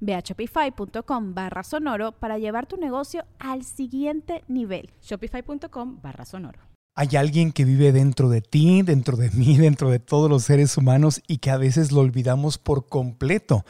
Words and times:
Ve 0.00 0.14
a 0.14 0.20
shopify.com 0.20 1.34
barra 1.34 1.62
sonoro 1.62 2.12
para 2.12 2.38
llevar 2.38 2.66
tu 2.66 2.76
negocio 2.76 3.24
al 3.38 3.64
siguiente 3.64 4.44
nivel. 4.48 4.90
Shopify.com 5.02 6.00
barra 6.02 6.24
sonoro. 6.24 6.60
Hay 6.94 7.16
alguien 7.16 7.52
que 7.52 7.64
vive 7.64 7.92
dentro 7.92 8.28
de 8.28 8.40
ti, 8.40 8.82
dentro 8.82 9.16
de 9.16 9.30
mí, 9.30 9.56
dentro 9.58 9.90
de 9.90 10.00
todos 10.00 10.28
los 10.28 10.42
seres 10.42 10.76
humanos 10.76 11.22
y 11.28 11.38
que 11.38 11.50
a 11.50 11.56
veces 11.56 11.92
lo 11.92 12.00
olvidamos 12.00 12.58
por 12.58 12.88
completo. 12.88 13.64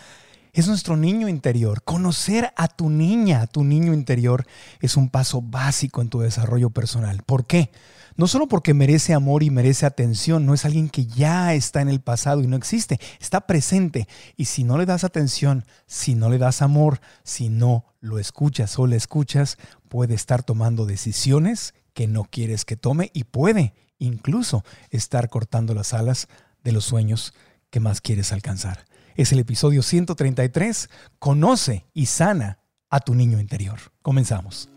Es 0.54 0.66
nuestro 0.66 0.96
niño 0.96 1.28
interior. 1.28 1.82
Conocer 1.82 2.52
a 2.56 2.68
tu 2.68 2.88
niña, 2.88 3.42
a 3.42 3.46
tu 3.46 3.64
niño 3.64 3.92
interior, 3.92 4.46
es 4.80 4.96
un 4.96 5.10
paso 5.10 5.42
básico 5.42 6.00
en 6.00 6.08
tu 6.08 6.20
desarrollo 6.20 6.70
personal. 6.70 7.22
¿Por 7.22 7.46
qué? 7.46 7.70
No 8.18 8.26
solo 8.26 8.48
porque 8.48 8.74
merece 8.74 9.14
amor 9.14 9.44
y 9.44 9.50
merece 9.50 9.86
atención, 9.86 10.44
no 10.44 10.52
es 10.52 10.64
alguien 10.64 10.90
que 10.90 11.06
ya 11.06 11.54
está 11.54 11.80
en 11.80 11.88
el 11.88 12.00
pasado 12.00 12.42
y 12.42 12.48
no 12.48 12.56
existe, 12.56 12.98
está 13.20 13.46
presente. 13.46 14.08
Y 14.36 14.46
si 14.46 14.64
no 14.64 14.76
le 14.76 14.86
das 14.86 15.04
atención, 15.04 15.64
si 15.86 16.16
no 16.16 16.28
le 16.28 16.38
das 16.38 16.60
amor, 16.60 17.00
si 17.22 17.48
no 17.48 17.84
lo 18.00 18.18
escuchas 18.18 18.76
o 18.76 18.88
le 18.88 18.96
escuchas, 18.96 19.56
puede 19.88 20.14
estar 20.14 20.42
tomando 20.42 20.84
decisiones 20.84 21.74
que 21.94 22.08
no 22.08 22.24
quieres 22.24 22.64
que 22.64 22.76
tome 22.76 23.12
y 23.14 23.22
puede 23.22 23.72
incluso 23.98 24.64
estar 24.90 25.30
cortando 25.30 25.72
las 25.72 25.94
alas 25.94 26.26
de 26.64 26.72
los 26.72 26.84
sueños 26.84 27.34
que 27.70 27.78
más 27.78 28.00
quieres 28.00 28.32
alcanzar. 28.32 28.84
Es 29.14 29.30
el 29.30 29.38
episodio 29.38 29.80
133, 29.82 30.90
Conoce 31.20 31.86
y 31.94 32.06
sana 32.06 32.58
a 32.90 32.98
tu 32.98 33.14
niño 33.14 33.38
interior. 33.38 33.78
Comenzamos. 34.02 34.68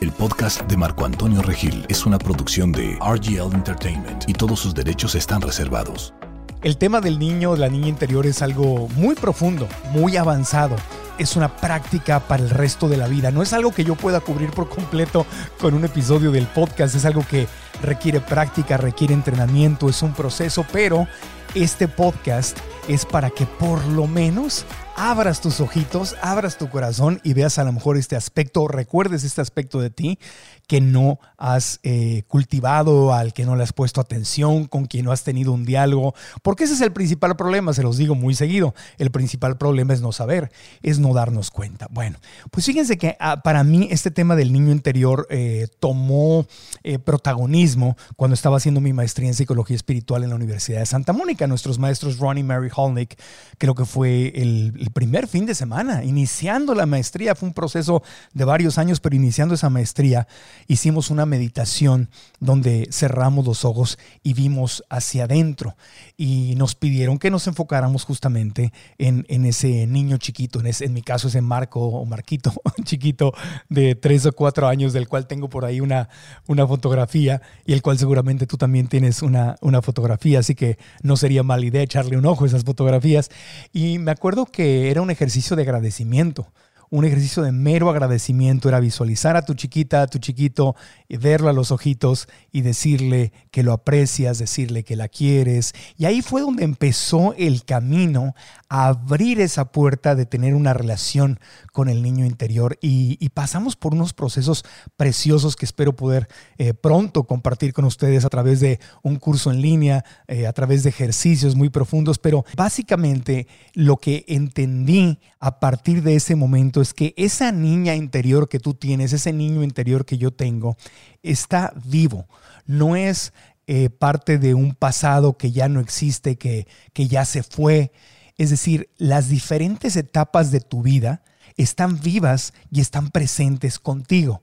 El 0.00 0.12
podcast 0.12 0.62
de 0.62 0.78
Marco 0.78 1.04
Antonio 1.04 1.42
Regil 1.42 1.84
es 1.90 2.06
una 2.06 2.16
producción 2.16 2.72
de 2.72 2.96
RGL 3.02 3.54
Entertainment 3.54 4.26
y 4.26 4.32
todos 4.32 4.58
sus 4.58 4.74
derechos 4.74 5.14
están 5.14 5.42
reservados. 5.42 6.14
El 6.62 6.78
tema 6.78 7.02
del 7.02 7.18
niño, 7.18 7.54
la 7.54 7.68
niña 7.68 7.88
interior 7.88 8.24
es 8.24 8.40
algo 8.40 8.88
muy 8.96 9.14
profundo, 9.14 9.68
muy 9.92 10.16
avanzado. 10.16 10.76
Es 11.18 11.36
una 11.36 11.54
práctica 11.54 12.18
para 12.20 12.42
el 12.42 12.48
resto 12.48 12.88
de 12.88 12.96
la 12.96 13.08
vida. 13.08 13.30
No 13.30 13.42
es 13.42 13.52
algo 13.52 13.72
que 13.74 13.84
yo 13.84 13.94
pueda 13.94 14.20
cubrir 14.20 14.52
por 14.52 14.70
completo 14.70 15.26
con 15.60 15.74
un 15.74 15.84
episodio 15.84 16.30
del 16.30 16.46
podcast. 16.46 16.94
Es 16.94 17.04
algo 17.04 17.22
que 17.28 17.46
requiere 17.82 18.20
práctica, 18.20 18.76
requiere 18.76 19.14
entrenamiento, 19.14 19.88
es 19.88 20.02
un 20.02 20.12
proceso, 20.12 20.64
pero 20.72 21.06
este 21.54 21.88
podcast 21.88 22.58
es 22.88 23.04
para 23.04 23.30
que 23.30 23.46
por 23.46 23.84
lo 23.86 24.06
menos 24.06 24.64
abras 24.96 25.40
tus 25.40 25.60
ojitos, 25.60 26.14
abras 26.20 26.58
tu 26.58 26.68
corazón 26.68 27.20
y 27.24 27.32
veas 27.32 27.58
a 27.58 27.64
lo 27.64 27.72
mejor 27.72 27.96
este 27.96 28.16
aspecto, 28.16 28.68
recuerdes 28.68 29.24
este 29.24 29.40
aspecto 29.40 29.80
de 29.80 29.88
ti 29.88 30.18
que 30.66 30.80
no 30.80 31.18
has 31.36 31.80
eh, 31.82 32.22
cultivado, 32.28 33.12
al 33.12 33.32
que 33.32 33.44
no 33.44 33.56
le 33.56 33.62
has 33.62 33.72
puesto 33.72 34.00
atención, 34.00 34.66
con 34.66 34.86
quien 34.86 35.04
no 35.04 35.10
has 35.10 35.24
tenido 35.24 35.52
un 35.52 35.64
diálogo, 35.64 36.14
porque 36.42 36.64
ese 36.64 36.74
es 36.74 36.80
el 36.80 36.92
principal 36.92 37.34
problema, 37.34 37.72
se 37.72 37.82
los 37.82 37.96
digo 37.96 38.14
muy 38.14 38.34
seguido. 38.34 38.74
El 38.98 39.10
principal 39.10 39.58
problema 39.58 39.94
es 39.94 40.00
no 40.00 40.12
saber, 40.12 40.52
es 40.82 40.98
no 40.98 41.12
darnos 41.12 41.50
cuenta. 41.50 41.88
Bueno, 41.90 42.18
pues 42.50 42.66
fíjense 42.66 42.98
que 42.98 43.16
ah, 43.18 43.42
para 43.42 43.64
mí 43.64 43.88
este 43.90 44.10
tema 44.10 44.36
del 44.36 44.52
niño 44.52 44.70
interior 44.70 45.26
eh, 45.30 45.66
tomó 45.80 46.46
eh, 46.84 46.98
protagonismo 46.98 47.69
cuando 48.16 48.34
estaba 48.34 48.56
haciendo 48.56 48.80
mi 48.80 48.92
maestría 48.92 49.28
en 49.28 49.34
psicología 49.34 49.76
espiritual 49.76 50.22
en 50.24 50.30
la 50.30 50.36
Universidad 50.36 50.80
de 50.80 50.86
Santa 50.86 51.12
Mónica. 51.12 51.46
Nuestros 51.46 51.78
maestros 51.78 52.18
Ronnie 52.18 52.44
Mary 52.44 52.68
Holnick, 52.74 53.18
creo 53.58 53.74
que 53.74 53.84
fue 53.84 54.32
el, 54.34 54.74
el 54.78 54.90
primer 54.90 55.28
fin 55.28 55.46
de 55.46 55.54
semana, 55.54 56.04
iniciando 56.04 56.74
la 56.74 56.86
maestría, 56.86 57.34
fue 57.34 57.48
un 57.48 57.54
proceso 57.54 58.02
de 58.32 58.44
varios 58.44 58.78
años, 58.78 59.00
pero 59.00 59.16
iniciando 59.16 59.54
esa 59.54 59.70
maestría 59.70 60.26
hicimos 60.66 61.10
una 61.10 61.26
meditación 61.26 62.10
donde 62.38 62.88
cerramos 62.90 63.44
los 63.44 63.64
ojos 63.64 63.98
y 64.22 64.34
vimos 64.34 64.84
hacia 64.88 65.24
adentro. 65.24 65.76
Y 66.16 66.54
nos 66.56 66.74
pidieron 66.74 67.18
que 67.18 67.30
nos 67.30 67.46
enfocáramos 67.46 68.04
justamente 68.04 68.72
en, 68.98 69.24
ese 69.44 69.86
niño 69.86 70.16
chiquito, 70.18 70.60
en, 70.60 70.70
en 70.78 70.92
mi 70.92 71.02
caso 71.02 71.28
ese 71.28 71.40
Marco 71.40 71.80
o 71.80 72.04
Marquito 72.04 72.52
chiquito 72.84 73.32
de 73.68 73.94
tres 73.94 74.26
o 74.26 74.32
cuatro 74.32 74.68
años 74.68 74.92
del 74.92 75.08
cual 75.08 75.26
tengo 75.26 75.48
por 75.48 75.64
ahí 75.64 75.80
una, 75.80 76.08
una 76.46 76.66
fotografía 76.66 77.42
y 77.64 77.72
el 77.72 77.82
cual 77.82 77.98
seguramente 77.98 78.46
tú 78.46 78.56
también 78.56 78.88
tienes 78.88 79.22
una, 79.22 79.56
una 79.60 79.82
fotografía, 79.82 80.40
así 80.40 80.54
que 80.54 80.78
no 81.02 81.16
sería 81.16 81.42
mala 81.42 81.64
idea 81.64 81.82
echarle 81.82 82.16
un 82.16 82.26
ojo 82.26 82.44
a 82.44 82.46
esas 82.46 82.64
fotografías. 82.64 83.30
Y 83.72 83.98
me 83.98 84.10
acuerdo 84.10 84.46
que 84.46 84.90
era 84.90 85.02
un 85.02 85.10
ejercicio 85.10 85.56
de 85.56 85.62
agradecimiento 85.62 86.52
un 86.90 87.04
ejercicio 87.04 87.44
de 87.44 87.52
mero 87.52 87.88
agradecimiento 87.88 88.68
era 88.68 88.80
visualizar 88.80 89.36
a 89.36 89.44
tu 89.44 89.54
chiquita, 89.54 90.02
a 90.02 90.06
tu 90.08 90.18
chiquito, 90.18 90.74
y 91.08 91.18
verlo 91.18 91.48
a 91.48 91.52
los 91.52 91.70
ojitos 91.70 92.28
y 92.50 92.62
decirle 92.62 93.32
que 93.52 93.62
lo 93.62 93.72
aprecias, 93.72 94.38
decirle 94.38 94.82
que 94.82 94.96
la 94.96 95.08
quieres. 95.08 95.72
Y 95.96 96.06
ahí 96.06 96.20
fue 96.20 96.40
donde 96.40 96.64
empezó 96.64 97.32
el 97.38 97.64
camino 97.64 98.34
a 98.68 98.88
abrir 98.88 99.40
esa 99.40 99.66
puerta 99.66 100.16
de 100.16 100.26
tener 100.26 100.54
una 100.54 100.74
relación 100.74 101.38
con 101.80 101.88
el 101.88 102.02
niño 102.02 102.26
interior. 102.26 102.76
Y, 102.82 103.30
pasamos 103.30 103.74
por 103.74 103.94
unos 103.94 104.12
procesos 104.12 104.66
preciosos 104.98 105.56
que 105.56 105.64
espero 105.64 105.96
poder 105.96 106.28
eh, 106.58 106.74
pronto 106.74 107.24
compartir 107.24 107.72
con 107.72 107.86
ustedes 107.86 108.26
a 108.26 108.28
través 108.28 108.60
de 108.60 108.80
un 109.02 109.16
curso 109.16 109.50
en 109.50 109.62
línea, 109.62 110.04
eh, 110.28 110.46
a 110.46 110.52
través 110.52 110.82
de 110.82 110.90
ejercicios 110.90 111.54
muy 111.54 111.70
profundos. 111.70 112.18
Pero 112.18 112.44
básicamente 112.54 113.46
lo 113.72 113.96
que 113.96 114.26
entendí 114.28 115.20
a 115.38 115.58
partir 115.58 116.02
de 116.02 116.16
ese 116.16 116.36
momento 116.36 116.82
es 116.82 116.92
que 116.92 117.14
esa 117.16 117.50
niña 117.50 117.94
interior 117.94 118.50
que 118.50 118.60
tú 118.60 118.74
tienes, 118.74 119.14
ese 119.14 119.32
niño 119.32 119.62
interior 119.62 120.04
que 120.04 120.18
yo 120.18 120.32
tengo, 120.32 120.76
está 121.22 121.72
vivo. 121.86 122.28
No 122.66 122.94
es 122.94 123.32
eh, 123.66 123.88
parte 123.88 124.36
de 124.36 124.52
un 124.52 124.74
pasado 124.74 125.38
que 125.38 125.50
ya 125.50 125.70
no 125.70 125.80
existe, 125.80 126.36
que, 126.36 126.66
que 126.92 127.08
ya 127.08 127.24
se 127.24 127.42
fue. 127.42 127.90
Es 128.36 128.50
decir, 128.50 128.90
las 128.98 129.30
diferentes 129.30 129.96
etapas 129.96 130.50
de 130.50 130.60
tu 130.60 130.82
vida 130.82 131.22
están 131.56 132.00
vivas 132.00 132.52
y 132.70 132.80
están 132.80 133.10
presentes 133.10 133.78
contigo. 133.78 134.42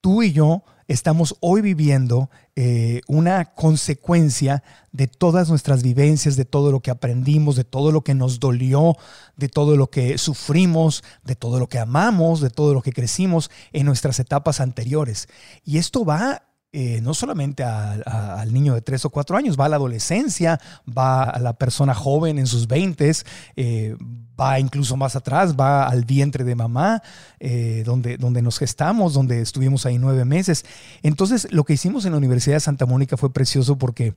Tú 0.00 0.22
y 0.22 0.32
yo 0.32 0.62
estamos 0.88 1.36
hoy 1.40 1.62
viviendo 1.62 2.30
eh, 2.54 3.00
una 3.08 3.44
consecuencia 3.44 4.62
de 4.92 5.08
todas 5.08 5.48
nuestras 5.48 5.82
vivencias, 5.82 6.36
de 6.36 6.44
todo 6.44 6.70
lo 6.70 6.80
que 6.80 6.90
aprendimos, 6.90 7.56
de 7.56 7.64
todo 7.64 7.92
lo 7.92 8.02
que 8.02 8.14
nos 8.14 8.38
dolió, 8.38 8.96
de 9.36 9.48
todo 9.48 9.76
lo 9.76 9.90
que 9.90 10.16
sufrimos, 10.18 11.02
de 11.24 11.34
todo 11.34 11.58
lo 11.58 11.68
que 11.68 11.78
amamos, 11.78 12.40
de 12.40 12.50
todo 12.50 12.72
lo 12.72 12.82
que 12.82 12.92
crecimos 12.92 13.50
en 13.72 13.86
nuestras 13.86 14.20
etapas 14.20 14.60
anteriores. 14.60 15.28
Y 15.64 15.78
esto 15.78 16.04
va 16.04 16.45
eh, 16.78 17.00
no 17.00 17.14
solamente 17.14 17.64
al 17.64 18.52
niño 18.52 18.74
de 18.74 18.82
tres 18.82 19.06
o 19.06 19.08
cuatro 19.08 19.34
años, 19.34 19.56
va 19.58 19.64
a 19.64 19.68
la 19.70 19.76
adolescencia, 19.76 20.60
va 20.86 21.22
a 21.22 21.38
la 21.40 21.54
persona 21.54 21.94
joven 21.94 22.38
en 22.38 22.46
sus 22.46 22.66
veintes, 22.66 23.24
eh, 23.56 23.96
va 24.38 24.60
incluso 24.60 24.94
más 24.94 25.16
atrás, 25.16 25.56
va 25.58 25.88
al 25.88 26.04
vientre 26.04 26.44
de 26.44 26.54
mamá, 26.54 27.02
eh, 27.40 27.82
donde, 27.86 28.18
donde 28.18 28.42
nos 28.42 28.58
gestamos, 28.58 29.14
donde 29.14 29.40
estuvimos 29.40 29.86
ahí 29.86 29.96
nueve 29.96 30.26
meses. 30.26 30.66
Entonces, 31.02 31.48
lo 31.50 31.64
que 31.64 31.72
hicimos 31.72 32.04
en 32.04 32.12
la 32.12 32.18
Universidad 32.18 32.56
de 32.56 32.60
Santa 32.60 32.84
Mónica 32.84 33.16
fue 33.16 33.32
precioso 33.32 33.78
porque 33.78 34.12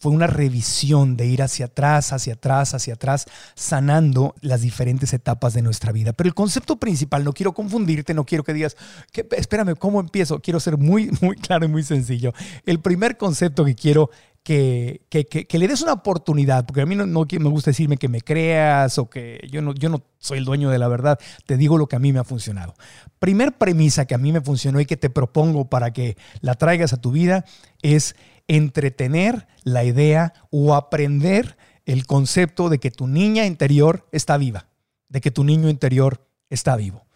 fue 0.00 0.12
una 0.12 0.26
revisión 0.26 1.14
de 1.18 1.26
ir 1.26 1.42
hacia 1.42 1.66
atrás, 1.66 2.14
hacia 2.14 2.32
atrás, 2.32 2.72
hacia 2.72 2.94
atrás, 2.94 3.26
sanando 3.54 4.34
las 4.40 4.62
diferentes 4.62 5.12
etapas 5.12 5.52
de 5.52 5.60
nuestra 5.60 5.92
vida. 5.92 6.14
Pero 6.14 6.26
el 6.26 6.34
concepto 6.34 6.76
principal, 6.76 7.22
no 7.22 7.34
quiero 7.34 7.52
confundirte, 7.52 8.14
no 8.14 8.24
quiero 8.24 8.42
que 8.42 8.54
digas, 8.54 8.78
que, 9.12 9.28
espérame, 9.32 9.76
¿cómo 9.76 10.00
empiezo? 10.00 10.40
Quiero 10.40 10.58
ser 10.58 10.78
muy, 10.78 11.10
muy 11.20 11.36
claro 11.36 11.66
y 11.66 11.68
muy 11.68 11.82
sencillo. 11.82 12.32
El 12.64 12.80
primer 12.80 13.18
concepto 13.18 13.62
que 13.62 13.74
quiero 13.74 14.08
que, 14.42 15.02
que, 15.10 15.26
que, 15.26 15.58
le 15.58 15.68
des 15.68 15.82
una 15.82 15.92
oportunidad, 15.92 16.64
porque 16.64 16.80
a 16.80 16.86
mí 16.86 16.96
no, 16.96 17.04
no, 17.04 17.26
me 17.30 17.50
gusta 17.50 17.72
decirme 17.72 17.98
que 17.98 18.08
me 18.08 18.22
creas 18.22 18.96
o 18.98 19.10
que 19.10 19.46
yo 19.52 19.60
no, 19.60 19.74
yo 19.74 19.90
no 19.90 20.02
soy 20.18 20.38
el 20.38 20.46
dueño 20.46 20.70
de 20.70 20.78
la 20.78 20.88
verdad, 20.88 21.18
te 21.44 21.58
digo 21.58 21.76
lo 21.76 21.88
que 21.88 21.96
a 21.96 21.98
mí 21.98 22.10
me 22.12 22.20
ha 22.20 22.24
funcionado. 22.24 22.74
Primer 23.18 23.58
premisa 23.58 24.06
que 24.06 24.14
a 24.14 24.18
mí 24.18 24.32
me 24.32 24.40
funcionó 24.40 24.80
y 24.80 24.86
que 24.86 24.96
te 24.96 25.10
propongo 25.10 25.68
para 25.68 25.92
que 25.92 26.16
la 26.40 26.54
traigas 26.54 26.94
a 26.94 26.96
tu 26.96 27.12
vida 27.12 27.44
es 27.82 28.16
entretener 28.50 29.46
la 29.62 29.84
idea 29.84 30.34
o 30.50 30.74
aprender 30.74 31.56
el 31.86 32.04
concepto 32.04 32.68
de 32.68 32.80
que 32.80 32.90
tu 32.90 33.06
niña 33.06 33.46
interior 33.46 34.08
está 34.10 34.36
viva, 34.38 34.66
de 35.08 35.20
que 35.20 35.30
tu 35.30 35.44
niño 35.44 35.68
interior 35.68 36.26
está 36.50 36.74
vivo. 36.74 37.06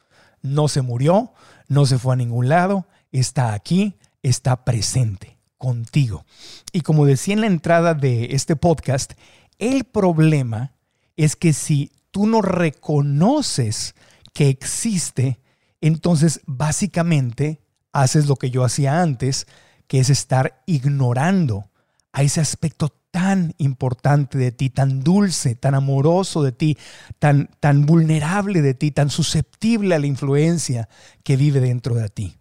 No 0.42 0.68
se 0.68 0.80
murió, 0.80 1.32
no 1.66 1.86
se 1.86 1.98
fue 1.98 2.14
a 2.14 2.16
ningún 2.16 2.48
lado, 2.48 2.86
está 3.10 3.52
aquí, 3.52 3.96
está 4.22 4.64
presente 4.64 5.36
contigo. 5.58 6.24
Y 6.72 6.82
como 6.82 7.04
decía 7.04 7.34
en 7.34 7.40
la 7.40 7.48
entrada 7.48 7.94
de 7.94 8.28
este 8.30 8.54
podcast, 8.54 9.14
el 9.58 9.82
problema 9.82 10.72
es 11.16 11.34
que 11.34 11.52
si 11.52 11.90
tú 12.12 12.28
no 12.28 12.42
reconoces 12.42 13.96
que 14.32 14.48
existe, 14.50 15.40
entonces 15.80 16.42
básicamente 16.46 17.60
haces 17.92 18.26
lo 18.26 18.36
que 18.36 18.50
yo 18.50 18.62
hacía 18.62 19.02
antes, 19.02 19.48
que 19.86 20.00
es 20.00 20.10
estar 20.10 20.62
ignorando 20.66 21.70
a 22.12 22.22
ese 22.22 22.40
aspecto 22.40 22.92
tan 23.14 23.54
importante 23.58 24.38
de 24.38 24.50
ti, 24.50 24.70
tan 24.70 25.04
dulce, 25.04 25.54
tan 25.54 25.76
amoroso 25.76 26.42
de 26.42 26.50
ti, 26.50 26.76
tan, 27.20 27.48
tan 27.60 27.86
vulnerable 27.86 28.60
de 28.60 28.74
ti, 28.74 28.90
tan 28.90 29.08
susceptible 29.08 29.94
a 29.94 30.00
la 30.00 30.08
influencia 30.08 30.88
que 31.22 31.36
vive 31.36 31.60
dentro 31.60 31.94
de 31.94 32.08
ti. 32.08 32.36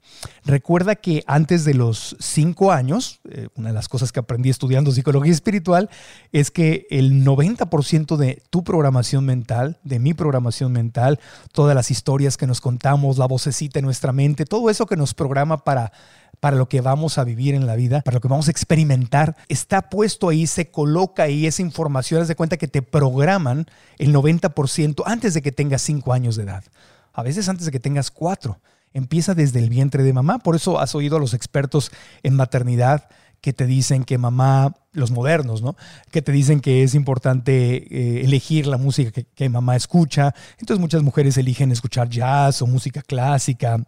Recuerda 0.46 0.96
que 0.96 1.24
antes 1.28 1.64
de 1.64 1.76
los 1.76 2.16
cinco 2.20 2.72
años, 2.72 3.20
eh, 3.30 3.50
una 3.56 3.70
de 3.70 3.76
las 3.76 3.88
cosas 3.88 4.12
que 4.12 4.20
aprendí 4.20 4.50
estudiando 4.50 4.92
psicología 4.92 5.32
espiritual 5.32 5.92
es 6.32 6.50
que 6.50 6.88
el 6.90 7.24
90% 7.24 8.18
de 8.18 8.42
tu 8.50 8.64
programación 8.64 9.26
mental, 9.26 9.80
de 9.84 10.00
mi 10.00 10.16
programación 10.16 10.72
mental, 10.72 11.20
todas 11.52 11.76
las 11.76 11.92
historias 11.92 12.36
que 12.36 12.48
nos 12.48 12.62
contamos, 12.62 13.20
la 13.20 13.28
vocecita 13.28 13.78
en 13.78 13.86
nuestra 13.86 14.12
mente, 14.12 14.46
todo 14.46 14.72
eso 14.72 14.88
que 14.88 14.98
nos 14.98 15.14
programa 15.14 15.64
para 15.64 15.92
para 16.44 16.58
lo 16.58 16.68
que 16.68 16.82
vamos 16.82 17.18
a 17.18 17.24
vivir 17.24 17.56
en 17.56 17.66
la 17.66 17.78
vida, 17.78 18.02
para 18.02 18.16
lo 18.16 18.20
que 18.20 18.28
vamos 18.28 18.50
a 18.50 18.52
experimentar, 18.52 19.38
está 19.48 19.84
puesto 19.90 20.28
ahí, 20.28 20.46
se 20.46 20.70
coloca 20.70 21.24
ahí 21.24 21.48
esa 21.48 21.62
información, 21.62 22.22
haz 22.22 22.28
de 22.28 22.36
cuenta 22.36 22.58
que 22.58 22.68
te 22.68 22.82
programan 22.82 23.66
el 23.98 24.14
90% 24.14 25.04
antes 25.06 25.34
de 25.34 25.42
que 25.42 25.54
tengas 25.54 25.82
5 25.84 26.12
años 26.12 26.36
de 26.36 26.44
edad, 26.44 26.66
a 27.14 27.24
veces 27.24 27.48
antes 27.48 27.66
de 27.66 27.72
que 27.72 27.80
tengas 27.80 28.12
4. 28.12 28.60
Empieza 28.92 29.36
desde 29.36 29.60
el 29.60 29.70
vientre 29.70 30.04
de 30.04 30.12
mamá, 30.12 30.40
por 30.40 30.58
eso 30.58 30.82
has 30.82 30.94
oído 30.96 31.16
a 31.16 31.20
los 31.22 31.34
expertos 31.34 31.94
en 32.24 32.36
maternidad 32.36 33.08
que 33.40 33.54
te 33.54 33.66
dicen 33.66 34.04
que 34.04 34.18
mamá, 34.18 34.76
los 34.92 35.12
modernos, 35.12 35.62
¿no? 35.62 35.78
Que 36.12 36.22
te 36.22 36.34
dicen 36.34 36.60
que 36.60 36.84
es 36.84 36.94
importante 36.94 37.76
eh, 37.76 38.26
elegir 38.26 38.68
la 38.68 38.78
música 38.78 39.12
que, 39.12 39.24
que 39.24 39.48
mamá 39.48 39.78
escucha. 39.78 40.36
Entonces 40.60 40.82
muchas 40.82 41.04
mujeres 41.04 41.38
eligen 41.38 41.72
escuchar 41.72 42.10
jazz 42.10 42.62
o 42.62 42.68
música 42.68 43.02
clásica 43.02 43.82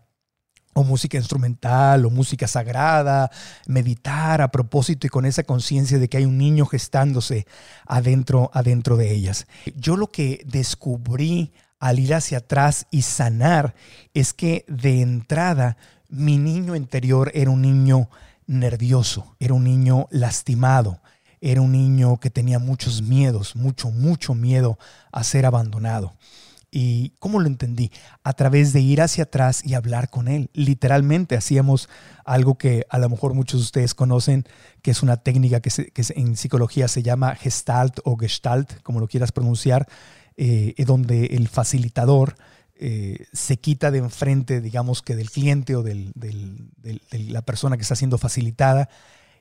o 0.75 0.83
música 0.83 1.17
instrumental 1.17 2.05
o 2.05 2.09
música 2.11 2.47
sagrada, 2.47 3.31
meditar 3.65 4.41
a 4.41 4.51
propósito 4.51 5.07
y 5.07 5.09
con 5.09 5.25
esa 5.25 5.43
conciencia 5.43 5.97
de 5.97 6.09
que 6.09 6.17
hay 6.17 6.25
un 6.25 6.37
niño 6.37 6.65
gestándose 6.65 7.47
adentro, 7.87 8.51
adentro 8.53 8.97
de 8.97 9.13
ellas. 9.13 9.47
Yo 9.75 9.95
lo 9.95 10.11
que 10.11 10.41
descubrí 10.45 11.53
al 11.79 11.99
ir 11.99 12.13
hacia 12.13 12.39
atrás 12.39 12.87
y 12.91 13.03
sanar 13.03 13.73
es 14.13 14.33
que 14.33 14.65
de 14.67 15.01
entrada 15.01 15.77
mi 16.09 16.37
niño 16.37 16.75
interior 16.75 17.31
era 17.33 17.51
un 17.51 17.61
niño 17.61 18.09
nervioso, 18.45 19.35
era 19.39 19.53
un 19.53 19.63
niño 19.63 20.07
lastimado, 20.11 20.99
era 21.39 21.61
un 21.61 21.71
niño 21.71 22.17
que 22.19 22.29
tenía 22.29 22.59
muchos 22.59 23.01
miedos, 23.01 23.55
mucho, 23.55 23.91
mucho 23.91 24.35
miedo 24.35 24.77
a 25.13 25.23
ser 25.23 25.45
abandonado. 25.45 26.13
¿Y 26.77 27.13
cómo 27.19 27.39
lo 27.39 27.47
entendí? 27.47 27.89
A 28.25 28.33
través 28.33 28.73
de 28.73 28.81
ir 28.81 29.01
hacia 29.01 29.23
atrás 29.23 29.65
y 29.65 29.75
hablar 29.75 30.09
con 30.09 30.27
él. 30.27 30.49
Literalmente 30.51 31.37
hacíamos 31.37 31.87
algo 32.25 32.57
que 32.57 32.85
a 32.89 32.99
lo 32.99 33.07
mejor 33.07 33.33
muchos 33.33 33.61
de 33.61 33.63
ustedes 33.63 33.95
conocen, 33.95 34.45
que 34.81 34.91
es 34.91 35.01
una 35.01 35.15
técnica 35.15 35.61
que, 35.61 35.71
en 36.15 36.35
psicología 36.35 36.89
se 36.89 37.01
llama 37.01 37.33
gestalt 37.35 37.99
o 38.03 38.17
gestalt, 38.17 38.81
como 38.81 38.99
lo 38.99 39.07
quieras 39.07 39.31
pronunciar, 39.31 39.87
eh, 40.35 40.75
donde 40.85 41.27
el 41.27 41.47
facilitador 41.47 42.35
eh, 42.75 43.25
se 43.31 43.55
quita 43.55 43.89
de 43.89 43.99
enfrente, 43.99 44.59
digamos 44.59 45.01
que 45.01 45.15
del 45.15 45.31
cliente 45.31 45.77
o 45.77 45.81
de 45.81 46.11
la 47.13 47.41
persona 47.43 47.77
que 47.77 47.83
está 47.83 47.95
siendo 47.95 48.17
facilitada 48.17 48.89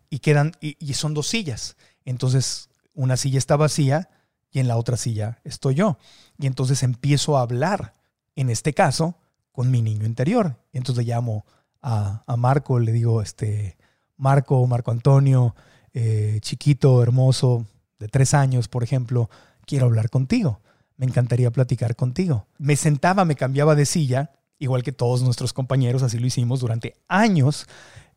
y 0.09 0.21
quedan, 0.21 0.53
y 0.61 0.95
son 0.95 1.15
dos 1.15 1.27
sillas. 1.27 1.75
Entonces, 2.05 2.69
una 2.95 3.17
silla 3.17 3.39
está 3.39 3.57
vacía 3.57 4.09
y 4.55 4.61
en 4.61 4.69
la 4.69 4.77
otra 4.77 4.97
silla 4.97 5.41
estoy 5.43 5.75
yo. 5.75 5.99
Y 6.39 6.47
entonces 6.47 6.85
empiezo 6.85 7.37
a 7.37 7.43
hablar, 7.43 7.93
en 8.37 8.51
este 8.51 8.73
caso, 8.73 9.17
con 9.51 9.71
mi 9.71 9.83
niño 9.83 10.07
interior. 10.07 10.57
Y 10.73 10.79
entonces 10.79 11.05
le 11.05 11.13
llamo 11.13 11.45
a, 11.83 12.23
Marco, 12.39 12.79
le 12.79 12.93
digo, 12.93 13.21
este, 13.21 13.77
Marco, 14.17 14.65
Marco 14.69 14.93
Antonio, 14.93 15.57
eh, 15.93 16.39
chiquito, 16.41 17.03
hermoso, 17.03 17.67
de 17.99 18.07
tres 18.07 18.33
años, 18.33 18.69
por 18.69 18.85
ejemplo, 18.85 19.29
quiero 19.67 19.87
hablar 19.87 20.09
contigo. 20.09 20.61
Me 20.97 21.05
encantaría 21.05 21.51
platicar 21.51 21.97
contigo. 21.97 22.47
Me 22.57 22.77
sentaba, 22.77 23.25
me 23.25 23.35
cambiaba 23.35 23.75
de 23.75 23.87
silla, 23.87 24.31
igual 24.61 24.85
que 24.85 24.93
todos 24.93 25.23
nuestros 25.23 25.53
compañeros, 25.53 26.05
así 26.05 26.21
lo 26.21 26.29
hicimos 26.29 26.61
durante 26.61 26.95
años, 27.09 27.67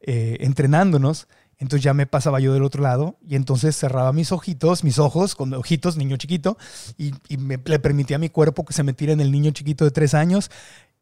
eh, 0.01 0.37
entrenándonos 0.41 1.27
entonces 1.59 1.83
ya 1.83 1.93
me 1.93 2.05
pasaba 2.05 2.39
yo 2.39 2.53
del 2.53 2.63
otro 2.63 2.83
lado 2.83 3.17
y 3.27 3.35
entonces 3.35 3.75
cerraba 3.75 4.13
mis 4.13 4.31
ojitos, 4.31 4.83
mis 4.83 4.99
ojos, 4.99 5.35
con 5.35 5.53
ojitos, 5.53 5.97
niño 5.97 6.17
chiquito, 6.17 6.57
y, 6.97 7.13
me, 7.37 7.59
le 7.63 7.79
permitía 7.79 8.17
a 8.17 8.19
mi 8.19 8.29
cuerpo 8.29 8.63
que 8.63 8.73
se 8.73 8.83
metiera 8.83 9.13
en 9.13 9.21
el 9.21 9.31
niño 9.31 9.51
chiquito 9.51 9.83
de 9.83 9.91
tres 9.91 10.13
años 10.13 10.51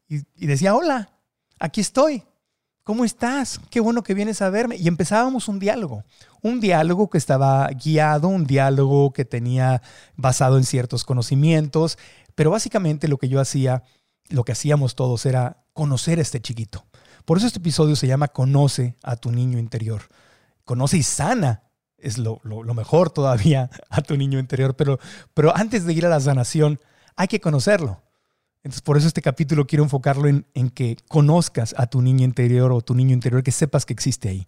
y, 0.08 0.22
y 0.34 0.46
decía, 0.46 0.74
hola, 0.74 1.10
aquí 1.58 1.82
estoy, 1.82 2.22
¿cómo 2.84 3.04
estás? 3.04 3.60
Qué 3.68 3.80
bueno 3.80 4.02
que 4.02 4.14
vienes 4.14 4.40
a 4.40 4.48
verme. 4.48 4.76
Y 4.76 4.88
empezábamos 4.88 5.48
un 5.48 5.58
diálogo, 5.58 6.04
un 6.40 6.60
diálogo 6.60 7.10
que 7.10 7.18
estaba 7.18 7.68
guiado, 7.68 8.28
un 8.28 8.46
diálogo 8.46 9.12
que 9.12 9.26
tenía 9.26 9.82
basado 10.16 10.56
en 10.56 10.64
ciertos 10.64 11.04
conocimientos, 11.04 11.98
pero 12.34 12.50
básicamente 12.50 13.08
lo 13.08 13.18
que 13.18 13.28
yo 13.28 13.40
hacía, 13.40 13.82
lo 14.30 14.44
que 14.44 14.52
hacíamos 14.52 14.94
todos 14.94 15.26
era 15.26 15.64
conocer 15.74 16.18
a 16.18 16.22
este 16.22 16.40
chiquito. 16.40 16.86
Por 17.26 17.36
eso 17.36 17.46
este 17.46 17.58
episodio 17.58 17.94
se 17.96 18.06
llama 18.06 18.28
Conoce 18.28 18.96
a 19.02 19.16
tu 19.16 19.30
niño 19.30 19.58
interior 19.58 20.02
conoce 20.66 20.98
y 20.98 21.02
sana. 21.02 21.62
Es 21.96 22.18
lo, 22.18 22.42
mejor 22.74 23.08
todavía 23.08 23.70
a 23.88 24.02
tu 24.02 24.18
niño 24.18 24.38
interior. 24.38 24.76
Pero, 24.76 24.98
pero 25.32 25.56
antes 25.56 25.86
de 25.86 25.94
ir 25.94 26.04
a 26.04 26.10
la 26.10 26.20
sanación, 26.20 26.78
hay 27.16 27.28
que 27.28 27.40
conocerlo. 27.40 28.02
Entonces, 28.62 28.82
por 28.82 28.98
eso 28.98 29.06
este 29.06 29.22
capítulo 29.22 29.66
quiero 29.66 29.84
enfocarlo 29.84 30.28
en, 30.28 30.44
en 30.52 30.68
que 30.68 30.98
conozcas 31.08 31.74
a 31.78 31.86
tu 31.86 32.02
niño 32.02 32.24
interior 32.24 32.72
o 32.72 32.82
tu 32.82 32.94
niño 32.94 33.14
interior, 33.14 33.42
que 33.42 33.52
sepas 33.52 33.86
que 33.86 33.94
existe 33.94 34.28
ahí. 34.28 34.46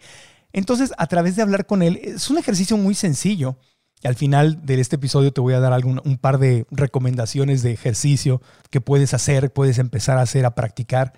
Entonces, 0.52 0.92
a 0.98 1.06
través 1.06 1.36
de 1.36 1.42
hablar 1.42 1.66
con 1.66 1.82
él, 1.82 2.00
es 2.02 2.28
un 2.28 2.36
ejercicio 2.36 2.76
muy 2.76 2.94
sencillo. 2.94 3.56
Al 4.04 4.14
final 4.14 4.64
de 4.64 4.80
este 4.80 4.96
episodio 4.96 5.32
te 5.32 5.40
voy 5.40 5.54
a 5.54 5.60
dar 5.60 5.72
algún, 5.72 6.00
un 6.04 6.18
par 6.18 6.38
de 6.38 6.66
recomendaciones 6.70 7.62
de 7.62 7.72
ejercicio 7.72 8.42
que 8.70 8.80
puedes 8.80 9.14
hacer, 9.14 9.52
puedes 9.52 9.78
empezar 9.78 10.18
a 10.18 10.22
hacer, 10.22 10.46
a 10.46 10.54
practicar. 10.54 11.14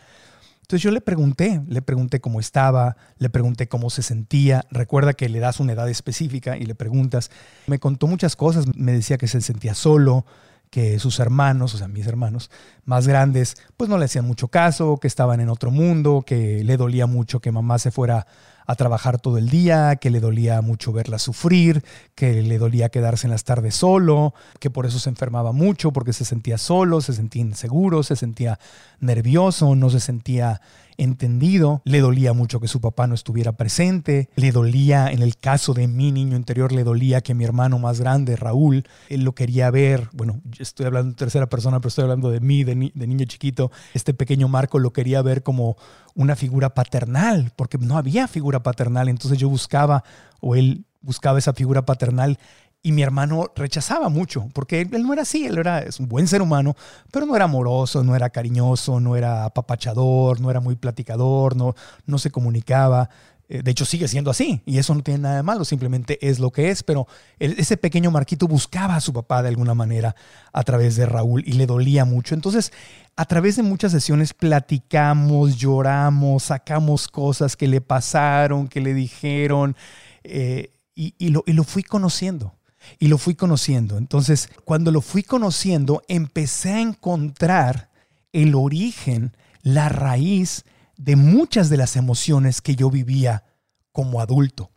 Entonces 0.70 0.84
yo 0.84 0.92
le 0.92 1.00
pregunté, 1.00 1.60
le 1.66 1.82
pregunté 1.82 2.20
cómo 2.20 2.38
estaba, 2.38 2.96
le 3.18 3.28
pregunté 3.28 3.66
cómo 3.66 3.90
se 3.90 4.02
sentía. 4.02 4.66
Recuerda 4.70 5.14
que 5.14 5.28
le 5.28 5.40
das 5.40 5.58
una 5.58 5.72
edad 5.72 5.88
específica 5.88 6.56
y 6.56 6.64
le 6.64 6.76
preguntas. 6.76 7.32
Me 7.66 7.80
contó 7.80 8.06
muchas 8.06 8.36
cosas, 8.36 8.66
me 8.76 8.92
decía 8.92 9.18
que 9.18 9.26
se 9.26 9.40
sentía 9.40 9.74
solo, 9.74 10.24
que 10.70 11.00
sus 11.00 11.18
hermanos, 11.18 11.74
o 11.74 11.78
sea, 11.78 11.88
mis 11.88 12.06
hermanos 12.06 12.52
más 12.84 13.08
grandes, 13.08 13.56
pues 13.76 13.90
no 13.90 13.98
le 13.98 14.04
hacían 14.04 14.24
mucho 14.24 14.46
caso, 14.46 14.98
que 14.98 15.08
estaban 15.08 15.40
en 15.40 15.48
otro 15.48 15.72
mundo, 15.72 16.22
que 16.24 16.62
le 16.62 16.76
dolía 16.76 17.06
mucho 17.06 17.40
que 17.40 17.50
mamá 17.50 17.80
se 17.80 17.90
fuera 17.90 18.28
a 18.70 18.76
trabajar 18.76 19.18
todo 19.20 19.36
el 19.36 19.50
día, 19.50 19.96
que 19.96 20.10
le 20.10 20.20
dolía 20.20 20.62
mucho 20.62 20.92
verla 20.92 21.18
sufrir, 21.18 21.82
que 22.14 22.40
le 22.40 22.56
dolía 22.56 22.88
quedarse 22.88 23.26
en 23.26 23.32
las 23.32 23.42
tardes 23.42 23.74
solo, 23.74 24.32
que 24.60 24.70
por 24.70 24.86
eso 24.86 25.00
se 25.00 25.08
enfermaba 25.08 25.50
mucho, 25.50 25.92
porque 25.92 26.12
se 26.12 26.24
sentía 26.24 26.56
solo, 26.56 27.00
se 27.00 27.12
sentía 27.12 27.42
inseguro, 27.42 28.04
se 28.04 28.14
sentía 28.14 28.60
nervioso, 29.00 29.74
no 29.74 29.90
se 29.90 29.98
sentía 29.98 30.60
entendido, 31.00 31.80
le 31.84 32.00
dolía 32.00 32.32
mucho 32.32 32.60
que 32.60 32.68
su 32.68 32.80
papá 32.80 33.06
no 33.06 33.14
estuviera 33.14 33.52
presente, 33.52 34.28
le 34.36 34.52
dolía, 34.52 35.10
en 35.10 35.22
el 35.22 35.38
caso 35.38 35.72
de 35.72 35.88
mi 35.88 36.12
niño 36.12 36.36
interior, 36.36 36.72
le 36.72 36.84
dolía 36.84 37.22
que 37.22 37.34
mi 37.34 37.44
hermano 37.44 37.78
más 37.78 38.00
grande, 38.00 38.36
Raúl, 38.36 38.84
él 39.08 39.22
lo 39.24 39.34
quería 39.34 39.70
ver, 39.70 40.08
bueno, 40.12 40.40
estoy 40.58 40.86
hablando 40.86 41.10
en 41.10 41.16
tercera 41.16 41.48
persona, 41.48 41.80
pero 41.80 41.88
estoy 41.88 42.02
hablando 42.02 42.30
de 42.30 42.40
mí, 42.40 42.64
de, 42.64 42.74
niño 42.74 43.24
chiquito, 43.24 43.70
este 43.94 44.12
pequeño 44.12 44.48
Marco 44.48 44.78
lo 44.78 44.92
quería 44.92 45.22
ver 45.22 45.42
como 45.42 45.76
una 46.14 46.36
figura 46.36 46.74
paternal, 46.74 47.52
porque 47.56 47.78
no 47.78 47.96
había 47.96 48.28
figura 48.28 48.59
paternal, 48.62 49.08
entonces 49.08 49.38
yo 49.38 49.48
buscaba, 49.48 50.04
o 50.40 50.54
él 50.54 50.84
buscaba 51.00 51.38
esa 51.38 51.52
figura 51.52 51.84
paternal 51.84 52.38
y 52.82 52.92
mi 52.92 53.02
hermano 53.02 53.50
rechazaba 53.54 54.08
mucho, 54.08 54.48
porque 54.54 54.80
él 54.80 55.02
no 55.02 55.12
era 55.12 55.22
así, 55.22 55.44
él 55.46 55.58
era 55.58 55.80
es 55.80 56.00
un 56.00 56.08
buen 56.08 56.26
ser 56.26 56.40
humano, 56.40 56.74
pero 57.12 57.26
no 57.26 57.36
era 57.36 57.44
amoroso, 57.44 58.02
no 58.02 58.16
era 58.16 58.30
cariñoso, 58.30 59.00
no 59.00 59.16
era 59.16 59.44
apapachador, 59.44 60.40
no 60.40 60.50
era 60.50 60.60
muy 60.60 60.76
platicador, 60.76 61.56
no, 61.56 61.74
no 62.06 62.18
se 62.18 62.30
comunicaba. 62.30 63.10
Eh, 63.50 63.62
de 63.64 63.70
hecho, 63.72 63.84
sigue 63.84 64.06
siendo 64.06 64.30
así 64.30 64.62
y 64.64 64.78
eso 64.78 64.94
no 64.94 65.02
tiene 65.02 65.20
nada 65.20 65.36
de 65.36 65.42
malo, 65.42 65.64
simplemente 65.64 66.18
es 66.26 66.38
lo 66.38 66.52
que 66.52 66.70
es. 66.70 66.84
Pero 66.84 67.08
ese 67.38 67.76
pequeño 67.76 68.10
Marquito 68.10 68.46
buscaba 68.46 68.94
a 68.94 69.00
su 69.00 69.12
papá 69.12 69.42
de 69.42 69.48
alguna 69.48 69.74
manera 69.74 70.14
a 70.52 70.62
través 70.62 70.94
de 70.94 71.04
Raúl 71.04 71.42
y 71.44 71.52
le 71.54 71.66
dolía 71.66 72.04
mucho. 72.04 72.34
Entonces, 72.34 72.72
a 73.16 73.24
través 73.24 73.56
de 73.56 73.64
muchas 73.64 73.90
sesiones 73.90 74.32
platicamos, 74.32 75.56
lloramos, 75.58 76.44
sacamos 76.44 77.08
cosas 77.08 77.56
que 77.56 77.66
le 77.66 77.80
pasaron, 77.80 78.68
que 78.68 78.80
le 78.80 78.94
dijeron. 78.94 79.76
eh, 80.22 80.70
y, 80.94 81.30
lo, 81.30 81.42
y 81.46 81.54
lo 81.54 81.64
fui 81.64 81.82
conociendo. 81.82 82.54
Y 82.98 83.08
lo 83.08 83.18
fui 83.18 83.34
conociendo. 83.34 83.96
Entonces, 83.98 84.50
cuando 84.64 84.90
lo 84.90 85.00
fui 85.00 85.22
conociendo, 85.22 86.02
empecé 86.08 86.72
a 86.72 86.80
encontrar 86.80 87.88
el 88.32 88.54
origen, 88.54 89.34
la 89.62 89.88
raíz 89.88 90.64
de 91.00 91.16
muchas 91.16 91.70
de 91.70 91.78
las 91.78 91.96
emociones 91.96 92.60
que 92.60 92.76
yo 92.76 92.90
vivía 92.90 93.44
como 93.90 94.20
adulto. 94.20 94.70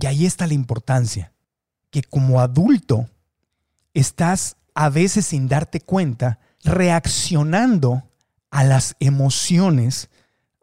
Y 0.00 0.06
ahí 0.06 0.26
está 0.26 0.48
la 0.48 0.54
importancia, 0.54 1.32
que 1.90 2.02
como 2.02 2.40
adulto 2.40 3.08
estás 3.92 4.56
a 4.74 4.88
veces 4.88 5.26
sin 5.26 5.46
darte 5.46 5.80
cuenta 5.80 6.40
reaccionando 6.64 8.02
a 8.50 8.64
las 8.64 8.96
emociones 8.98 10.10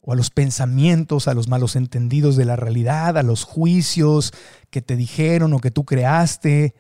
o 0.02 0.12
a 0.12 0.16
los 0.18 0.30
pensamientos, 0.30 1.30
a 1.30 1.34
los 1.34 1.48
malos 1.48 1.78
entendidos 1.78 2.36
de 2.36 2.44
la 2.44 2.58
realidad, 2.58 3.18
a 3.18 3.24
los 3.24 3.46
juicios 3.46 4.34
que 4.72 4.82
te 4.82 4.98
dijeron 4.98 5.54
o 5.54 5.60
que 5.60 5.72
tú 5.72 5.86
creaste, 5.86 6.76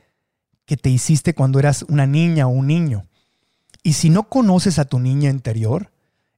que 0.65 0.75
te 0.75 0.89
hiciste 0.89 1.33
cuando 1.33 1.59
eras 1.59 1.83
una 1.83 2.07
niña 2.07 2.47
o 2.47 2.49
un 2.49 2.67
niño. 2.67 3.07
Y 3.83 3.93
si 3.93 4.09
no 4.09 4.23
conoces 4.23 4.79
a 4.79 4.85
tu 4.85 4.99
niña 4.99 5.29
interior, 5.29 5.90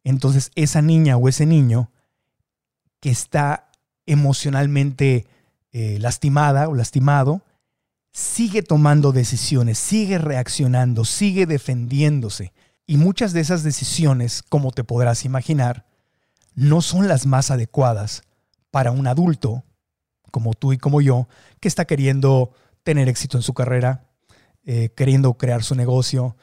entonces 0.04 0.52
esa 0.56 0.82
niña 0.82 1.18
o 1.18 1.30
ese 1.30 1.46
niño 1.46 1.92
que 3.00 3.10
está 3.10 3.72
emocionalmente 4.06 5.28
eh, 5.72 5.98
lastimada 6.00 6.68
o 6.68 6.76
lastimado, 6.76 7.42
sigue 8.12 8.62
tomando 8.62 9.12
decisiones, 9.12 9.80
sigue 9.80 10.18
reaccionando, 10.18 11.04
sigue 11.04 11.46
defendiéndose. 11.46 12.54
Y 12.86 12.98
muchas 12.98 13.34
de 13.34 13.40
esas 13.40 13.64
decisiones, 13.64 14.44
como 14.44 14.72
te 14.72 14.84
podrás 14.84 15.26
imaginar, 15.26 15.86
no 16.54 16.82
son 16.82 17.08
las 17.08 17.26
más 17.26 17.50
adecuadas 17.50 18.24
para 18.72 18.92
un 18.92 19.08
adulto, 19.08 19.64
como 20.32 20.54
tú 20.54 20.74
y 20.74 20.78
como 20.78 21.02
yo, 21.02 21.28
que 21.60 21.68
está 21.68 21.86
queriendo 21.86 22.52
tener 22.84 23.08
éxito 23.10 23.38
en 23.38 23.44
su 23.44 23.54
carrera, 23.54 24.06
eh, 24.66 24.90
queriendo 24.96 25.34
crear 25.36 25.64
su 25.64 25.76
negocio, 25.76 26.36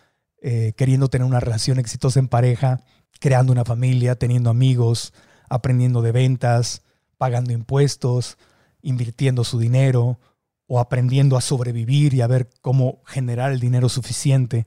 eh, 0.43 0.73
queriendo 0.77 1.09
tener 1.09 1.27
una 1.27 1.41
relación 1.41 1.79
exitosa 1.79 2.19
en 2.19 2.29
pareja, 2.29 2.83
creando 3.21 3.53
una 3.53 3.65
familia, 3.65 4.17
teniendo 4.17 4.51
amigos, 4.51 5.13
aprendiendo 5.49 6.03
de 6.03 6.11
ventas, 6.11 6.83
pagando 7.19 7.53
impuestos, 7.53 8.39
invirtiendo 8.83 9.45
su 9.45 9.59
dinero 9.59 10.19
o 10.67 10.81
aprendiendo 10.81 11.37
a 11.37 11.41
sobrevivir 11.41 12.15
y 12.15 12.23
a 12.23 12.27
ver 12.27 12.49
cómo 12.63 13.03
generar 13.07 13.53
el 13.53 13.61
dinero 13.61 13.89
suficiente. 13.89 14.67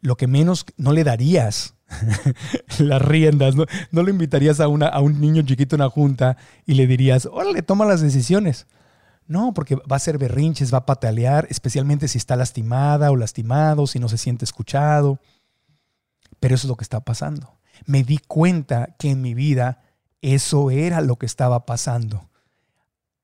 Lo 0.00 0.16
que 0.16 0.26
menos 0.26 0.66
no 0.76 0.92
le 0.92 1.04
darías 1.04 1.74
las 2.78 3.00
riendas, 3.02 3.56
no, 3.56 3.64
no 3.90 4.02
le 4.02 4.10
invitarías 4.10 4.60
a, 4.60 4.68
una, 4.68 4.88
a 4.88 5.00
un 5.00 5.20
niño 5.20 5.42
chiquito 5.42 5.74
en 5.74 5.82
una 5.82 5.90
junta 5.90 6.36
y 6.66 6.74
le 6.74 6.86
dirías, 6.86 7.26
órale, 7.26 7.62
toma 7.62 7.86
las 7.86 8.00
decisiones. 8.00 8.66
No, 9.26 9.52
porque 9.52 9.76
va 9.76 9.82
a 9.90 9.96
hacer 9.96 10.16
berrinches, 10.16 10.72
va 10.72 10.78
a 10.78 10.86
patalear, 10.86 11.46
especialmente 11.50 12.08
si 12.08 12.16
está 12.16 12.34
lastimada 12.34 13.10
o 13.10 13.16
lastimado, 13.16 13.86
si 13.86 13.98
no 13.98 14.08
se 14.08 14.16
siente 14.16 14.44
escuchado. 14.44 15.20
Pero 16.40 16.54
eso 16.54 16.66
es 16.66 16.68
lo 16.68 16.76
que 16.76 16.84
está 16.84 17.00
pasando. 17.00 17.58
Me 17.86 18.04
di 18.04 18.18
cuenta 18.18 18.94
que 18.98 19.10
en 19.10 19.22
mi 19.22 19.34
vida 19.34 19.82
eso 20.22 20.70
era 20.70 21.00
lo 21.00 21.16
que 21.16 21.26
estaba 21.26 21.66
pasando. 21.66 22.28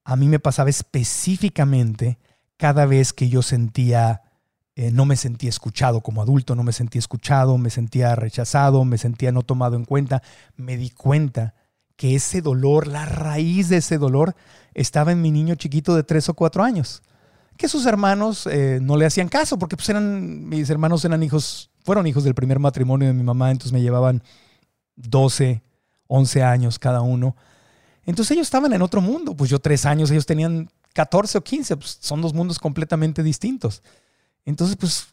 A 0.05 0.17
mí 0.17 0.29
me 0.29 0.39
pasaba 0.39 0.71
específicamente 0.71 2.19
cada 2.57 2.87
vez 2.87 3.13
que 3.13 3.29
yo 3.29 3.43
sentía, 3.43 4.23
eh, 4.77 4.91
no 4.91 5.07
me 5.07 5.17
sentía 5.17 5.49
escuchado 5.49 6.03
como 6.03 6.23
adulto, 6.23 6.55
no 6.55 6.63
me 6.63 6.73
sentía 6.73 6.99
escuchado, 6.99 7.59
me 7.59 7.71
sentía 7.71 8.15
rechazado, 8.15 8.85
me 8.85 8.99
sentía 8.99 9.33
no 9.33 9.43
tomado 9.43 9.77
en 9.77 9.85
cuenta. 9.85 10.23
Me 10.57 10.77
di 10.77 10.91
cuenta 10.91 11.55
que 11.97 12.15
ese 12.15 12.43
dolor, 12.43 12.87
la 12.87 13.07
raíz 13.07 13.69
de 13.69 13.79
ese 13.79 13.99
dolor, 13.99 14.35
estaba 14.75 15.13
en 15.13 15.23
mi 15.23 15.31
niño 15.31 15.55
chiquito 15.55 15.95
de 15.95 16.03
tres 16.03 16.29
o 16.29 16.35
cuatro 16.35 16.63
años. 16.63 17.03
Que 17.57 17.69
sus 17.69 17.87
hermanos 17.87 18.49
eh, 18.49 18.81
no 18.83 18.97
le 18.97 19.07
hacían 19.07 19.29
caso, 19.29 19.59
porque 19.59 19.77
pues 19.77 19.89
eran, 19.89 20.49
mis 20.49 20.69
hermanos 20.71 21.05
eran 21.05 21.23
hijos, 21.23 21.71
fueron 21.85 22.07
hijos 22.07 22.25
del 22.25 22.35
primer 22.35 22.59
matrimonio 22.59 23.07
de 23.07 23.15
mi 23.15 23.23
mamá, 23.23 23.51
entonces 23.51 23.73
me 23.73 23.83
llevaban 23.83 24.23
12, 24.97 25.63
11 26.09 26.43
años 26.43 26.79
cada 26.79 27.03
uno. 27.03 27.37
Entonces 28.07 28.33
ellos 28.33 28.47
estaban 28.47 28.73
en 28.73 28.83
otro 28.83 29.01
mundo, 29.01 29.37
pues 29.37 29.51
yo 29.51 29.59
tres 29.59 29.87
años, 29.87 30.11
ellos 30.11 30.27
tenían 30.27 30.71
14 30.95 31.39
o 31.39 31.45
15, 31.45 31.77
pues 31.77 31.99
son 32.01 32.23
dos 32.23 32.33
mundos 32.35 32.59
completamente 32.59 33.23
distintos. 33.23 33.83
Entonces, 34.45 34.77
pues, 34.77 35.09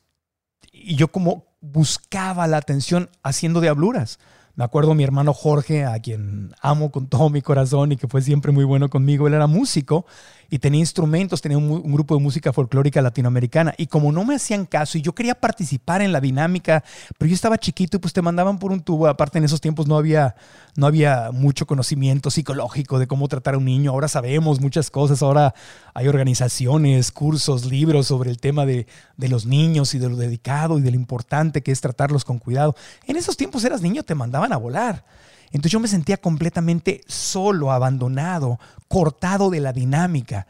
y 0.71 0.95
yo 0.95 1.09
como 1.09 1.45
buscaba 1.59 2.47
la 2.47 2.57
atención 2.57 3.09
haciendo 3.23 3.61
diabluras. 3.61 4.19
Me 4.55 4.63
acuerdo 4.63 4.93
mi 4.93 5.03
hermano 5.03 5.33
Jorge, 5.33 5.85
a 5.85 5.99
quien 5.99 6.53
amo 6.61 6.91
con 6.91 7.07
todo 7.07 7.29
mi 7.29 7.41
corazón 7.41 7.91
y 7.91 7.97
que 7.97 8.07
fue 8.07 8.21
siempre 8.21 8.51
muy 8.51 8.65
bueno 8.65 8.89
conmigo, 8.89 9.27
él 9.27 9.33
era 9.33 9.47
músico 9.47 10.05
y 10.53 10.59
tenía 10.59 10.81
instrumentos, 10.81 11.41
tenía 11.41 11.57
un, 11.57 11.93
grupo 11.93 12.13
de 12.13 12.21
música 12.21 12.51
folclórica 12.51 13.01
latinoamericana. 13.01 13.73
Y 13.77 13.87
como 13.87 14.11
no 14.11 14.25
me 14.25 14.35
hacían 14.35 14.65
caso 14.65 14.97
y 14.97 15.01
yo 15.01 15.15
quería 15.15 15.33
participar 15.33 16.01
en 16.01 16.11
la 16.11 16.19
dinámica, 16.19 16.83
pero 17.17 17.29
yo 17.29 17.33
estaba 17.33 17.57
chiquito 17.57 17.95
y 17.95 17.99
pues 18.01 18.11
te 18.11 18.21
mandaban 18.21 18.59
por 18.59 18.73
un 18.73 18.81
tubo. 18.81 19.07
Aparte 19.07 19.37
en 19.37 19.45
esos 19.45 19.61
tiempos 19.61 19.87
no 19.87 19.95
había, 19.95 20.35
no 20.75 20.87
había 20.87 21.31
mucho 21.31 21.65
conocimiento 21.65 22.29
psicológico 22.29 22.99
de 22.99 23.07
cómo 23.07 23.29
tratar 23.29 23.53
a 23.53 23.59
un 23.59 23.63
niño. 23.63 23.91
Ahora 23.91 24.09
sabemos 24.09 24.59
muchas 24.59 24.91
cosas, 24.91 25.23
ahora 25.23 25.55
hay 25.93 26.09
organizaciones, 26.09 27.13
cursos, 27.13 27.63
libros 27.63 28.07
sobre 28.07 28.29
el 28.29 28.37
tema 28.37 28.65
de, 28.65 28.87
de 29.15 29.29
los 29.29 29.45
niños 29.45 29.95
y 29.95 29.99
de 29.99 30.09
lo 30.09 30.17
dedicado 30.17 30.77
y 30.79 30.81
de 30.81 30.91
lo 30.91 30.97
importante 30.97 31.63
que 31.63 31.71
es 31.71 31.79
tratarlos 31.79 32.25
con 32.25 32.39
cuidado. 32.39 32.75
En 33.07 33.15
esos 33.15 33.37
tiempos 33.37 33.63
eras 33.63 33.81
niño, 33.81 34.03
te 34.03 34.15
mandaban 34.15 34.51
a 34.51 34.57
volar. 34.57 35.05
Entonces 35.51 35.71
yo 35.71 35.79
me 35.79 35.87
sentía 35.87 36.17
completamente 36.17 37.01
solo, 37.07 37.71
abandonado, 37.71 38.59
cortado 38.87 39.49
de 39.49 39.59
la 39.59 39.73
dinámica. 39.73 40.47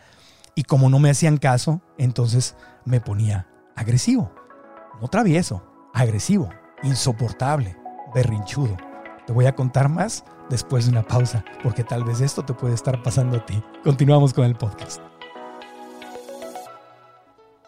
Y 0.56 0.64
como 0.64 0.90
no 0.90 1.00
me 1.00 1.10
hacían 1.10 1.38
caso, 1.38 1.82
entonces 1.98 2.56
me 2.86 3.02
ponía 3.02 3.48
agresivo. 3.76 4.34
No 5.02 5.08
travieso, 5.08 5.64
agresivo, 5.94 6.50
insoportable, 6.84 7.76
berrinchudo. 8.14 8.78
Te 9.26 9.34
voy 9.34 9.46
a 9.46 9.56
contar 9.56 9.90
más 9.90 10.24
después 10.50 10.86
de 10.86 10.92
una 10.92 11.04
pausa, 11.04 11.44
porque 11.64 11.84
tal 11.84 12.04
vez 12.04 12.22
esto 12.22 12.44
te 12.44 12.54
puede 12.54 12.74
estar 12.74 13.02
pasando 13.02 13.38
a 13.38 13.46
ti. 13.46 13.64
Continuamos 13.84 14.34
con 14.34 14.46
el 14.46 14.56
podcast. 14.56 15.11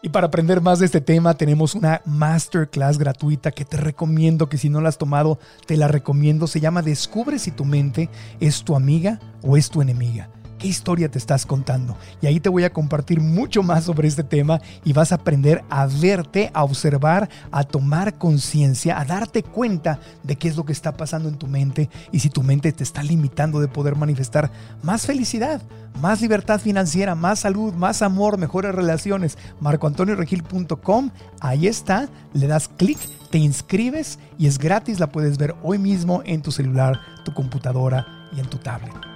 Y 0.04 0.10
para 0.10 0.26
aprender 0.26 0.60
más 0.60 0.80
de 0.80 0.84
este 0.84 1.00
tema 1.00 1.32
tenemos 1.32 1.74
una 1.74 2.02
masterclass 2.04 2.98
gratuita 2.98 3.52
que 3.52 3.64
te 3.64 3.78
recomiendo 3.78 4.50
que 4.50 4.58
si 4.58 4.68
no 4.68 4.82
la 4.82 4.90
has 4.90 4.98
tomado, 4.98 5.38
te 5.64 5.78
la 5.78 5.88
recomiendo. 5.88 6.46
Se 6.46 6.60
llama 6.60 6.82
Descubre 6.82 7.38
si 7.38 7.50
tu 7.50 7.64
mente 7.64 8.10
es 8.38 8.64
tu 8.64 8.76
amiga 8.76 9.18
o 9.40 9.56
es 9.56 9.70
tu 9.70 9.80
enemiga 9.80 10.28
historia 10.64 11.10
te 11.10 11.18
estás 11.18 11.46
contando. 11.46 11.96
Y 12.20 12.26
ahí 12.26 12.40
te 12.40 12.48
voy 12.48 12.64
a 12.64 12.72
compartir 12.72 13.20
mucho 13.20 13.62
más 13.62 13.84
sobre 13.84 14.08
este 14.08 14.24
tema 14.24 14.60
y 14.84 14.92
vas 14.92 15.12
a 15.12 15.16
aprender 15.16 15.64
a 15.70 15.86
verte, 15.86 16.50
a 16.54 16.64
observar, 16.64 17.28
a 17.50 17.64
tomar 17.64 18.18
conciencia, 18.18 18.98
a 18.98 19.04
darte 19.04 19.42
cuenta 19.42 20.00
de 20.22 20.36
qué 20.36 20.48
es 20.48 20.56
lo 20.56 20.64
que 20.64 20.72
está 20.72 20.96
pasando 20.96 21.28
en 21.28 21.36
tu 21.36 21.46
mente 21.46 21.90
y 22.12 22.20
si 22.20 22.30
tu 22.30 22.42
mente 22.42 22.72
te 22.72 22.82
está 22.82 23.02
limitando 23.02 23.60
de 23.60 23.68
poder 23.68 23.96
manifestar 23.96 24.50
más 24.82 25.06
felicidad, 25.06 25.62
más 26.00 26.20
libertad 26.20 26.60
financiera, 26.60 27.14
más 27.14 27.40
salud, 27.40 27.74
más 27.74 28.02
amor, 28.02 28.38
mejores 28.38 28.74
relaciones. 28.74 29.38
MarcoAntonioRegil.com, 29.60 31.10
ahí 31.40 31.66
está, 31.66 32.08
le 32.32 32.46
das 32.46 32.68
clic, 32.68 32.98
te 33.30 33.38
inscribes 33.38 34.18
y 34.38 34.46
es 34.46 34.58
gratis, 34.58 35.00
la 35.00 35.10
puedes 35.10 35.38
ver 35.38 35.54
hoy 35.62 35.78
mismo 35.78 36.22
en 36.24 36.42
tu 36.42 36.52
celular, 36.52 37.00
tu 37.24 37.32
computadora 37.32 38.28
y 38.36 38.40
en 38.40 38.46
tu 38.46 38.58
tablet. 38.58 39.13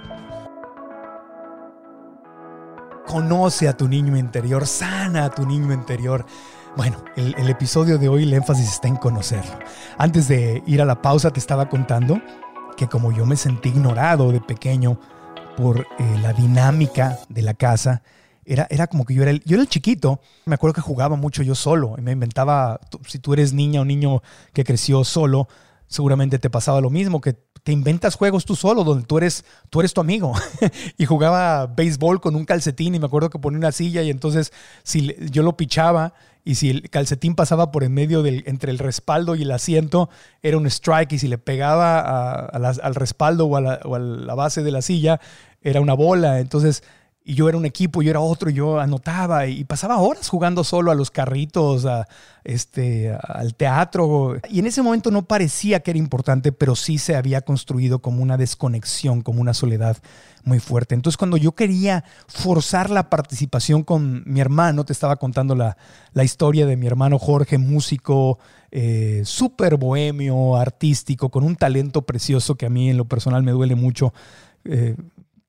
Conoce 3.09 3.67
a 3.67 3.75
tu 3.75 3.87
niño 3.87 4.15
interior, 4.15 4.67
sana 4.67 5.25
a 5.25 5.29
tu 5.31 5.43
niño 5.43 5.73
interior. 5.73 6.27
Bueno, 6.77 7.03
el, 7.15 7.49
episodio 7.49 7.97
de 7.97 8.07
hoy, 8.07 8.21
el 8.21 8.33
énfasis 8.33 8.69
está 8.69 8.87
en 8.87 8.97
conocerlo. 8.97 9.57
Antes 9.97 10.27
de 10.27 10.61
ir 10.67 10.79
a 10.79 10.85
la 10.85 11.01
pausa, 11.01 11.31
te 11.31 11.39
estaba 11.39 11.67
contando 11.69 12.21
que 12.77 12.87
como 12.87 13.11
yo 13.11 13.25
me 13.25 13.35
sentí 13.35 13.69
ignorado 13.69 14.31
de 14.31 14.39
pequeño 14.39 14.99
por 15.57 15.79
eh, 15.79 16.19
la 16.21 16.33
dinámica 16.33 17.17
de 17.29 17.41
la 17.41 17.55
casa, 17.55 18.03
era, 18.45 18.67
era, 18.69 18.85
como 18.85 19.05
que 19.05 19.15
yo 19.15 19.23
era, 19.23 19.31
el, 19.31 19.43
yo 19.43 19.55
era 19.55 19.63
el 19.63 19.69
chiquito. 19.69 20.21
Me 20.45 20.53
acuerdo 20.53 20.75
que 20.75 20.81
jugaba 20.81 21.15
mucho 21.15 21.41
yo 21.41 21.55
solo. 21.55 21.95
Me 21.99 22.11
inventaba, 22.11 22.79
si 23.07 23.17
tú 23.17 23.33
eres 23.33 23.53
niña 23.53 23.81
o 23.81 23.85
niño 23.85 24.21
que 24.53 24.63
creció 24.63 25.03
solo, 25.03 25.47
seguramente 25.87 26.37
te 26.37 26.51
pasaba 26.51 26.79
lo 26.79 26.91
mismo, 26.91 27.21
que 27.21 27.33
te 27.63 27.71
inventas 27.71 28.15
juegos 28.15 28.45
tú 28.45 28.55
solo, 28.55 28.83
donde 28.83 29.05
tú 29.05 29.17
eres, 29.17 29.45
tú 29.69 29.79
eres 29.79 29.93
tu 29.93 30.01
amigo. 30.01 30.33
y 30.97 31.05
jugaba 31.05 31.67
béisbol 31.67 32.21
con 32.21 32.35
un 32.35 32.45
calcetín 32.45 32.95
y 32.95 32.99
me 32.99 33.05
acuerdo 33.05 33.29
que 33.29 33.39
ponía 33.39 33.59
una 33.59 33.71
silla 33.71 34.01
y 34.01 34.09
entonces 34.09 34.51
si 34.83 35.15
yo 35.31 35.43
lo 35.43 35.57
pichaba 35.57 36.13
y 36.45 36.55
si 36.55 36.69
el 36.69 36.89
calcetín 36.89 37.35
pasaba 37.35 37.71
por 37.71 37.83
en 37.83 37.93
medio 37.93 38.23
del, 38.23 38.43
entre 38.47 38.71
el 38.71 38.79
respaldo 38.79 39.35
y 39.35 39.43
el 39.43 39.51
asiento, 39.51 40.09
era 40.41 40.57
un 40.57 40.65
strike 40.65 41.13
y 41.13 41.19
si 41.19 41.27
le 41.27 41.37
pegaba 41.37 42.45
al 42.45 42.95
respaldo 42.95 43.45
o 43.45 43.57
a, 43.57 43.61
la, 43.61 43.79
o 43.83 43.95
a 43.95 43.99
la 43.99 44.35
base 44.35 44.63
de 44.63 44.71
la 44.71 44.81
silla, 44.81 45.19
era 45.61 45.81
una 45.81 45.93
bola. 45.93 46.39
Entonces 46.39 46.83
y 47.23 47.35
yo 47.35 47.47
era 47.47 47.57
un 47.57 47.65
equipo, 47.65 48.01
yo 48.01 48.09
era 48.09 48.21
otro, 48.21 48.49
yo 48.49 48.79
anotaba 48.79 49.45
y 49.45 49.63
pasaba 49.63 49.97
horas 49.99 50.27
jugando 50.29 50.63
solo 50.63 50.89
a 50.89 50.95
los 50.95 51.11
carritos, 51.11 51.85
a, 51.85 52.07
este, 52.43 53.15
al 53.21 53.53
teatro. 53.55 54.37
Y 54.49 54.59
en 54.59 54.65
ese 54.65 54.81
momento 54.81 55.11
no 55.11 55.23
parecía 55.23 55.81
que 55.81 55.91
era 55.91 55.99
importante, 55.99 56.51
pero 56.51 56.75
sí 56.75 56.97
se 56.97 57.15
había 57.15 57.41
construido 57.41 57.99
como 57.99 58.23
una 58.23 58.37
desconexión, 58.37 59.21
como 59.21 59.41
una 59.41 59.53
soledad 59.53 59.97
muy 60.43 60.59
fuerte. 60.59 60.95
Entonces 60.95 61.17
cuando 61.17 61.37
yo 61.37 61.51
quería 61.51 62.03
forzar 62.27 62.89
la 62.89 63.09
participación 63.09 63.83
con 63.83 64.23
mi 64.25 64.39
hermano, 64.39 64.85
te 64.85 64.93
estaba 64.93 65.17
contando 65.17 65.55
la, 65.55 65.77
la 66.13 66.23
historia 66.23 66.65
de 66.65 66.77
mi 66.77 66.87
hermano 66.87 67.19
Jorge, 67.19 67.57
músico, 67.57 68.39
eh, 68.71 69.21
súper 69.25 69.77
bohemio, 69.77 70.55
artístico, 70.55 71.29
con 71.29 71.43
un 71.43 71.55
talento 71.55 72.03
precioso 72.03 72.55
que 72.55 72.65
a 72.65 72.69
mí 72.69 72.89
en 72.89 72.97
lo 72.97 73.05
personal 73.05 73.43
me 73.43 73.51
duele 73.51 73.75
mucho. 73.75 74.13
Eh, 74.65 74.95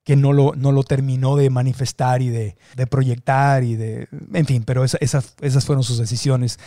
que 0.04 0.16
no 0.16 0.32
lo, 0.32 0.54
no 0.56 0.72
lo 0.72 0.82
terminó 0.82 1.36
de 1.36 1.50
manifestar 1.50 2.22
y 2.22 2.28
de, 2.30 2.56
proyectar 2.88 3.64
y 3.64 3.76
de, 3.76 4.08
en 4.32 4.46
fin, 4.46 4.62
pero 4.64 4.84
esas, 4.84 5.34
esas 5.40 5.64
fueron 5.64 5.84
sus 5.84 5.98
decisiones. 5.98 6.58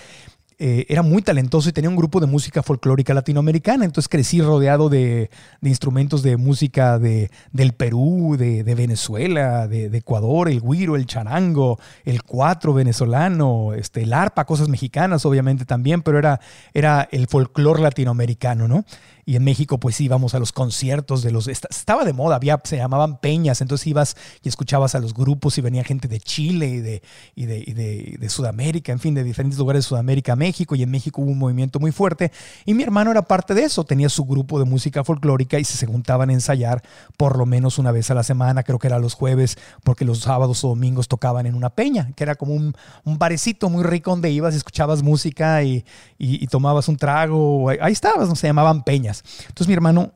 Eh, 0.60 0.86
era 0.88 1.02
muy 1.02 1.22
talentoso 1.22 1.70
y 1.70 1.74
tenía 1.74 1.90
un 1.90 1.96
grupo 1.96 2.20
de 2.20 2.28
música 2.28 2.64
folclórica 2.64 3.14
latinoamericana, 3.14 3.86
entonces 3.86 4.08
crecí 4.08 4.42
rodeado 4.42 4.88
de, 4.88 5.30
instrumentos 5.62 6.24
de 6.24 6.38
música 6.38 7.00
de, 7.00 7.32
del 7.52 7.74
Perú, 7.74 8.36
de, 8.38 8.64
Venezuela, 8.76 9.68
de, 9.68 9.86
Ecuador, 9.98 10.50
el 10.50 10.62
guiro, 10.62 10.96
el 10.96 11.06
charango, 11.06 11.80
el 12.06 12.24
cuatro 12.24 12.74
venezolano, 12.74 13.74
este, 13.74 14.04
el 14.04 14.14
arpa, 14.14 14.46
cosas 14.46 14.70
mexicanas 14.70 15.26
obviamente 15.26 15.66
también, 15.66 16.02
pero 16.02 16.20
era, 16.20 16.40
era 16.74 17.08
el 17.12 17.28
folclore 17.28 17.82
latinoamericano, 17.82 18.68
¿no? 18.68 18.86
Y 19.26 19.36
en 19.36 19.44
México 19.44 19.80
pues 19.80 20.00
íbamos 20.02 20.34
a 20.36 20.40
los 20.40 20.52
conciertos 20.52 21.24
de 21.24 21.32
los... 21.32 21.48
Estaba 21.48 22.04
de 22.04 22.14
moda, 22.14 22.36
había, 22.36 22.60
se 22.64 22.78
llamaban 22.78 23.18
peñas, 23.18 23.62
entonces 23.62 23.88
ibas 23.88 24.18
y 24.42 24.50
escuchabas 24.50 24.96
a 24.96 25.00
los 25.00 25.14
grupos 25.14 25.58
y 25.58 25.62
venía 25.62 25.84
gente 25.84 26.08
de 26.08 26.20
Chile 26.20 26.68
y 26.68 26.82
de, 26.82 27.02
y 27.36 27.46
de, 27.46 28.18
de, 28.20 28.30
Sudamérica, 28.30 28.92
en 28.92 29.00
fin, 29.00 29.14
de 29.14 29.24
diferentes 29.24 29.60
lugares 29.60 29.84
de 29.84 29.90
Sudamérica 29.90 30.34
a 30.34 30.36
México 30.36 30.76
y 30.76 30.84
en 30.84 30.92
México 30.92 31.22
hubo 31.22 31.32
un 31.32 31.38
movimiento 31.38 31.80
muy 31.80 31.92
fuerte 31.92 32.32
y 32.66 32.74
mi 32.74 32.84
hermano 32.84 33.12
era 33.12 33.22
parte 33.22 33.54
de 33.54 33.64
eso, 33.64 33.84
tenía 33.84 34.10
su 34.10 34.26
grupo 34.26 34.60
de 34.60 34.66
música 34.66 35.04
folclórica 35.04 35.60
y 35.60 35.64
se 35.64 35.86
juntaban 35.86 36.30
a 36.30 36.34
ensayar 36.34 36.84
por 37.18 37.38
lo 37.38 37.46
menos 37.46 37.78
una 37.78 37.92
vez 37.92 38.10
a 38.12 38.14
la 38.14 38.24
semana, 38.24 38.64
creo 38.64 38.80
que 38.80 38.88
era 38.88 39.00
los 39.00 39.14
jueves, 39.14 39.58
porque 39.84 40.06
los 40.06 40.20
sábados 40.20 40.64
o 40.64 40.70
domingos 40.70 41.08
tocaban 41.08 41.46
en 41.46 41.56
una 41.56 41.70
peña, 41.70 42.12
que 42.16 42.24
era 42.24 42.36
como 42.36 42.54
un, 42.54 42.76
un 43.04 43.18
barecito 43.18 43.70
muy 43.70 43.84
rico 43.84 44.12
donde 44.12 44.32
ibas 44.32 44.54
y 44.54 44.58
escuchabas 44.58 45.04
música 45.04 45.64
y, 45.64 45.86
y, 46.18 46.44
y 46.44 46.48
tomabas 46.48 46.88
un 46.88 46.98
trago, 46.98 47.70
ahí 47.70 47.94
estabas, 47.94 48.28
¿no? 48.28 48.36
se 48.36 48.48
llamaban 48.48 48.84
peñas. 48.84 49.13
Entonces 49.48 49.68
mi 49.68 49.74
hermano 49.74 50.14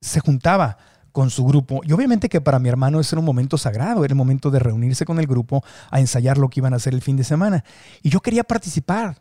se 0.00 0.20
juntaba 0.20 0.78
con 1.12 1.30
su 1.30 1.44
grupo. 1.44 1.80
Y 1.84 1.92
obviamente 1.92 2.28
que 2.28 2.40
para 2.40 2.58
mi 2.58 2.68
hermano 2.68 3.00
ese 3.00 3.14
era 3.14 3.20
un 3.20 3.26
momento 3.26 3.58
sagrado, 3.58 4.04
era 4.04 4.12
el 4.12 4.16
momento 4.16 4.50
de 4.50 4.58
reunirse 4.58 5.04
con 5.04 5.18
el 5.18 5.26
grupo 5.26 5.62
a 5.90 6.00
ensayar 6.00 6.38
lo 6.38 6.48
que 6.48 6.60
iban 6.60 6.72
a 6.72 6.76
hacer 6.76 6.94
el 6.94 7.02
fin 7.02 7.16
de 7.16 7.24
semana. 7.24 7.64
Y 8.02 8.10
yo 8.10 8.20
quería 8.20 8.44
participar. 8.44 9.18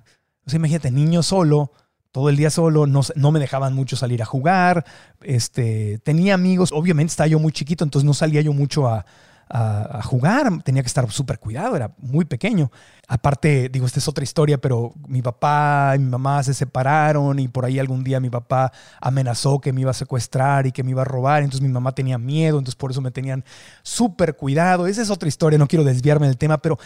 O 0.48 0.56
imagínate, 0.56 0.92
niño 0.92 1.22
solo, 1.22 1.72
todo 2.12 2.30
el 2.30 2.38
día 2.38 2.50
solo, 2.50 2.88
no, 2.88 3.02
no, 3.16 3.32
me 3.32 3.40
dejaban 3.40 3.74
mucho 3.74 3.96
salir 3.96 4.22
a 4.22 4.26
jugar, 4.26 4.86
este, 5.22 6.00
tenía 6.00 6.34
amigos, 6.34 6.72
obviamente 6.72 7.12
estaba 7.12 7.28
yo 7.28 7.38
muy 7.38 7.52
chiquito, 7.52 7.84
entonces 7.84 8.06
no 8.06 8.16
salía 8.16 8.42
yo 8.42 8.52
mucho 8.52 8.88
a, 8.88 9.06
a, 9.50 10.02
jugar, 10.04 10.62
tenía 10.64 10.84
que 10.84 10.88
estar 10.88 11.10
súper 11.12 11.40
cuidado, 11.40 11.76
era 11.76 11.94
muy 11.98 12.26
pequeño. 12.26 12.72
Aparte, 13.12 13.70
digo, 13.70 13.88
esta 13.88 13.98
es 13.98 14.08
otra 14.08 14.24
historia, 14.24 14.60
pero 14.60 14.94
mi 15.08 15.24
papá 15.24 15.94
y 15.96 16.00
mi 16.00 16.06
mamá 16.06 16.44
se 16.44 16.54
separaron 16.54 17.40
y 17.40 17.48
por 17.48 17.66
ahí 17.66 17.80
algún 17.80 18.04
día 18.04 18.20
mi 18.20 18.30
papá 18.30 18.72
amenazó 19.02 19.60
que 19.60 19.74
me 19.74 19.82
iba 19.82 19.90
a 19.90 19.96
secuestrar 19.96 20.68
y 20.68 20.72
que 20.72 20.84
me 20.84 20.92
iba 20.92 21.02
a 21.02 21.06
robar, 21.06 21.42
entonces 21.42 21.62
mi 21.62 21.74
mamá 21.74 21.92
tenía 21.94 22.20
miedo, 22.20 22.60
entonces 22.60 22.76
por 22.76 22.92
eso 22.92 23.02
me 23.02 23.10
tenían 23.10 23.44
súper 23.82 24.36
cuidado. 24.36 24.86
Esa 24.86 25.02
es 25.02 25.10
otra 25.10 25.28
historia, 25.28 25.58
no 25.58 25.68
quiero 25.68 25.84
desviarme 25.84 26.28
del 26.28 26.38
tema, 26.38 26.60
pero 26.60 26.78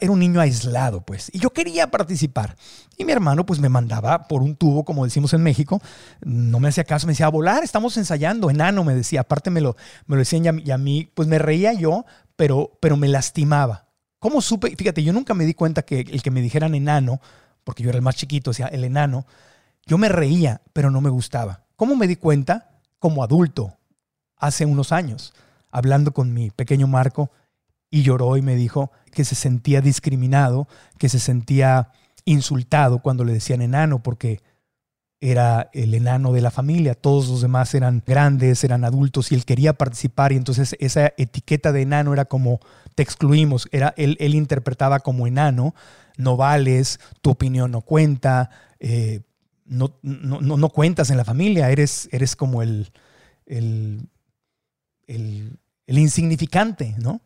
era 0.00 0.10
un 0.10 0.18
niño 0.18 0.40
aislado, 0.40 1.00
pues, 1.02 1.30
y 1.32 1.38
yo 1.38 1.50
quería 1.50 1.88
participar. 1.92 2.56
Y 2.96 3.04
mi 3.04 3.12
hermano, 3.12 3.46
pues, 3.46 3.60
me 3.60 3.68
mandaba 3.68 4.26
por 4.26 4.42
un 4.42 4.56
tubo, 4.56 4.84
como 4.84 5.04
decimos 5.04 5.32
en 5.32 5.44
México, 5.44 5.80
no 6.22 6.58
me 6.58 6.70
hacía 6.70 6.82
caso, 6.82 7.06
me 7.06 7.12
decía, 7.12 7.28
volar, 7.28 7.62
estamos 7.62 7.96
ensayando, 7.96 8.50
enano, 8.50 8.82
me 8.82 8.96
decía, 8.96 9.20
aparte 9.20 9.50
me 9.50 9.60
lo, 9.60 9.76
me 10.08 10.16
lo 10.16 10.22
decían 10.22 10.60
y 10.64 10.70
a 10.72 10.78
mí, 10.78 11.08
pues 11.14 11.28
me 11.28 11.38
reía 11.38 11.72
yo, 11.72 12.04
pero, 12.34 12.76
pero 12.80 12.96
me 12.96 13.06
lastimaba 13.06 13.87
¿Cómo 14.18 14.40
supe? 14.40 14.74
Fíjate, 14.76 15.02
yo 15.02 15.12
nunca 15.12 15.34
me 15.34 15.44
di 15.44 15.54
cuenta 15.54 15.82
que 15.82 16.00
el 16.00 16.22
que 16.22 16.30
me 16.30 16.40
dijeran 16.40 16.74
enano, 16.74 17.20
porque 17.64 17.82
yo 17.82 17.90
era 17.90 17.98
el 17.98 18.02
más 18.02 18.16
chiquito, 18.16 18.50
o 18.50 18.54
sea, 18.54 18.66
el 18.66 18.84
enano, 18.84 19.26
yo 19.86 19.98
me 19.98 20.08
reía, 20.08 20.60
pero 20.72 20.90
no 20.90 21.00
me 21.00 21.10
gustaba. 21.10 21.64
¿Cómo 21.76 21.96
me 21.96 22.06
di 22.06 22.16
cuenta? 22.16 22.80
Como 22.98 23.22
adulto, 23.22 23.78
hace 24.36 24.66
unos 24.66 24.92
años, 24.92 25.34
hablando 25.70 26.12
con 26.12 26.34
mi 26.34 26.50
pequeño 26.50 26.86
Marco, 26.86 27.30
y 27.90 28.02
lloró 28.02 28.36
y 28.36 28.42
me 28.42 28.56
dijo 28.56 28.90
que 29.12 29.24
se 29.24 29.34
sentía 29.34 29.80
discriminado, 29.80 30.68
que 30.98 31.08
se 31.08 31.18
sentía 31.18 31.92
insultado 32.24 33.00
cuando 33.00 33.24
le 33.24 33.32
decían 33.32 33.62
enano, 33.62 34.02
porque 34.02 34.42
era 35.20 35.68
el 35.72 35.94
enano 35.94 36.32
de 36.32 36.40
la 36.40 36.50
familia, 36.50 36.94
todos 36.94 37.28
los 37.28 37.42
demás 37.42 37.74
eran 37.74 38.02
grandes, 38.06 38.62
eran 38.62 38.84
adultos 38.84 39.32
y 39.32 39.34
él 39.34 39.44
quería 39.44 39.72
participar. 39.72 40.32
Y 40.32 40.36
entonces 40.36 40.76
esa 40.78 41.12
etiqueta 41.16 41.72
de 41.72 41.82
enano 41.82 42.12
era 42.12 42.24
como 42.26 42.60
te 42.94 43.02
excluimos, 43.02 43.68
era, 43.72 43.94
él, 43.96 44.16
él 44.20 44.34
interpretaba 44.34 45.00
como 45.00 45.26
enano, 45.26 45.74
no 46.16 46.36
vales, 46.36 47.00
tu 47.20 47.30
opinión 47.30 47.70
no 47.70 47.80
cuenta, 47.80 48.50
eh, 48.80 49.22
no, 49.66 49.98
no, 50.02 50.40
no, 50.40 50.68
cuentas 50.70 51.10
en 51.10 51.16
la 51.16 51.24
familia, 51.24 51.70
eres, 51.70 52.08
eres 52.12 52.36
como 52.36 52.62
el, 52.62 52.90
el, 53.46 54.08
el 55.06 55.98
insignificante, 55.98 56.94
¿no? 56.98 57.20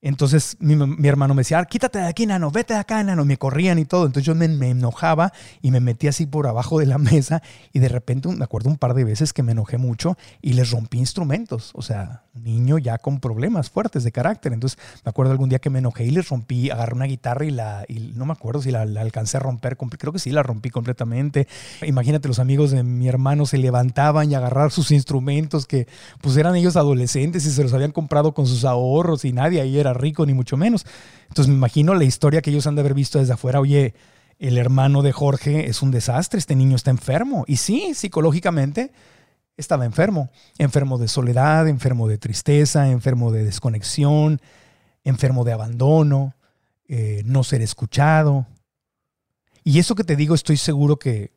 Entonces 0.00 0.56
mi, 0.60 1.08
hermano 1.08 1.34
me 1.34 1.40
decía, 1.40 1.58
ah, 1.58 1.64
quítate 1.64 1.98
de 1.98 2.06
aquí, 2.06 2.24
nano, 2.24 2.52
vete 2.52 2.74
de 2.74 2.80
acá, 2.80 3.02
nano. 3.02 3.24
Me 3.24 3.36
corrían 3.36 3.80
y 3.80 3.84
todo. 3.84 4.06
Entonces 4.06 4.24
yo 4.24 4.34
me, 4.36 4.46
enojaba 4.46 5.32
y 5.60 5.72
me 5.72 5.80
metí 5.80 6.06
así 6.06 6.24
por 6.26 6.46
abajo 6.46 6.78
de 6.78 6.86
la 6.86 6.98
mesa 6.98 7.42
y 7.72 7.80
de 7.80 7.88
repente 7.88 8.28
me 8.28 8.44
acuerdo 8.44 8.70
un 8.70 8.76
par 8.76 8.94
de 8.94 9.02
veces 9.02 9.32
que 9.32 9.42
me 9.42 9.52
enojé 9.52 9.76
mucho 9.76 10.16
y 10.40 10.52
les 10.52 10.70
rompí 10.70 10.98
instrumentos. 10.98 11.72
O 11.74 11.82
sea, 11.82 12.22
niño 12.34 12.78
ya 12.78 12.98
con 12.98 13.18
problemas 13.18 13.70
fuertes 13.70 14.04
de 14.04 14.12
carácter. 14.12 14.52
Entonces 14.52 14.78
me 15.04 15.10
acuerdo 15.10 15.32
algún 15.32 15.48
día 15.48 15.58
que 15.58 15.70
me 15.70 15.80
enojé 15.80 16.04
y 16.04 16.12
les 16.12 16.28
rompí, 16.28 16.70
agarré 16.70 16.94
una 16.94 17.06
guitarra 17.06 17.44
y 17.44 17.50
la, 17.50 17.84
y 17.88 18.12
no 18.14 18.24
me 18.24 18.32
acuerdo 18.32 18.62
si 18.62 18.70
la, 18.70 18.82
alcancé 18.82 19.38
a 19.38 19.40
romper, 19.40 19.76
creo 19.76 20.12
que 20.12 20.20
sí 20.20 20.30
la 20.30 20.44
rompí 20.44 20.70
completamente. 20.70 21.48
Imagínate, 21.84 22.28
los 22.28 22.38
amigos 22.38 22.70
de 22.70 22.84
mi 22.84 23.08
hermano 23.08 23.46
se 23.46 23.58
levantaban 23.58 24.30
y 24.30 24.36
agarrar 24.36 24.70
sus 24.70 24.92
instrumentos 24.92 25.66
que 25.66 25.88
pues 26.20 26.36
eran 26.36 26.54
ellos 26.54 26.76
adolescentes 26.76 27.44
y 27.46 27.50
se 27.50 27.64
los 27.64 27.72
habían 27.72 27.90
comprado 27.90 28.32
con 28.32 28.46
sus 28.46 28.64
ahorros 28.64 29.24
y 29.24 29.32
nadie 29.32 29.60
ahí 29.60 29.76
era 29.78 29.87
rico, 29.94 30.26
ni 30.26 30.34
mucho 30.34 30.56
menos. 30.56 30.86
Entonces 31.28 31.48
me 31.48 31.54
imagino 31.54 31.94
la 31.94 32.04
historia 32.04 32.42
que 32.42 32.50
ellos 32.50 32.66
han 32.66 32.74
de 32.74 32.80
haber 32.80 32.94
visto 32.94 33.18
desde 33.18 33.34
afuera. 33.34 33.60
Oye, 33.60 33.94
el 34.38 34.58
hermano 34.58 35.02
de 35.02 35.12
Jorge 35.12 35.68
es 35.68 35.82
un 35.82 35.90
desastre, 35.90 36.38
este 36.38 36.54
niño 36.54 36.76
está 36.76 36.90
enfermo. 36.90 37.44
Y 37.46 37.56
sí, 37.56 37.94
psicológicamente 37.94 38.92
estaba 39.56 39.84
enfermo. 39.84 40.30
Enfermo 40.58 40.98
de 40.98 41.08
soledad, 41.08 41.68
enfermo 41.68 42.08
de 42.08 42.18
tristeza, 42.18 42.88
enfermo 42.88 43.32
de 43.32 43.44
desconexión, 43.44 44.40
enfermo 45.04 45.44
de 45.44 45.52
abandono, 45.52 46.34
eh, 46.86 47.22
no 47.24 47.44
ser 47.44 47.62
escuchado. 47.62 48.46
Y 49.64 49.78
eso 49.78 49.94
que 49.94 50.04
te 50.04 50.16
digo, 50.16 50.34
estoy 50.34 50.56
seguro 50.56 50.98
que 50.98 51.32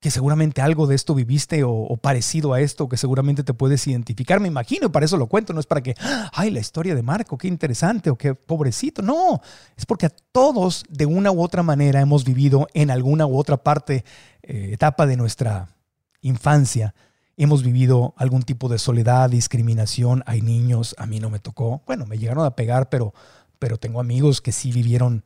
que 0.00 0.10
seguramente 0.12 0.60
algo 0.60 0.86
de 0.86 0.94
esto 0.94 1.14
viviste 1.14 1.64
o, 1.64 1.96
parecido 1.96 2.52
a 2.52 2.60
esto, 2.60 2.88
que 2.88 2.96
seguramente 2.96 3.42
te 3.42 3.52
puedes 3.52 3.84
identificar, 3.86 4.38
me 4.38 4.46
imagino, 4.46 4.86
y 4.86 4.90
para 4.90 5.06
eso 5.06 5.16
lo 5.16 5.26
cuento, 5.26 5.52
no 5.52 5.60
es 5.60 5.66
para 5.66 5.82
que, 5.82 5.96
ay, 6.32 6.50
la 6.50 6.60
historia 6.60 6.94
de 6.94 7.02
Marco, 7.02 7.36
qué 7.36 7.48
interesante 7.48 8.10
o 8.10 8.16
qué 8.16 8.34
pobrecito, 8.34 9.02
no, 9.02 9.40
es 9.76 9.86
porque 9.86 10.06
a 10.06 10.12
todos 10.30 10.84
de 10.88 11.06
una 11.06 11.32
u 11.32 11.42
otra 11.42 11.64
manera 11.64 12.00
hemos 12.00 12.24
vivido 12.24 12.68
en 12.74 12.90
alguna 12.90 13.26
u 13.26 13.36
otra 13.36 13.56
parte, 13.56 14.04
eh, 14.42 14.70
etapa 14.72 15.04
de 15.06 15.16
nuestra 15.16 15.74
infancia, 16.20 16.94
hemos 17.36 17.64
vivido 17.64 18.14
algún 18.16 18.42
tipo 18.42 18.68
de 18.68 18.78
soledad, 18.78 19.30
discriminación, 19.30 20.22
hay 20.26 20.42
niños, 20.42 20.94
a 20.98 21.06
mí 21.06 21.18
no 21.18 21.28
me 21.28 21.40
tocó, 21.40 21.82
bueno, 21.86 22.06
me 22.06 22.18
llegaron 22.18 22.44
a 22.44 22.54
pegar, 22.54 22.88
pero, 22.88 23.14
pero 23.58 23.78
tengo 23.78 23.98
amigos 23.98 24.40
que 24.40 24.52
sí 24.52 24.70
vivieron 24.70 25.24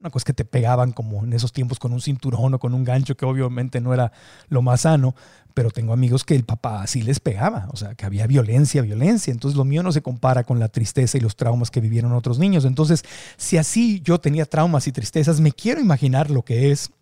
una 0.00 0.10
cosa 0.10 0.24
que 0.24 0.32
te 0.32 0.44
pegaban 0.44 0.92
como 0.92 1.24
en 1.24 1.32
esos 1.32 1.52
tiempos 1.52 1.80
con 1.80 1.92
un 1.92 2.00
cinturón 2.00 2.54
o 2.54 2.58
con 2.60 2.72
un 2.72 2.84
gancho 2.84 3.16
que 3.16 3.24
obviamente 3.24 3.80
no 3.80 3.92
era 3.92 4.12
lo 4.48 4.62
más 4.62 4.82
sano, 4.82 5.16
pero 5.54 5.72
tengo 5.72 5.92
amigos 5.92 6.22
que 6.22 6.36
el 6.36 6.44
papá 6.44 6.86
sí 6.86 7.02
les 7.02 7.18
pegaba, 7.18 7.68
o 7.72 7.76
sea, 7.76 7.96
que 7.96 8.06
había 8.06 8.28
violencia, 8.28 8.80
violencia. 8.80 9.32
Entonces 9.32 9.56
lo 9.56 9.64
mío 9.64 9.82
no 9.82 9.90
se 9.90 10.02
compara 10.02 10.44
con 10.44 10.60
la 10.60 10.68
tristeza 10.68 11.18
y 11.18 11.20
los 11.20 11.34
traumas 11.34 11.72
que 11.72 11.80
vivieron 11.80 12.12
otros 12.12 12.38
niños. 12.38 12.64
Entonces, 12.64 13.02
si 13.36 13.56
así 13.56 14.00
yo 14.04 14.20
tenía 14.20 14.44
traumas 14.44 14.86
y 14.86 14.92
tristezas, 14.92 15.40
me 15.40 15.50
quiero 15.50 15.80
imaginar 15.80 16.30
lo 16.30 16.44
que 16.44 16.70
es 16.70 16.92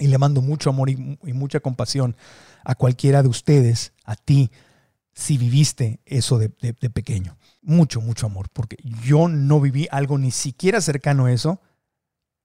y 0.00 0.08
le 0.08 0.18
mando 0.18 0.42
mucho 0.42 0.70
amor 0.70 0.90
y, 0.90 0.96
mucha 0.96 1.60
compasión 1.60 2.16
a 2.64 2.74
cualquiera 2.74 3.22
de 3.22 3.28
ustedes, 3.28 3.92
a 4.04 4.16
ti, 4.16 4.50
si 5.12 5.38
viviste 5.38 6.00
eso 6.06 6.38
de, 6.38 6.48
de 6.58 6.90
pequeño. 6.90 7.36
Mucho, 7.62 8.00
mucho 8.00 8.26
amor, 8.26 8.48
porque 8.52 8.78
yo 9.04 9.28
no 9.28 9.60
viví 9.60 9.86
algo 9.92 10.18
ni 10.18 10.32
siquiera 10.32 10.80
cercano 10.80 11.26
a 11.26 11.32
eso 11.32 11.60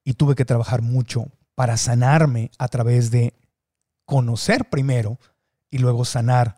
y 0.06 0.14
tuve 0.14 0.36
que 0.36 0.46
trabajar 0.46 0.82
mucho 0.82 1.26
para 1.56 1.76
sanarme 1.76 2.52
a 2.58 2.70
través 2.70 3.12
de 3.12 3.34
conocer 4.06 4.70
primero 4.70 5.20
y 5.70 5.80
luego 5.80 6.06
sanar 6.06 6.56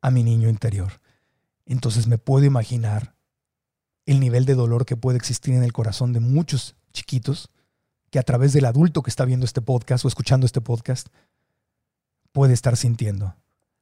a 0.00 0.10
mi 0.10 0.22
niño 0.22 0.48
interior. 0.48 1.00
Entonces 1.66 2.06
me 2.06 2.16
puedo 2.16 2.46
imaginar 2.46 3.14
el 4.06 4.20
nivel 4.20 4.46
de 4.46 4.54
dolor 4.54 4.86
que 4.86 4.96
puede 4.96 5.18
existir 5.18 5.52
en 5.54 5.64
el 5.64 5.72
corazón 5.72 6.12
de 6.12 6.20
muchos 6.20 6.76
chiquitos 6.92 7.50
que 8.10 8.20
a 8.20 8.22
través 8.22 8.52
del 8.52 8.66
adulto 8.66 9.02
que 9.02 9.10
está 9.10 9.24
viendo 9.24 9.44
este 9.44 9.60
podcast 9.60 10.04
o 10.04 10.08
escuchando 10.08 10.46
este 10.46 10.60
podcast 10.60 11.08
puede 12.30 12.54
estar 12.54 12.76
sintiendo. 12.76 13.34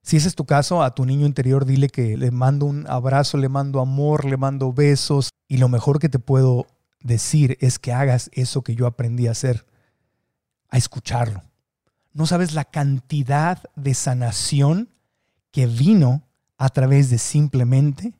Si 0.03 0.17
ese 0.17 0.29
es 0.29 0.35
tu 0.35 0.47
caso, 0.47 0.83
a 0.83 0.95
tu 0.95 1.05
niño 1.05 1.27
interior 1.27 1.67
dile 1.67 1.89
que 1.89 2.17
le 2.17 2.31
mando 2.31 2.67
un 2.67 2.87
abrazo, 2.89 3.37
le 3.37 3.49
mando 3.49 3.81
amor, 3.81 4.25
le 4.25 4.37
mando 4.37 4.73
besos 4.73 5.31
y 5.47 5.59
lo 5.59 5.69
mejor 5.69 5.99
que 5.99 6.09
te 6.09 6.19
puedo 6.19 6.67
decir 7.05 7.57
es 7.61 7.79
que 7.79 7.93
hagas 7.93 8.31
eso 8.33 8.63
que 8.63 8.75
yo 8.75 8.89
aprendí 8.89 9.29
a 9.29 9.33
hacer, 9.33 9.65
a 10.71 10.79
escucharlo. 10.79 11.43
No 12.13 12.27
sabes 12.27 12.55
la 12.55 12.65
cantidad 12.65 13.63
de 13.77 13.95
sanación 13.95 14.89
que 15.53 15.67
vino 15.67 16.27
a 16.59 16.71
través 16.71 17.11
de 17.11 17.19
simplemente 17.19 18.15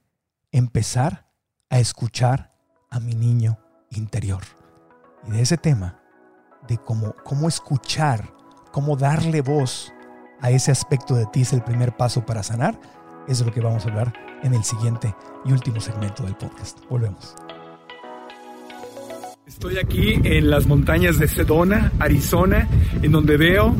empezar 0.53 1.27
a 1.71 1.81
escuchar 1.81 2.55
a 2.91 3.01
mi 3.01 3.15
niño 3.15 3.59
interior. 3.91 4.43
Y 5.27 5.33
de 5.33 5.43
ese 5.43 5.57
tema, 5.57 6.01
de 6.69 6.79
cómo, 6.79 7.15
cómo 7.25 7.49
escuchar, 7.49 8.33
cómo 8.71 8.97
darle 8.97 9.41
voz 9.41 9.93
a 10.41 10.51
ese 10.51 10.71
aspecto 10.71 11.15
de 11.15 11.27
ti 11.27 11.43
es 11.43 11.53
el 11.53 11.63
primer 11.63 11.97
paso 11.97 12.27
para 12.27 12.43
sanar, 12.43 12.79
es 13.27 13.41
lo 13.41 13.53
que 13.53 13.61
vamos 13.61 13.87
a 13.87 13.89
hablar 13.89 14.13
en 14.43 14.53
el 14.53 14.63
siguiente 14.63 15.15
y 15.45 15.53
último 15.53 15.81
segmento 15.81 16.25
del 16.25 16.37
podcast. 16.37 16.79
Volvemos. 16.91 17.35
Estoy 19.55 19.79
aquí 19.79 20.15
en 20.25 20.51
las 20.51 20.67
montañas 20.67 21.21
de 21.21 21.29
Sedona, 21.29 21.93
Arizona, 22.01 22.69
en 23.01 23.13
donde 23.13 23.37
veo 23.37 23.73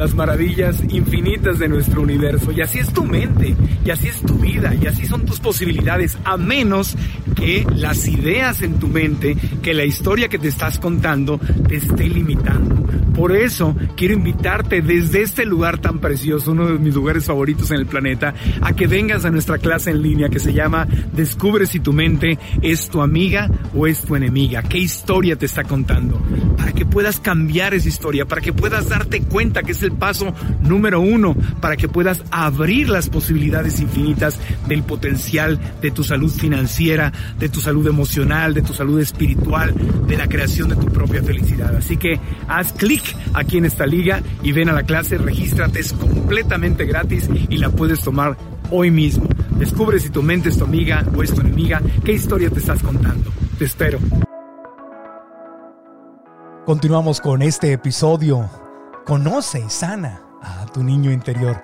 las 0.00 0.14
maravillas 0.14 0.82
infinitas 0.88 1.58
de 1.58 1.68
nuestro 1.68 2.00
universo. 2.00 2.52
Y 2.52 2.62
así 2.62 2.78
es 2.78 2.90
tu 2.90 3.04
mente, 3.04 3.54
y 3.84 3.90
así 3.90 4.08
es 4.08 4.22
tu 4.22 4.32
vida, 4.36 4.74
y 4.74 4.86
así 4.86 5.04
son 5.04 5.26
tus 5.26 5.40
posibilidades, 5.40 6.16
a 6.24 6.38
menos 6.38 6.96
que 7.36 7.66
las 7.76 8.08
ideas 8.08 8.62
en 8.62 8.78
tu 8.78 8.88
mente, 8.88 9.36
que 9.62 9.74
la 9.74 9.84
historia 9.84 10.28
que 10.28 10.38
te 10.38 10.48
estás 10.48 10.78
contando, 10.78 11.38
te 11.68 11.76
esté 11.76 12.08
limitando. 12.08 12.80
Por 13.14 13.36
eso 13.36 13.76
quiero 13.96 14.14
invitarte 14.14 14.80
desde 14.80 15.20
este 15.20 15.44
lugar 15.44 15.78
tan 15.78 15.98
precioso, 15.98 16.52
uno 16.52 16.68
de 16.68 16.78
mis 16.78 16.94
lugares 16.94 17.26
favoritos 17.26 17.70
en 17.70 17.76
el 17.76 17.86
planeta, 17.86 18.32
a 18.62 18.72
que 18.72 18.86
vengas 18.86 19.26
a 19.26 19.30
nuestra 19.30 19.58
clase 19.58 19.90
en 19.90 20.00
línea 20.00 20.30
que 20.30 20.38
se 20.38 20.54
llama 20.54 20.88
Descubre 21.12 21.66
si 21.66 21.80
tu 21.80 21.92
mente 21.92 22.38
es 22.62 22.88
tu 22.88 23.02
amiga 23.02 23.50
o 23.74 23.86
es 23.86 24.00
tu 24.02 24.16
enemiga. 24.16 24.62
¿Qué 24.62 24.78
historia 24.78 25.36
te 25.36 25.44
está 25.44 25.64
contando? 25.64 26.22
Para 26.56 26.72
que 26.72 26.86
puedas 26.86 27.20
cambiar 27.20 27.74
esa 27.74 27.88
historia, 27.88 28.24
para 28.24 28.40
que 28.40 28.54
puedas 28.54 28.88
darte 28.88 29.20
cuenta 29.20 29.62
que 29.62 29.72
es 29.72 29.82
el 29.82 29.89
paso 29.90 30.32
número 30.62 31.00
uno, 31.00 31.34
para 31.60 31.76
que 31.76 31.88
puedas 31.88 32.22
abrir 32.30 32.88
las 32.88 33.08
posibilidades 33.08 33.80
infinitas 33.80 34.38
del 34.66 34.82
potencial 34.82 35.58
de 35.80 35.90
tu 35.90 36.04
salud 36.04 36.30
financiera, 36.30 37.12
de 37.38 37.48
tu 37.48 37.60
salud 37.60 37.86
emocional, 37.86 38.54
de 38.54 38.62
tu 38.62 38.72
salud 38.72 39.00
espiritual, 39.00 39.74
de 40.06 40.16
la 40.16 40.28
creación 40.28 40.68
de 40.68 40.76
tu 40.76 40.86
propia 40.86 41.22
felicidad. 41.22 41.74
Así 41.76 41.96
que 41.96 42.20
haz 42.48 42.72
clic 42.72 43.02
aquí 43.34 43.58
en 43.58 43.64
esta 43.64 43.86
liga 43.86 44.22
y 44.42 44.52
ven 44.52 44.68
a 44.68 44.72
la 44.72 44.82
clase, 44.82 45.18
regístrate, 45.18 45.80
es 45.80 45.92
completamente 45.92 46.84
gratis 46.84 47.28
y 47.48 47.58
la 47.58 47.70
puedes 47.70 48.00
tomar 48.00 48.36
hoy 48.70 48.90
mismo. 48.90 49.28
Descubre 49.58 49.98
si 49.98 50.10
tu 50.10 50.22
mente 50.22 50.48
es 50.48 50.58
tu 50.58 50.64
amiga 50.64 51.04
o 51.14 51.22
es 51.22 51.34
tu 51.34 51.40
enemiga, 51.40 51.82
qué 52.04 52.12
historia 52.12 52.50
te 52.50 52.60
estás 52.60 52.82
contando. 52.82 53.30
Te 53.58 53.64
espero. 53.64 53.98
Continuamos 56.64 57.20
con 57.20 57.42
este 57.42 57.72
episodio. 57.72 58.69
Conoce 59.10 59.58
y 59.58 59.68
sana 59.68 60.22
a 60.40 60.66
tu 60.66 60.84
niño 60.84 61.10
interior. 61.10 61.60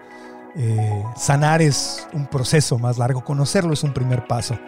Eh, 0.56 1.04
sanar 1.14 1.62
es 1.62 2.04
un 2.12 2.26
proceso 2.26 2.76
más 2.76 2.98
largo, 2.98 3.22
conocerlo 3.22 3.72
es 3.72 3.85
un 3.85 3.94
primer 3.94 4.26
paso 4.26 4.59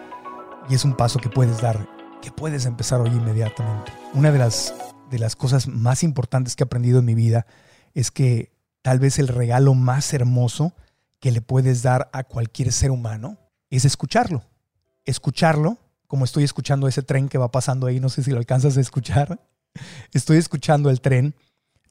y 0.70 0.76
es 0.76 0.84
un 0.84 0.94
paso 0.94 1.18
que 1.18 1.28
puedes 1.28 1.60
dar, 1.60 1.88
que 2.22 2.30
puedes 2.30 2.66
empezar 2.66 3.00
hoy 3.00 3.08
inmediatamente. 3.08 3.90
Una 4.14 4.30
de 4.30 4.38
las 4.38 4.76
de 5.10 5.18
las 5.18 5.34
cosas 5.34 5.66
más 5.66 6.04
importantes 6.04 6.54
que 6.54 6.62
he 6.62 6.66
aprendido 6.66 7.00
en 7.00 7.04
mi 7.04 7.16
vida 7.16 7.46
es 7.94 8.12
que 8.12 8.52
tal 8.82 9.00
vez 9.00 9.18
el 9.18 9.26
regalo 9.26 9.74
más 9.74 10.14
hermoso 10.14 10.72
que 11.18 11.32
le 11.32 11.40
puedes 11.40 11.82
dar 11.82 12.08
a 12.12 12.22
cualquier 12.22 12.70
ser 12.70 12.92
humano 12.92 13.38
es 13.70 13.86
escucharlo. 13.86 14.44
Escucharlo, 15.04 15.78
como 16.06 16.24
estoy 16.24 16.44
escuchando 16.44 16.86
ese 16.86 17.02
tren 17.02 17.28
que 17.28 17.38
va 17.38 17.50
pasando 17.50 17.88
ahí, 17.88 17.98
no 17.98 18.08
sé 18.08 18.22
si 18.22 18.30
lo 18.30 18.38
alcanzas 18.38 18.76
a 18.76 18.80
escuchar. 18.80 19.40
Estoy 20.12 20.36
escuchando 20.36 20.90
el 20.90 21.00
tren, 21.00 21.34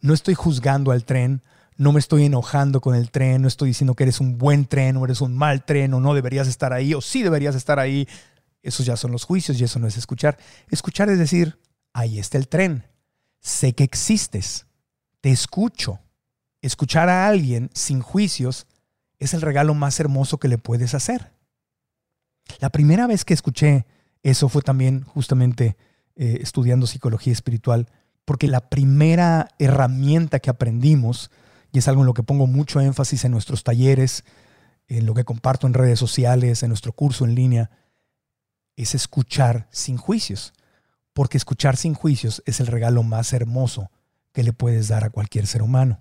no 0.01 0.13
estoy 0.13 0.33
juzgando 0.33 0.91
al 0.91 1.05
tren, 1.05 1.41
no 1.77 1.91
me 1.91 1.99
estoy 1.99 2.25
enojando 2.25 2.81
con 2.81 2.95
el 2.95 3.11
tren, 3.11 3.41
no 3.41 3.47
estoy 3.47 3.69
diciendo 3.69 3.93
que 3.93 4.03
eres 4.03 4.19
un 4.19 4.37
buen 4.37 4.65
tren 4.65 4.97
o 4.97 5.05
eres 5.05 5.21
un 5.21 5.37
mal 5.37 5.63
tren 5.63 5.93
o 5.93 5.99
no 5.99 6.13
deberías 6.13 6.47
estar 6.47 6.73
ahí 6.73 6.93
o 6.93 7.01
sí 7.01 7.23
deberías 7.23 7.55
estar 7.55 7.79
ahí. 7.79 8.07
Esos 8.63 8.85
ya 8.85 8.97
son 8.97 9.11
los 9.11 9.23
juicios 9.23 9.59
y 9.59 9.63
eso 9.63 9.79
no 9.79 9.87
es 9.87 9.97
escuchar. 9.97 10.37
Escuchar 10.69 11.09
es 11.09 11.19
decir, 11.19 11.59
ahí 11.93 12.19
está 12.19 12.37
el 12.37 12.47
tren 12.47 12.83
sé 13.47 13.73
que 13.73 13.83
existes, 13.83 14.67
te 15.21 15.31
escucho. 15.31 15.99
Escuchar 16.61 17.09
a 17.09 17.27
alguien 17.27 17.69
sin 17.73 18.01
juicios 18.01 18.67
es 19.19 19.33
el 19.33 19.41
regalo 19.41 19.73
más 19.73 19.99
hermoso 19.99 20.37
que 20.37 20.47
le 20.47 20.57
puedes 20.57 20.93
hacer. 20.93 21.31
La 22.59 22.69
primera 22.69 23.07
vez 23.07 23.25
que 23.25 23.33
escuché 23.33 23.85
eso 24.23 24.49
fue 24.49 24.61
también 24.61 25.03
justamente 25.03 25.77
eh, 26.15 26.39
estudiando 26.41 26.87
psicología 26.87 27.33
espiritual, 27.33 27.87
porque 28.27 28.47
la 28.47 28.69
primera 28.69 29.47
herramienta 29.57 30.39
que 30.39 30.51
aprendimos, 30.51 31.31
y 31.71 31.79
es 31.79 31.87
algo 31.87 32.01
en 32.01 32.07
lo 32.07 32.13
que 32.13 32.21
pongo 32.21 32.45
mucho 32.45 32.81
énfasis 32.81 33.23
en 33.25 33.31
nuestros 33.31 33.63
talleres, 33.63 34.25
en 34.87 35.07
lo 35.07 35.15
que 35.15 35.23
comparto 35.23 35.65
en 35.65 35.73
redes 35.73 35.97
sociales, 35.97 36.61
en 36.61 36.69
nuestro 36.69 36.91
curso 36.91 37.25
en 37.25 37.33
línea, 37.33 37.71
es 38.75 38.93
escuchar 38.93 39.67
sin 39.71 39.97
juicios 39.97 40.53
porque 41.17 41.37
escuchar 41.37 41.77
sin 41.77 41.95
juicios 41.95 42.43
es 42.45 42.59
el 42.59 42.67
regalo 42.67 43.01
más 43.01 43.33
hermoso 43.33 43.89
que 44.33 44.43
le 44.43 44.53
puedes 44.53 44.89
dar 44.89 45.03
a 45.03 45.09
cualquier 45.09 45.47
ser 45.47 45.63
humano. 45.63 45.99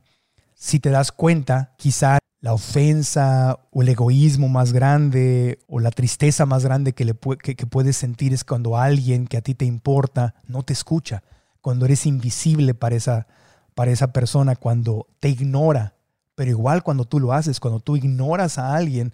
Si 0.55 0.79
te 0.79 0.91
das 0.91 1.11
cuenta, 1.11 1.75
quizá 1.79 2.19
la 2.41 2.53
ofensa 2.53 3.59
o 3.71 3.81
el 3.81 3.89
egoísmo 3.89 4.51
más 4.51 4.75
grande 4.75 5.59
o 5.69 5.81
la 5.81 5.91
tristeza 5.91 6.45
más 6.45 6.67
grande 6.67 6.93
que, 6.93 7.07
le 7.07 7.15
que, 7.15 7.67
puedes 7.67 7.97
sentir 7.97 8.35
es 8.35 8.45
cuando 8.45 8.77
alguien 8.77 9.27
que 9.27 9.39
a 9.39 9.41
ti 9.41 9.55
te 9.55 9.65
importa 9.65 10.35
no 10.47 10.63
te 10.65 10.75
escucha, 10.75 11.23
cuando 11.67 11.85
eres 11.85 12.07
invisible 12.07 12.75
para 12.75 12.95
esa, 12.95 13.27
para 13.75 13.91
esa 13.91 14.13
persona, 14.13 14.55
cuando 14.55 15.09
te 15.19 15.31
ignora. 15.31 15.97
Pero 16.37 16.53
igual 16.53 16.85
cuando 16.85 17.07
tú 17.07 17.19
lo 17.19 17.33
haces, 17.33 17.59
cuando 17.59 17.81
tú 17.81 17.97
ignoras 17.97 18.57
a 18.57 18.77
alguien, 18.77 19.13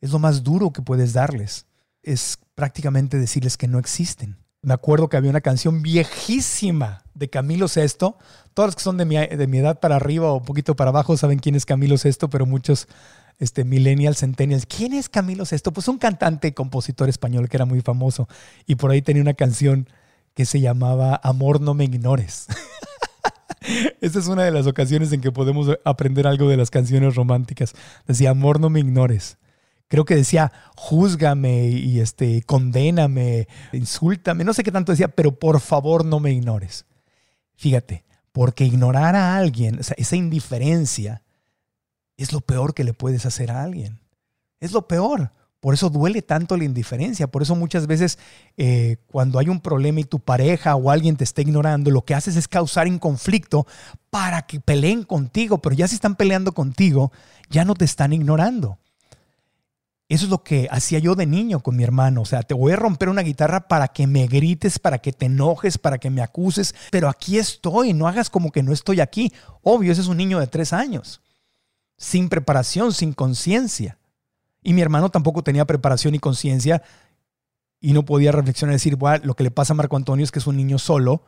es 0.00 0.10
lo 0.10 0.18
más 0.18 0.42
duro 0.42 0.72
que 0.72 0.82
puedes 0.82 1.12
darles. 1.12 1.64
Es 2.02 2.40
prácticamente 2.56 3.18
decirles 3.18 3.56
que 3.56 3.68
no 3.68 3.78
existen 3.78 4.36
me 4.62 4.74
acuerdo 4.74 5.08
que 5.08 5.16
había 5.16 5.30
una 5.30 5.40
canción 5.40 5.82
viejísima 5.82 7.02
de 7.14 7.28
Camilo 7.28 7.66
Sesto. 7.66 8.16
Todos 8.54 8.68
los 8.68 8.76
que 8.76 8.82
son 8.82 8.96
de 8.96 9.04
mi, 9.04 9.16
de 9.16 9.46
mi 9.48 9.58
edad 9.58 9.80
para 9.80 9.96
arriba 9.96 10.30
o 10.30 10.36
un 10.36 10.44
poquito 10.44 10.76
para 10.76 10.90
abajo 10.90 11.16
saben 11.16 11.40
quién 11.40 11.56
es 11.56 11.66
Camilo 11.66 11.98
Sesto, 11.98 12.30
pero 12.30 12.46
muchos 12.46 12.86
este, 13.40 13.64
millennials, 13.64 14.20
centennials. 14.20 14.66
¿Quién 14.66 14.92
es 14.92 15.08
Camilo 15.08 15.44
Sesto? 15.44 15.72
Pues 15.72 15.88
un 15.88 15.98
cantante 15.98 16.48
y 16.48 16.52
compositor 16.52 17.08
español 17.08 17.48
que 17.48 17.56
era 17.56 17.64
muy 17.64 17.80
famoso. 17.80 18.28
Y 18.64 18.76
por 18.76 18.92
ahí 18.92 19.02
tenía 19.02 19.22
una 19.22 19.34
canción 19.34 19.88
que 20.34 20.46
se 20.46 20.60
llamaba 20.60 21.20
Amor 21.22 21.60
no 21.60 21.74
me 21.74 21.84
ignores. 21.84 22.46
Esta 24.00 24.18
es 24.18 24.26
una 24.26 24.44
de 24.44 24.50
las 24.50 24.66
ocasiones 24.66 25.12
en 25.12 25.20
que 25.20 25.30
podemos 25.32 25.68
aprender 25.84 26.26
algo 26.26 26.48
de 26.48 26.56
las 26.56 26.70
canciones 26.70 27.14
románticas. 27.14 27.74
Decía, 28.06 28.30
Amor 28.30 28.60
no 28.60 28.70
me 28.70 28.80
ignores 28.80 29.38
creo 29.92 30.06
que 30.06 30.16
decía, 30.16 30.50
júzgame 30.74 31.68
y 31.68 32.00
este, 32.00 32.40
condéname, 32.44 33.46
insúltame, 33.74 34.42
no 34.42 34.54
sé 34.54 34.62
qué 34.62 34.72
tanto 34.72 34.92
decía, 34.92 35.08
pero 35.08 35.38
por 35.38 35.60
favor 35.60 36.02
no 36.02 36.18
me 36.18 36.32
ignores. 36.32 36.86
Fíjate, 37.56 38.02
porque 38.32 38.64
ignorar 38.64 39.14
a 39.16 39.36
alguien, 39.36 39.78
esa 39.78 40.16
indiferencia, 40.16 41.22
es 42.16 42.32
lo 42.32 42.40
peor 42.40 42.72
que 42.72 42.84
le 42.84 42.94
puedes 42.94 43.26
hacer 43.26 43.50
a 43.50 43.62
alguien. 43.62 44.00
Es 44.60 44.72
lo 44.72 44.88
peor. 44.88 45.32
Por 45.62 45.74
eso 45.74 45.90
duele 45.90 46.22
tanto 46.22 46.56
la 46.56 46.64
indiferencia. 46.64 47.28
Por 47.28 47.42
eso 47.42 47.54
muchas 47.54 47.86
veces 47.86 48.18
eh, 48.56 48.96
cuando 49.06 49.38
hay 49.38 49.48
un 49.48 49.60
problema 49.60 50.00
y 50.00 50.04
tu 50.04 50.18
pareja 50.18 50.74
o 50.74 50.90
alguien 50.90 51.16
te 51.16 51.22
está 51.22 51.40
ignorando, 51.40 51.92
lo 51.92 52.04
que 52.04 52.16
haces 52.16 52.34
es 52.34 52.48
causar 52.48 52.88
un 52.88 52.98
conflicto 52.98 53.64
para 54.10 54.42
que 54.42 54.58
peleen 54.58 55.04
contigo. 55.04 55.58
Pero 55.58 55.76
ya 55.76 55.86
si 55.86 55.94
están 55.94 56.16
peleando 56.16 56.50
contigo, 56.50 57.12
ya 57.48 57.64
no 57.64 57.76
te 57.76 57.84
están 57.84 58.12
ignorando. 58.12 58.80
Eso 60.08 60.24
es 60.24 60.30
lo 60.32 60.42
que 60.42 60.66
hacía 60.68 60.98
yo 60.98 61.14
de 61.14 61.26
niño 61.26 61.60
con 61.60 61.76
mi 61.76 61.84
hermano. 61.84 62.22
O 62.22 62.24
sea, 62.24 62.42
te 62.42 62.54
voy 62.54 62.72
a 62.72 62.76
romper 62.76 63.08
una 63.08 63.22
guitarra 63.22 63.68
para 63.68 63.86
que 63.86 64.08
me 64.08 64.26
grites, 64.26 64.80
para 64.80 64.98
que 64.98 65.12
te 65.12 65.26
enojes, 65.26 65.78
para 65.78 65.98
que 65.98 66.10
me 66.10 66.22
acuses, 66.22 66.74
pero 66.90 67.08
aquí 67.08 67.38
estoy, 67.38 67.92
no 67.92 68.08
hagas 68.08 68.30
como 68.30 68.50
que 68.50 68.64
no 68.64 68.72
estoy 68.72 68.98
aquí. 68.98 69.32
Obvio, 69.62 69.92
ese 69.92 70.00
es 70.00 70.08
un 70.08 70.16
niño 70.16 70.40
de 70.40 70.48
tres 70.48 70.72
años, 70.72 71.20
sin 71.96 72.28
preparación, 72.28 72.92
sin 72.92 73.12
conciencia. 73.12 73.96
Y 74.62 74.72
mi 74.72 74.80
hermano 74.80 75.10
tampoco 75.10 75.42
tenía 75.42 75.66
preparación 75.66 76.14
y 76.14 76.18
conciencia 76.18 76.82
y 77.80 77.92
no 77.92 78.04
podía 78.04 78.32
reflexionar 78.32 78.72
y 78.72 78.76
decir, 78.76 78.96
bueno, 78.96 79.24
lo 79.24 79.34
que 79.34 79.42
le 79.42 79.50
pasa 79.50 79.72
a 79.72 79.76
Marco 79.76 79.96
Antonio 79.96 80.24
es 80.24 80.30
que 80.30 80.38
es 80.38 80.46
un 80.46 80.56
niño 80.56 80.78
solo, 80.78 81.24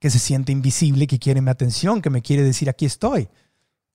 que 0.00 0.10
se 0.10 0.18
siente 0.18 0.52
invisible, 0.52 1.06
que 1.06 1.20
quiere 1.20 1.40
mi 1.40 1.50
atención, 1.50 2.02
que 2.02 2.10
me 2.10 2.20
quiere 2.20 2.42
decir, 2.42 2.68
aquí 2.68 2.84
estoy. 2.84 3.28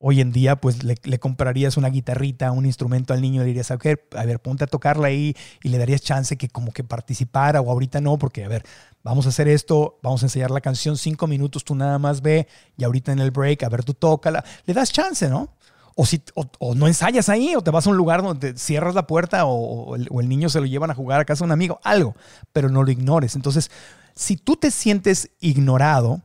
Hoy 0.02 0.22
en 0.22 0.32
día, 0.32 0.56
pues 0.56 0.82
le, 0.86 1.20
comprarías 1.20 1.76
una 1.76 1.89
guitarrita, 1.89 2.54
un 2.54 2.65
instrumento 2.65 3.13
al 3.13 3.22
niño, 3.22 3.42
le 3.42 3.48
dirías, 3.48 3.70
ver, 3.84 4.08
a 4.15 4.24
ver, 4.24 4.39
ponte 4.39 4.63
a 4.63 4.68
tocarla 4.68 5.08
ahí 5.08 5.36
y 5.62 5.68
le 5.68 5.78
darías 5.78 6.02
chance 6.02 6.38
que 6.38 6.48
como 6.48 6.72
que 6.72 6.86
participara 6.86 7.60
o 7.60 7.70
ahorita 7.70 8.00
no, 8.00 8.18
porque 8.18 8.46
a 8.46 8.48
ver, 8.48 8.63
vamos 9.04 9.26
a 9.26 9.30
hacer 9.30 9.50
esto, 9.50 10.00
vamos 10.02 10.24
a 10.24 10.28
enseñar 10.28 10.52
la 10.52 10.62
canción 10.62 10.96
cinco 10.96 11.28
minutos, 11.28 11.65
tú 11.65 11.76
nada 11.76 12.00
más 12.00 12.22
ve 12.22 12.48
y 12.78 12.86
ahorita 12.86 13.12
en 13.12 13.20
el 13.20 13.32
break, 13.32 13.63
a 13.63 13.70
ver, 13.70 13.84
tú 13.84 13.94
tócala, 13.94 14.46
le 14.65 14.74
das 14.74 14.94
chance, 14.94 15.28
¿no? 15.28 15.54
O, 16.02 16.06
si, 16.06 16.24
o, 16.34 16.76
no 16.76 16.88
ensayas 16.88 17.28
ahí, 17.28 17.58
o 17.58 17.62
te 17.62 17.72
vas 17.72 17.86
a 17.86 17.90
un 17.90 17.98
lugar 17.98 18.22
donde 18.22 18.58
cierras 18.58 18.96
la 18.96 19.06
puerta, 19.06 19.44
o, 19.44 19.98
el, 19.98 20.30
niño 20.30 20.48
se 20.48 20.62
lo 20.62 20.66
llevan 20.66 20.90
a 20.90 20.96
jugar 20.96 21.20
a 21.20 21.26
casa 21.26 21.44
de 21.44 21.48
un 21.48 21.52
amigo, 21.52 21.82
algo, 21.84 22.16
pero 22.54 22.70
no 22.70 22.84
lo 22.84 22.90
ignores. 22.90 23.36
Entonces, 23.36 23.70
si 24.16 24.38
tú 24.38 24.56
te 24.56 24.72
sientes 24.72 25.32
ignorado, 25.42 26.22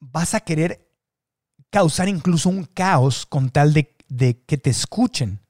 vas 0.00 0.32
a 0.32 0.40
querer 0.40 0.88
causar 1.68 2.08
incluso 2.08 2.48
un 2.48 2.64
caos 2.64 3.26
con 3.26 3.50
tal 3.50 3.74
de, 3.74 3.94
de, 4.08 4.40
que 4.46 4.56
te 4.56 4.70
escuchen. 4.70 5.40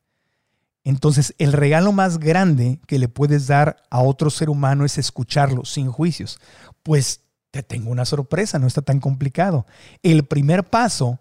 Entonces, 0.82 1.32
el 1.38 1.52
regalo 1.52 1.92
más 1.92 2.18
grande 2.18 2.80
que 2.88 2.98
le 2.98 3.06
puedes 3.06 3.46
dar 3.46 3.84
a 3.88 4.02
otro 4.02 4.30
ser 4.30 4.50
humano 4.50 4.84
es 4.84 4.98
escucharlo 4.98 5.64
sin 5.64 5.92
juicios. 5.92 6.40
Pues 6.82 7.20
te 7.52 7.62
tengo 7.62 7.92
una 7.92 8.04
sorpresa, 8.04 8.58
no 8.58 8.66
está 8.66 8.82
tan 8.82 8.98
complicado. 8.98 9.64
El 10.02 10.24
primer 10.24 10.64
paso 10.64 11.20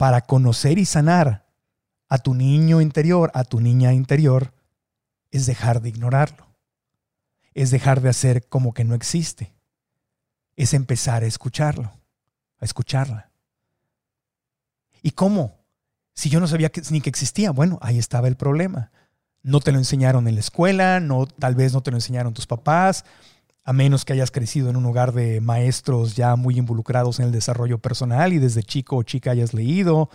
para 0.00 0.22
conocer 0.22 0.78
y 0.78 0.86
sanar 0.86 1.44
a 2.08 2.16
tu 2.16 2.32
niño 2.32 2.80
interior, 2.80 3.30
a 3.34 3.44
tu 3.44 3.60
niña 3.60 3.92
interior, 3.92 4.54
es 5.30 5.44
dejar 5.44 5.82
de 5.82 5.90
ignorarlo. 5.90 6.46
Es 7.52 7.70
dejar 7.70 8.00
de 8.00 8.08
hacer 8.08 8.48
como 8.48 8.72
que 8.72 8.82
no 8.82 8.94
existe. 8.94 9.52
Es 10.56 10.72
empezar 10.72 11.22
a 11.22 11.26
escucharlo, 11.26 11.92
a 12.60 12.64
escucharla. 12.64 13.30
¿Y 15.02 15.10
cómo? 15.10 15.58
Si 16.14 16.30
yo 16.30 16.40
no 16.40 16.46
sabía 16.46 16.70
que, 16.70 16.80
ni 16.88 17.02
que 17.02 17.10
existía, 17.10 17.50
bueno, 17.50 17.78
ahí 17.82 17.98
estaba 17.98 18.26
el 18.26 18.36
problema. 18.36 18.92
No 19.42 19.60
te 19.60 19.70
lo 19.70 19.76
enseñaron 19.76 20.26
en 20.28 20.34
la 20.36 20.40
escuela, 20.40 20.98
no, 21.00 21.26
tal 21.26 21.54
vez 21.54 21.74
no 21.74 21.82
te 21.82 21.90
lo 21.90 21.98
enseñaron 21.98 22.32
tus 22.32 22.46
papás, 22.46 23.04
a 23.70 23.72
menos 23.72 24.04
que 24.04 24.12
hayas 24.12 24.32
crecido 24.32 24.68
en 24.68 24.74
un 24.74 24.84
hogar 24.84 25.12
de 25.12 25.40
maestros 25.40 26.16
ya 26.16 26.34
muy 26.34 26.58
involucrados 26.58 27.20
en 27.20 27.26
el 27.26 27.30
desarrollo 27.30 27.78
personal 27.78 28.32
y 28.32 28.40
desde 28.40 28.64
chico 28.64 28.96
o 28.96 29.04
chica 29.04 29.30
hayas 29.30 29.54
leído. 29.54 30.10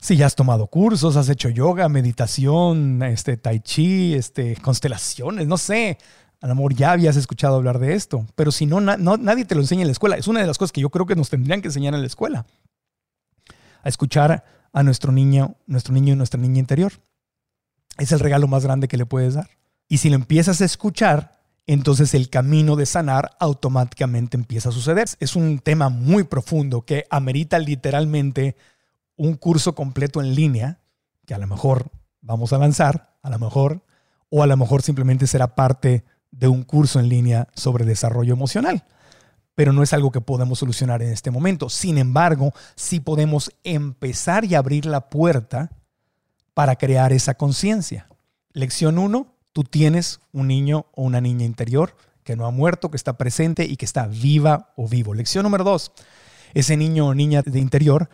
Si 0.00 0.16
ya 0.16 0.24
has 0.24 0.36
tomado 0.36 0.66
cursos, 0.68 1.16
has 1.16 1.28
hecho 1.28 1.50
yoga, 1.50 1.90
meditación, 1.90 3.02
este, 3.02 3.36
tai 3.36 3.60
chi, 3.60 4.14
este, 4.14 4.56
constelaciones, 4.56 5.46
no 5.48 5.58
sé. 5.58 5.98
A 6.40 6.46
lo 6.46 6.54
mejor 6.54 6.74
ya 6.74 6.92
habías 6.92 7.16
escuchado 7.16 7.56
hablar 7.56 7.78
de 7.78 7.92
esto, 7.92 8.24
pero 8.36 8.52
si 8.52 8.64
no, 8.64 8.80
no, 8.80 9.18
nadie 9.18 9.44
te 9.44 9.54
lo 9.54 9.60
enseña 9.60 9.82
en 9.82 9.88
la 9.88 9.92
escuela. 9.92 10.16
Es 10.16 10.26
una 10.26 10.40
de 10.40 10.46
las 10.46 10.56
cosas 10.56 10.72
que 10.72 10.80
yo 10.80 10.88
creo 10.88 11.04
que 11.04 11.16
nos 11.16 11.28
tendrían 11.28 11.60
que 11.60 11.68
enseñar 11.68 11.92
en 11.92 12.00
la 12.00 12.06
escuela 12.06 12.46
a 13.82 13.88
escuchar 13.90 14.44
a 14.72 14.82
nuestro 14.82 15.12
niño, 15.12 15.56
nuestro 15.66 15.92
niño 15.92 16.14
y 16.14 16.16
nuestra 16.16 16.40
niña 16.40 16.60
interior. 16.60 16.92
Es 17.98 18.12
el 18.12 18.20
regalo 18.20 18.48
más 18.48 18.64
grande 18.64 18.88
que 18.88 18.96
le 18.96 19.04
puedes 19.04 19.34
dar. 19.34 19.50
Y 19.88 19.98
si 19.98 20.08
lo 20.08 20.14
empiezas 20.14 20.62
a 20.62 20.64
escuchar, 20.64 21.39
entonces 21.72 22.14
el 22.14 22.30
camino 22.30 22.76
de 22.76 22.86
sanar 22.86 23.30
automáticamente 23.38 24.36
empieza 24.36 24.70
a 24.70 24.72
suceder. 24.72 25.08
Es 25.20 25.36
un 25.36 25.58
tema 25.58 25.88
muy 25.88 26.24
profundo 26.24 26.82
que 26.82 27.06
amerita 27.10 27.58
literalmente 27.58 28.56
un 29.16 29.34
curso 29.34 29.74
completo 29.74 30.20
en 30.20 30.34
línea, 30.34 30.80
que 31.26 31.34
a 31.34 31.38
lo 31.38 31.46
mejor 31.46 31.90
vamos 32.20 32.52
a 32.52 32.58
lanzar, 32.58 33.14
a 33.22 33.30
lo 33.30 33.38
mejor, 33.38 33.84
o 34.30 34.42
a 34.42 34.46
lo 34.46 34.56
mejor 34.56 34.82
simplemente 34.82 35.26
será 35.26 35.54
parte 35.54 36.04
de 36.30 36.48
un 36.48 36.62
curso 36.62 36.98
en 36.98 37.08
línea 37.08 37.48
sobre 37.54 37.84
desarrollo 37.84 38.32
emocional 38.32 38.84
pero 39.60 39.74
no 39.74 39.82
es 39.82 39.92
algo 39.92 40.10
que 40.10 40.22
podemos 40.22 40.60
solucionar 40.60 41.02
en 41.02 41.12
este 41.12 41.30
momento. 41.30 41.68
Sin 41.68 41.98
embargo, 41.98 42.54
sí 42.76 42.98
podemos 42.98 43.52
empezar 43.62 44.46
y 44.46 44.54
abrir 44.54 44.86
la 44.86 45.10
puerta 45.10 45.70
para 46.54 46.76
crear 46.76 47.12
esa 47.12 47.34
conciencia. 47.34 48.08
Lección 48.54 48.96
1, 48.96 49.34
tú 49.52 49.64
tienes 49.64 50.20
un 50.32 50.48
niño 50.48 50.86
o 50.92 51.02
una 51.02 51.20
niña 51.20 51.44
interior 51.44 51.96
que 52.24 52.36
no 52.36 52.46
ha 52.46 52.50
muerto, 52.50 52.90
que 52.90 52.96
está 52.96 53.16
presente 53.16 53.64
y 53.64 53.76
que 53.76 53.84
está 53.84 54.06
viva 54.06 54.72
o 54.76 54.88
vivo. 54.88 55.14
Lección 55.14 55.42
número 55.42 55.64
2, 55.64 55.92
ese 56.54 56.76
niño 56.76 57.06
o 57.06 57.14
niña 57.14 57.42
de 57.42 57.58
interior 57.58 58.08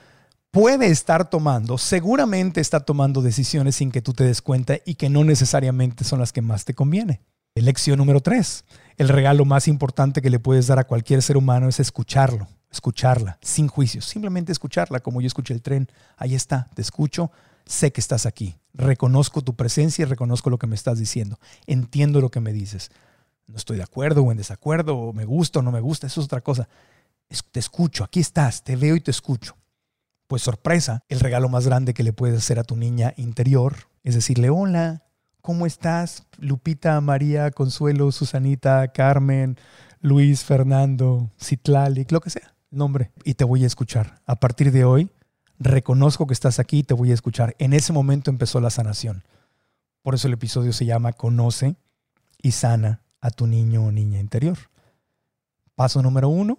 puede 0.50 0.86
estar 0.86 1.28
tomando, 1.28 1.76
seguramente 1.76 2.60
está 2.60 2.80
tomando 2.80 3.20
decisiones 3.20 3.76
sin 3.76 3.90
que 3.90 4.00
tú 4.00 4.12
te 4.12 4.24
des 4.24 4.40
cuenta 4.40 4.78
y 4.86 4.94
que 4.94 5.10
no 5.10 5.24
necesariamente 5.24 6.04
son 6.04 6.20
las 6.20 6.32
que 6.32 6.40
más 6.40 6.64
te 6.64 6.74
conviene. 6.74 7.20
Lección 7.54 7.98
número 7.98 8.20
3, 8.20 8.64
el 8.98 9.08
regalo 9.08 9.44
más 9.44 9.66
importante 9.66 10.20
que 10.20 10.30
le 10.30 10.38
puedes 10.38 10.66
dar 10.66 10.78
a 10.78 10.86
cualquier 10.86 11.22
ser 11.22 11.36
humano 11.36 11.68
es 11.68 11.80
escucharlo, 11.80 12.48
escucharla, 12.70 13.38
sin 13.40 13.68
juicios, 13.68 14.04
simplemente 14.04 14.52
escucharla, 14.52 15.00
como 15.00 15.20
yo 15.22 15.26
escuché 15.26 15.54
el 15.54 15.62
tren, 15.62 15.88
ahí 16.18 16.34
está, 16.34 16.68
te 16.74 16.82
escucho, 16.82 17.30
sé 17.66 17.92
que 17.92 18.00
estás 18.00 18.24
aquí, 18.24 18.56
reconozco 18.72 19.42
tu 19.42 19.54
presencia 19.54 20.02
y 20.02 20.06
reconozco 20.06 20.50
lo 20.50 20.58
que 20.58 20.66
me 20.66 20.74
estás 20.74 20.98
diciendo, 20.98 21.38
entiendo 21.66 22.20
lo 22.20 22.30
que 22.30 22.40
me 22.40 22.52
dices, 22.52 22.90
no 23.46 23.56
estoy 23.56 23.76
de 23.76 23.82
acuerdo 23.82 24.22
o 24.22 24.32
en 24.32 24.38
desacuerdo, 24.38 24.96
o 24.96 25.12
me 25.12 25.24
gusta 25.24 25.58
o 25.58 25.62
no 25.62 25.72
me 25.72 25.80
gusta, 25.80 26.06
eso 26.06 26.20
es 26.20 26.26
otra 26.26 26.40
cosa, 26.40 26.68
te 27.50 27.60
escucho, 27.60 28.04
aquí 28.04 28.20
estás, 28.20 28.62
te 28.62 28.76
veo 28.76 28.96
y 28.96 29.00
te 29.00 29.10
escucho. 29.10 29.56
Pues 30.28 30.42
sorpresa, 30.42 31.04
el 31.08 31.20
regalo 31.20 31.48
más 31.48 31.66
grande 31.66 31.94
que 31.94 32.02
le 32.02 32.12
puedes 32.12 32.38
hacer 32.38 32.58
a 32.58 32.64
tu 32.64 32.76
niña 32.76 33.14
interior 33.16 33.76
es 34.02 34.14
decirle 34.14 34.50
hola, 34.50 35.06
¿Cómo 35.46 35.64
estás? 35.64 36.26
Lupita, 36.38 37.00
María, 37.00 37.52
Consuelo, 37.52 38.10
Susanita, 38.10 38.88
Carmen, 38.88 39.56
Luis, 40.00 40.42
Fernando, 40.42 41.30
Citlali, 41.40 42.04
lo 42.10 42.20
que 42.20 42.30
sea, 42.30 42.52
nombre. 42.72 43.12
Y 43.22 43.34
te 43.34 43.44
voy 43.44 43.62
a 43.62 43.68
escuchar. 43.68 44.20
A 44.26 44.34
partir 44.40 44.72
de 44.72 44.84
hoy, 44.84 45.08
reconozco 45.58 46.26
que 46.26 46.34
estás 46.34 46.58
aquí 46.58 46.82
te 46.82 46.94
voy 46.94 47.10
a 47.10 47.14
escuchar. 47.14 47.54
En 47.58 47.72
ese 47.72 47.92
momento 47.92 48.30
empezó 48.30 48.60
la 48.60 48.70
sanación. 48.70 49.24
Por 50.02 50.14
eso 50.14 50.28
el 50.28 50.34
episodio 50.34 50.72
se 50.72 50.86
llama 50.86 51.12
Conoce 51.12 51.76
y 52.42 52.52
sana 52.52 53.02
a 53.20 53.30
tu 53.30 53.46
niño 53.46 53.84
o 53.84 53.92
niña 53.92 54.20
interior. 54.20 54.58
Paso 55.74 56.02
número 56.02 56.28
uno, 56.28 56.58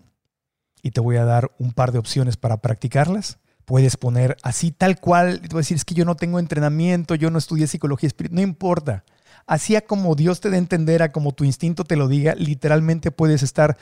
y 0.83 0.91
te 0.91 1.01
voy 1.01 1.17
a 1.17 1.25
dar 1.25 1.51
un 1.57 1.73
par 1.73 1.91
de 1.91 1.99
opciones 1.99 2.37
para 2.37 2.57
practicarlas 2.57 3.39
puedes 3.67 3.97
poner 3.97 4.37
así 4.43 4.71
tal 4.71 4.97
cual, 4.97 5.41
te 5.41 5.57
decir, 5.57 5.75
es 5.75 5.83
que 5.83 5.93
yo 5.93 6.05
no 6.05 6.15
tengo 6.15 6.39
entrenamiento, 6.39 7.15
yo 7.15 7.29
no 7.29 7.37
estudié 7.37 7.67
psicología 7.67 8.07
espiritual, 8.07 8.37
no 8.37 8.41
importa. 8.41 9.03
Así 9.45 9.75
a 9.75 9.81
como 9.81 10.15
Dios 10.15 10.39
te 10.39 10.49
dé 10.49 10.57
entender, 10.57 11.03
a 11.03 11.11
como 11.11 11.33
tu 11.33 11.43
instinto 11.43 11.83
te 11.83 11.97
lo 11.97 12.07
diga, 12.07 12.33
literalmente 12.35 13.11
puedes 13.11 13.43
estar 13.43 13.77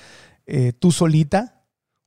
eh, 0.47 0.73
tú 0.73 0.91
solita 0.91 1.54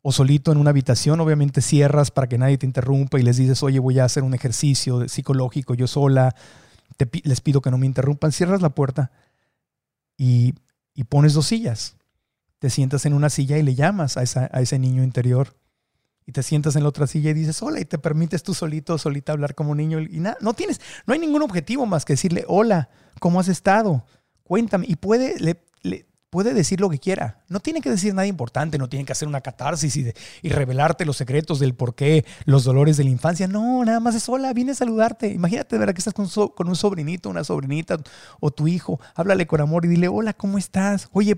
o 0.03 0.13
solito 0.13 0.53
en 0.53 0.59
una 0.59 0.71
habitación, 0.71 1.21
obviamente 1.21 1.61
cierras 1.61 2.11
para 2.11 2.29
que 2.29 2.39
nadie 2.39 2.59
te 2.59 2.67
interrumpa 2.67 3.19
y 3.19 3.23
les 3.23 3.37
dices, 3.37 3.63
oye, 3.63 3.79
voy 3.79 3.99
a 3.99 4.05
hacer 4.05 4.23
un 4.23 4.35
ejercicio 4.35 5.09
psicológico 5.09 5.75
yo 5.75 5.87
sola, 5.87 6.35
te, 6.97 7.09
les 7.25 7.41
pido 7.41 7.61
que 7.61 7.71
no 7.71 7.79
me 7.79 7.87
interrumpan, 7.87 8.33
cierras 8.33 8.63
la 8.63 8.71
puerta 8.71 9.11
y, 10.17 10.55
y 10.95 11.05
pones 11.05 11.35
dos 11.35 11.47
sillas. 11.47 11.97
Te 12.59 12.71
sientas 12.71 13.07
en 13.07 13.15
una 13.15 13.31
silla 13.31 13.59
y 13.59 13.63
le 13.63 13.75
llamas 13.75 14.17
a, 14.17 14.23
esa, 14.23 14.49
a 14.53 14.61
ese 14.61 14.79
niño 14.79 15.03
interior 15.03 15.57
y 16.29 16.33
te 16.33 16.43
sientas 16.43 16.77
en 16.77 16.83
la 16.83 16.91
otra 16.91 17.07
silla 17.07 17.31
y 17.31 17.35
dices 17.35 17.63
hola 17.63 17.81
y 17.81 17.87
te 17.87 17.97
permites 17.97 18.43
tú 18.43 18.53
solito, 18.53 18.99
solita 18.99 19.33
hablar 19.33 19.55
como 19.55 19.75
niño 19.75 19.99
y 20.01 20.21
nada, 20.21 20.37
no 20.43 20.53
tienes, 20.53 20.79
no 21.07 21.15
hay 21.15 21.21
ningún 21.21 21.41
objetivo 21.41 21.87
más 21.87 22.05
que 22.05 22.13
decirle 22.13 22.45
hola, 22.49 22.91
¿cómo 23.19 23.41
has 23.41 23.49
estado? 23.49 24.05
Cuéntame 24.43 24.85
y 24.89 24.97
puede, 24.97 25.39
le, 25.41 26.08
puede 26.31 26.55
decir 26.55 26.81
lo 26.81 26.91
que 26.91 26.99
quiera. 26.99 27.41
No 27.49 27.61
tiene 27.61 27.81
que 27.81 27.91
decir 27.91 28.15
nada 28.15 28.27
importante, 28.27 28.79
no 28.79 28.89
tiene 28.89 29.05
que 29.05 29.13
hacer 29.13 29.29
una 29.29 29.41
catarsis 29.41 29.97
y, 29.97 30.13
revelarte 30.49 31.05
los 31.05 31.17
secretos 31.17 31.59
del 31.59 31.75
por 31.75 31.95
qué, 31.95 32.25
los 32.45 32.65
dolores 32.65 32.97
de 32.97 33.05
la 33.05 33.11
infancia. 33.11 33.47
No, 33.47 33.85
nada 33.85 34.01
más 34.01 34.15
es 34.15 34.29
hola, 34.29 34.53
viene 34.53 34.73
a 34.73 34.75
saludarte. 34.75 35.29
Imagínate, 35.29 35.79
¿verdad? 35.79 35.95
Que 35.95 36.01
estás 36.01 36.15
con, 36.15 36.29
con 36.29 36.69
un 36.69 36.77
sobrinito, 36.77 37.31
una 37.31 37.45
sobrinita 37.45 37.99
o 38.41 38.51
tu 38.51 38.69
hijo. 38.69 39.01
Háblale 39.15 39.47
con 39.47 39.61
amor 39.61 39.85
y 39.85 39.89
dile, 39.89 40.09
hola, 40.09 40.33
¿cómo 40.33 40.59
estás? 40.59 41.09
Oye, 41.13 41.37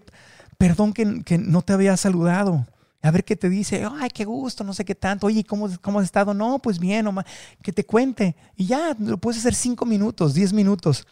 perdón 0.59 0.92
que, 0.92 1.38
no 1.38 1.62
te 1.62 1.72
había 1.72 1.96
saludado 1.96 2.66
a 3.03 3.11
ver 3.11 3.24
qué 3.24 3.35
te 3.35 3.48
dice, 3.48 3.87
ay, 3.98 4.11
qué 4.11 4.26
gusto, 4.26 4.62
no 4.62 4.74
sé 4.74 4.85
qué 4.85 4.94
tanto, 4.94 5.26
oye, 5.26 5.42
¿cómo, 5.42 5.70
cómo 5.81 6.00
has 6.00 6.05
estado? 6.05 6.35
No, 6.35 6.59
pues 6.59 6.79
bien, 6.79 7.07
nomás, 7.07 7.24
que 7.62 7.72
te 7.72 7.87
cuente. 7.87 8.37
Y 8.57 8.66
ya, 8.66 8.94
lo 8.98 9.16
puedes 9.16 9.40
hacer 9.40 9.55
cinco 9.55 9.87
minutos, 9.87 10.35
diez 10.35 10.53
minutos. 10.53 11.07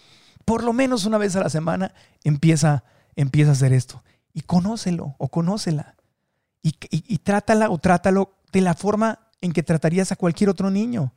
Por 0.45 0.65
lo 0.65 0.75
menos 0.75 1.07
una 1.07 1.17
vez 1.17 1.35
a 1.35 1.41
la 1.41 1.49
semana 1.49 1.95
empieza, 2.25 2.85
empieza 3.19 3.51
a 3.51 3.53
hacer 3.53 3.73
esto. 3.73 4.03
Y 4.33 4.43
conócelo 4.43 5.17
o 5.19 5.29
conócela. 5.29 5.97
Y, 6.63 7.19
trátala 7.19 7.71
o 7.71 7.79
trátalo 7.79 8.35
de 8.53 8.61
la 8.61 8.75
forma 8.75 9.19
en 9.41 9.53
que 9.53 9.63
tratarías 9.63 10.13
a 10.13 10.17
cualquier 10.17 10.51
otro 10.51 10.71
niño. 10.71 11.13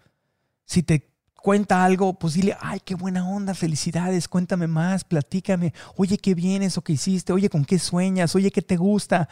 Si 0.66 0.82
te 0.82 1.12
cuenta 1.36 1.84
algo, 1.84 2.18
pues 2.18 2.34
dile, 2.36 2.56
ay, 2.62 2.80
qué 2.84 2.96
buena 2.96 3.28
onda, 3.28 3.54
felicidades, 3.54 4.28
cuéntame 4.28 4.68
más, 4.68 5.04
platícame, 5.04 5.74
oye, 5.96 6.18
qué 6.18 6.36
bien 6.36 6.64
eso 6.64 6.84
que 6.84 6.94
hiciste, 6.94 7.34
oye, 7.34 7.50
con 7.50 7.66
qué 7.66 7.80
sueñas, 7.80 8.36
oye, 8.36 8.52
qué 8.52 8.62
te 8.62 8.78
gusta. 8.78 9.28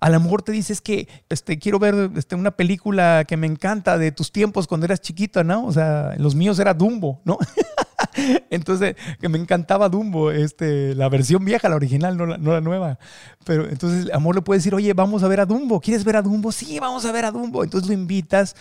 A 0.00 0.10
lo 0.10 0.18
mejor 0.18 0.42
te 0.42 0.52
dices 0.52 0.80
que 0.80 1.08
este, 1.28 1.58
quiero 1.58 1.78
ver 1.78 2.10
este, 2.16 2.34
una 2.34 2.50
película 2.50 3.24
que 3.28 3.36
me 3.36 3.46
encanta 3.46 3.98
de 3.98 4.12
tus 4.12 4.32
tiempos 4.32 4.66
cuando 4.66 4.86
eras 4.86 5.00
chiquito, 5.00 5.44
¿no? 5.44 5.66
O 5.66 5.72
sea, 5.72 6.14
los 6.18 6.34
míos 6.34 6.58
era 6.58 6.74
Dumbo, 6.74 7.20
¿no? 7.24 7.38
entonces, 8.50 8.96
que 9.20 9.28
me 9.28 9.38
encantaba 9.38 9.88
Dumbo, 9.88 10.30
este, 10.30 10.94
la 10.94 11.08
versión 11.08 11.44
vieja, 11.44 11.68
la 11.68 11.76
original, 11.76 12.16
no 12.16 12.26
la, 12.26 12.60
nueva. 12.60 12.98
Pero 13.44 13.68
entonces, 13.68 14.12
amor 14.12 14.34
le 14.34 14.42
puede 14.42 14.58
decir, 14.58 14.74
oye, 14.74 14.92
vamos 14.92 15.22
a 15.22 15.28
ver 15.28 15.40
a 15.40 15.46
Dumbo. 15.46 15.80
¿Quieres 15.80 16.04
ver 16.04 16.16
a 16.16 16.22
Dumbo? 16.22 16.52
Sí, 16.52 16.78
vamos 16.78 17.04
a 17.04 17.12
ver 17.12 17.24
a 17.24 17.30
Dumbo. 17.30 17.64
Entonces 17.64 17.88
lo 17.88 17.94
invitas 17.94 18.54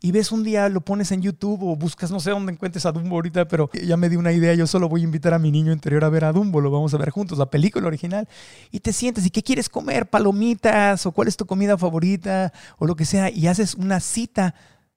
y 0.00 0.12
ves 0.12 0.30
un 0.30 0.44
día, 0.44 0.68
lo 0.68 0.82
pones 0.82 1.10
en 1.10 1.22
YouTube 1.22 1.62
o 1.62 1.74
buscas, 1.74 2.10
no 2.10 2.20
sé 2.20 2.30
dónde 2.30 2.52
encuentres 2.52 2.84
a 2.84 2.92
Dumbo 2.92 3.16
ahorita, 3.16 3.48
pero 3.48 3.70
ya 3.72 3.96
me 3.96 4.10
di 4.10 4.16
una 4.16 4.30
idea, 4.30 4.52
yo 4.54 4.66
solo 4.66 4.88
voy 4.88 5.00
a 5.00 5.04
invitar 5.04 5.32
a 5.32 5.38
mi 5.38 5.50
niño 5.50 5.72
interior 5.72 6.04
a 6.04 6.10
ver 6.10 6.24
a 6.24 6.32
Dumbo, 6.32 6.60
lo 6.60 6.70
vamos 6.70 6.92
a 6.92 6.98
ver 6.98 7.10
juntos, 7.10 7.38
la 7.38 7.46
película 7.46 7.86
original, 7.86 8.28
y 8.70 8.80
te 8.80 8.92
sientes, 8.92 9.24
¿y 9.24 9.30
qué 9.30 9.42
quieres 9.42 9.70
comer? 9.70 10.06
Palomitas, 10.06 11.06
o 11.06 11.12
cuál 11.12 11.28
es 11.28 11.36
tu 11.36 11.46
comida 11.46 11.78
favorita, 11.78 12.52
o 12.78 12.86
lo 12.86 12.94
que 12.94 13.06
sea, 13.06 13.30
y 13.30 13.46
haces 13.46 13.74
una 13.74 14.00
cita 14.00 14.54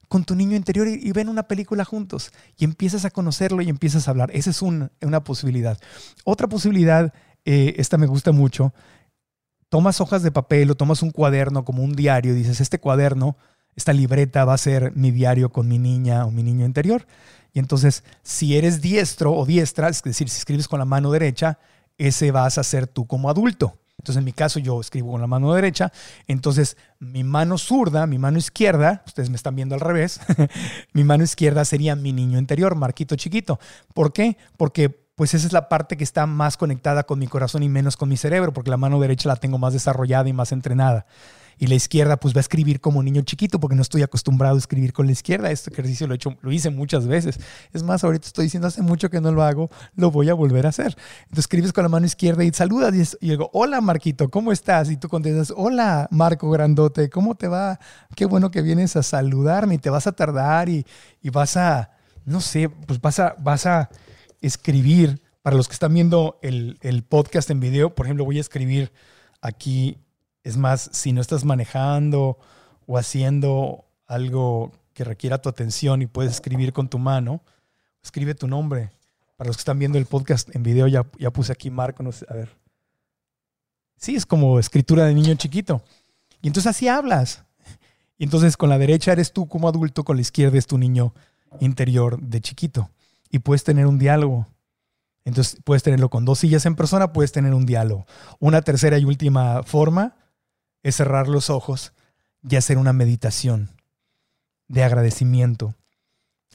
con 0.10 0.26
tu 0.26 0.36
niño 0.36 0.58
interior 0.58 0.88
y, 0.90 1.12
ven 1.14 1.30
una 1.30 1.44
película 1.44 1.86
juntos, 1.86 2.32
y 2.58 2.66
empiezas 2.66 3.06
a 3.06 3.12
conocerlo 3.12 3.62
y 3.62 3.70
empiezas 3.70 4.08
a 4.08 4.12
hablar. 4.12 4.32
Esa 4.34 4.50
es 4.50 4.62
una 4.62 5.24
posibilidad. 5.24 5.80
Otra 6.26 6.50
posibilidad, 6.50 7.14
eh, 7.46 7.76
esta 7.78 7.98
me 7.98 8.08
gusta 8.08 8.34
mucho, 8.34 8.74
tomas 9.70 10.02
hojas 10.02 10.24
de 10.24 10.32
papel 10.32 10.72
o 10.72 10.76
tomas 10.76 11.02
un 11.02 11.12
cuaderno 11.12 11.64
como 11.64 11.84
un 11.84 11.94
diario, 11.94 12.34
dices, 12.34 12.60
este 12.60 12.80
cuaderno 12.80 13.38
esta 13.80 13.94
libreta 13.94 14.44
va 14.44 14.56
a 14.56 14.58
ser 14.58 14.92
mi 14.96 15.10
diario 15.10 15.54
con 15.54 15.68
mi 15.68 15.80
niña 15.80 16.26
o 16.26 16.32
mi 16.32 16.44
niño 16.44 16.66
interior. 16.66 17.08
Y 17.54 17.60
entonces, 17.60 18.04
si 18.24 18.58
eres 18.58 18.82
diestro 18.82 19.34
o 19.34 19.46
diestra, 19.46 19.88
es 19.88 20.04
decir, 20.04 20.28
si 20.28 20.38
escribes 20.38 20.68
con 20.68 20.80
la 20.80 20.86
mano 20.86 21.12
derecha, 21.12 21.60
ese 21.98 22.32
vas 22.32 22.58
a 22.58 22.64
ser 22.64 22.88
tú 22.88 23.08
como 23.08 23.30
adulto. 23.30 23.78
Entonces, 24.00 24.18
en 24.18 24.26
mi 24.26 24.34
caso, 24.34 24.60
yo 24.60 24.80
escribo 24.80 25.12
con 25.12 25.22
la 25.22 25.28
mano 25.28 25.54
derecha. 25.54 25.92
Entonces, 26.28 26.78
mi 27.00 27.24
mano 27.24 27.58
zurda, 27.58 28.08
mi 28.08 28.18
mano 28.18 28.38
izquierda, 28.38 29.04
ustedes 29.06 29.30
me 29.30 29.36
están 29.36 29.56
viendo 29.56 29.76
al 29.76 29.82
revés, 29.82 30.22
mi 30.94 31.04
mano 31.04 31.24
izquierda 31.24 31.66
sería 31.66 31.96
mi 31.96 32.14
niño 32.14 32.40
interior, 32.40 32.76
Marquito 32.76 33.16
chiquito. 33.16 33.60
¿Por 33.94 34.14
qué? 34.14 34.38
Porque 34.58 34.90
pues 35.16 35.34
esa 35.34 35.46
es 35.46 35.52
la 35.52 35.68
parte 35.68 35.98
que 35.98 36.06
está 36.06 36.26
más 36.26 36.56
conectada 36.56 37.04
con 37.04 37.20
mi 37.20 37.28
corazón 37.28 37.62
y 37.62 37.68
menos 37.68 37.98
con 37.98 38.08
mi 38.08 38.16
cerebro, 38.16 38.54
porque 38.54 38.70
la 38.70 38.78
mano 38.78 39.02
derecha 39.02 39.28
la 39.28 39.36
tengo 39.36 39.58
más 39.58 39.74
desarrollada 39.74 40.30
y 40.30 40.34
más 40.34 40.54
entrenada 40.54 41.06
y 41.60 41.68
la 41.68 41.76
izquierda 41.76 42.18
pues 42.18 42.34
va 42.34 42.40
a 42.40 42.42
escribir 42.42 42.80
como 42.80 43.04
niño 43.04 43.22
chiquito 43.22 43.60
porque 43.60 43.76
no 43.76 43.82
estoy 43.82 44.02
acostumbrado 44.02 44.56
a 44.56 44.58
escribir 44.58 44.94
con 44.94 45.06
la 45.08 45.12
izquierda. 45.12 45.52
Este 45.52 45.70
ejercicio 45.72 46.08
lo 46.08 46.14
he 46.14 46.16
hecho, 46.16 46.38
lo 46.42 46.54
hice 46.54 46.70
muchas 46.70 47.06
veces. 47.06 47.38
Es 47.74 47.84
más, 47.84 48.02
ahorita 48.06 48.28
estoy 48.28 48.46
diciendo 48.46 48.70
hace 48.70 48.82
mucho 48.82 49.10
que 49.10 49.20
no 49.20 49.34
lo 49.34 49.44
hago, 49.44 49.70
lo 49.96 50.10
voy 50.10 50.30
a 50.30 50.34
volver 50.34 50.66
a 50.66 50.70
hacer. 50.70 50.96
Entonces 51.24 51.40
escribes 51.40 51.74
con 51.74 51.84
la 51.84 51.90
mano 51.90 52.06
izquierda 52.06 52.46
y 52.46 52.52
saludas 52.54 53.18
y, 53.20 53.28
digo, 53.28 53.50
hola 53.52 53.82
Marquito, 53.82 54.30
¿cómo 54.30 54.54
estás? 54.54 54.90
Y 54.90 54.96
tú 54.96 55.10
contestas, 55.10 55.54
hola 55.56 56.08
Marco 56.12 56.50
Grandote, 56.50 57.10
¿cómo 57.10 57.36
te 57.36 57.50
va? 57.50 57.78
Qué 58.16 58.26
bueno 58.26 58.52
que 58.52 58.62
vienes 58.62 58.96
a 58.96 59.04
saludarme 59.04 59.76
y 59.76 59.80
te 59.80 59.90
vas 59.90 60.08
a 60.08 60.14
tardar 60.14 60.70
y, 60.70 60.86
vas 61.34 61.58
a, 61.58 61.92
no 62.24 62.40
sé, 62.40 62.70
pues 62.70 63.02
vas 63.02 63.20
a, 63.20 63.36
vas 63.38 63.66
a 63.66 63.90
escribir. 64.42 65.22
Para 65.42 65.56
los 65.56 65.70
que 65.70 65.74
están 65.74 65.94
viendo 65.94 66.38
el, 66.42 66.78
el 66.82 67.02
podcast 67.04 67.50
en 67.50 67.62
video, 67.62 67.96
por 67.96 68.06
ejemplo, 68.06 68.26
voy 68.26 68.38
a 68.38 68.42
escribir 68.42 68.92
aquí 69.42 69.98
es 70.50 70.58
más, 70.58 70.90
si 70.92 71.14
no 71.14 71.22
estás 71.22 71.46
manejando 71.46 72.40
o 72.88 72.98
haciendo 72.98 73.86
algo 74.08 74.72
que 74.94 75.04
requiera 75.04 75.42
tu 75.42 75.48
atención 75.48 76.02
y 76.02 76.08
puedes 76.08 76.32
escribir 76.32 76.74
con 76.74 76.90
tu 76.90 76.98
mano, 76.98 77.42
escribe 78.04 78.34
tu 78.34 78.48
nombre. 78.48 78.90
Para 79.38 79.48
los 79.48 79.58
que 79.58 79.62
están 79.62 79.78
viendo 79.78 80.00
el 80.00 80.08
podcast 80.08 80.54
en 80.56 80.64
video, 80.64 80.88
ya, 80.88 81.06
ya 81.20 81.32
puse 81.32 81.52
aquí 81.52 81.70
Marco, 81.70 82.02
no 82.02 82.12
sé, 82.12 82.26
a 82.28 82.34
ver. 82.34 82.50
Sí, 83.96 84.16
es 84.16 84.26
como 84.26 84.58
escritura 84.58 85.06
de 85.06 85.14
niño 85.14 85.36
chiquito. 85.36 85.84
Y 86.42 86.48
entonces 86.48 86.72
así 86.72 86.88
hablas. 86.88 87.44
Y 88.18 88.24
entonces 88.24 88.58
con 88.58 88.70
la 88.70 88.80
derecha 88.80 89.12
eres 89.12 89.32
tú 89.32 89.48
como 89.48 89.70
adulto, 89.70 90.04
con 90.04 90.18
la 90.18 90.22
izquierda 90.22 90.58
es 90.58 90.66
tu 90.66 90.80
niño 90.80 91.14
interior 91.60 92.20
de 92.20 92.42
chiquito. 92.42 92.90
Y 93.30 93.40
puedes 93.40 93.64
tener 93.64 93.86
un 93.86 94.00
diálogo. 94.00 94.48
Entonces 95.26 95.62
puedes 95.64 95.84
tenerlo 95.84 96.10
con 96.10 96.26
dos 96.26 96.40
sillas 96.40 96.66
en 96.66 96.76
persona, 96.76 97.14
puedes 97.14 97.32
tener 97.32 97.54
un 97.54 97.68
diálogo. 97.68 98.08
Una 98.40 98.64
tercera 98.64 98.98
y 98.98 99.06
última 99.06 99.62
forma 99.62 100.16
es 100.84 100.96
cerrar 100.96 101.28
los 101.28 101.50
ojos 101.50 101.94
y 102.48 102.56
hacer 102.56 102.78
una 102.78 102.94
meditación 102.94 103.70
de 104.68 104.84
agradecimiento, 104.84 105.76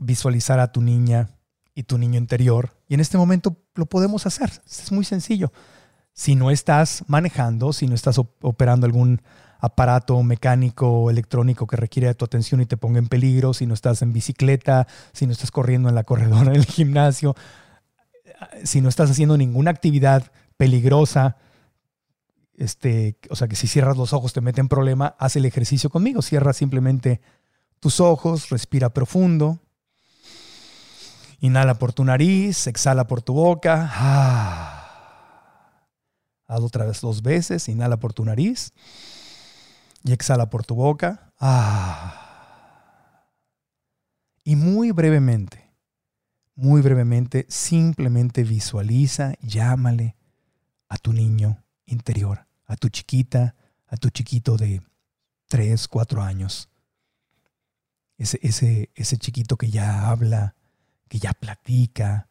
visualizar 0.01 0.61
a 0.61 0.73
tu 0.73 0.81
niña 0.81 1.29
y 1.75 1.83
tu 1.85 1.99
niño 1.99 2.19
interior. 2.19 2.71
Y 2.89 2.95
en 2.95 3.01
este 3.01 3.19
momento 3.19 3.57
lo 3.75 3.87
podemos 3.87 4.27
hacer. 4.27 4.51
Es 4.67 4.93
muy 4.93 5.05
sencillo. 5.05 5.53
Si 6.13 6.37
no 6.37 6.51
estás 6.51 7.05
manejando, 7.09 7.73
si 7.73 7.87
no 7.87 7.95
estás 7.95 8.19
operando 8.19 8.87
algún 8.87 9.21
aparato 9.59 10.23
mecánico 10.23 10.89
o 10.89 11.11
electrónico 11.11 11.67
que 11.67 11.77
requiere 11.77 12.09
de 12.09 12.15
tu 12.15 12.25
atención 12.25 12.61
y 12.61 12.67
te 12.67 12.77
ponga 12.77 12.99
en 12.99 13.09
peligro, 13.09 13.55
si 13.55 13.67
no 13.67 13.75
estás 13.75 14.03
en 14.03 14.13
bicicleta, 14.13 14.87
si 15.13 15.27
no 15.27 15.33
estás 15.33 15.51
corriendo 15.51 15.89
en 15.89 15.95
la 15.95 16.05
corredora 16.05 16.53
del 16.53 16.67
gimnasio, 16.67 17.35
si 18.63 18.81
no 18.81 18.89
estás 18.89 19.11
haciendo 19.11 19.37
ninguna 19.37 19.71
actividad 19.71 20.31
peligrosa, 20.57 21.37
este, 22.57 23.19
o 23.31 23.37
sea 23.37 23.49
que 23.49 23.57
si 23.57 23.67
cierras 23.67 23.97
los 23.97 24.13
ojos 24.13 24.33
te 24.33 24.41
mete 24.41 24.61
en 24.61 24.69
problema, 24.69 25.17
haz 25.19 25.37
el 25.37 25.45
ejercicio 25.45 25.91
conmigo. 25.91 26.23
Cierra 26.23 26.53
simplemente 26.53 27.21
tus 27.81 28.01
ojos, 28.01 28.51
respira 28.51 28.91
profundo. 28.91 29.61
Inhala 31.41 31.75
por 31.75 31.93
tu 31.93 32.05
nariz, 32.05 32.67
exhala 32.67 33.07
por 33.07 33.23
tu 33.23 33.35
boca. 33.35 33.91
Ah. 33.93 34.81
Hazlo 36.47 36.67
otra 36.67 36.87
vez 36.87 37.01
dos 37.01 37.23
veces. 37.23 37.69
Inhala 37.69 37.99
por 37.99 38.13
tu 38.13 38.25
nariz 38.25 38.73
y 40.05 40.13
exhala 40.13 40.49
por 40.49 40.65
tu 40.65 40.75
boca. 40.75 41.33
Ah. 41.41 42.21
Y 44.45 44.57
muy 44.57 44.91
brevemente, 44.93 45.75
muy 46.55 46.83
brevemente, 46.83 47.47
simplemente 47.49 48.45
visualiza, 48.45 49.35
llámale 49.41 50.17
a 50.89 50.99
tu 50.99 51.15
niño 51.15 51.64
interior, 51.87 52.47
a 52.67 52.77
tu 52.77 52.89
chiquita, 52.89 53.55
a 53.87 53.97
tu 53.97 54.11
chiquito 54.11 54.57
de 54.57 54.83
3, 55.49 55.89
4 55.89 56.23
años. 56.23 56.69
Ese, 58.17 58.39
ese, 58.43 58.91
ese 58.95 59.17
chiquito 59.17 59.57
que 59.57 59.71
ya 59.71 60.09
habla, 60.09 60.55
que 61.09 61.19
ya 61.19 61.33
platica, 61.33 62.29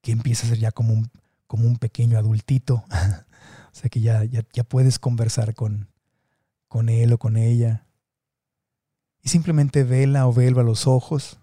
que 0.00 0.12
empieza 0.12 0.46
a 0.46 0.50
ser 0.50 0.58
ya 0.58 0.72
como 0.72 0.92
un, 0.92 1.10
como 1.46 1.66
un 1.66 1.76
pequeño 1.76 2.18
adultito. 2.18 2.84
o 3.72 3.74
sea 3.74 3.88
que 3.88 4.00
ya, 4.00 4.24
ya, 4.24 4.44
ya 4.52 4.64
puedes 4.64 4.98
conversar 4.98 5.54
con, 5.54 5.88
con 6.68 6.88
él 6.88 7.12
o 7.12 7.18
con 7.18 7.36
ella. 7.36 7.86
Y 9.22 9.28
simplemente 9.28 9.84
vela 9.84 10.26
o 10.26 10.32
velva 10.32 10.62
los 10.62 10.86
ojos 10.86 11.38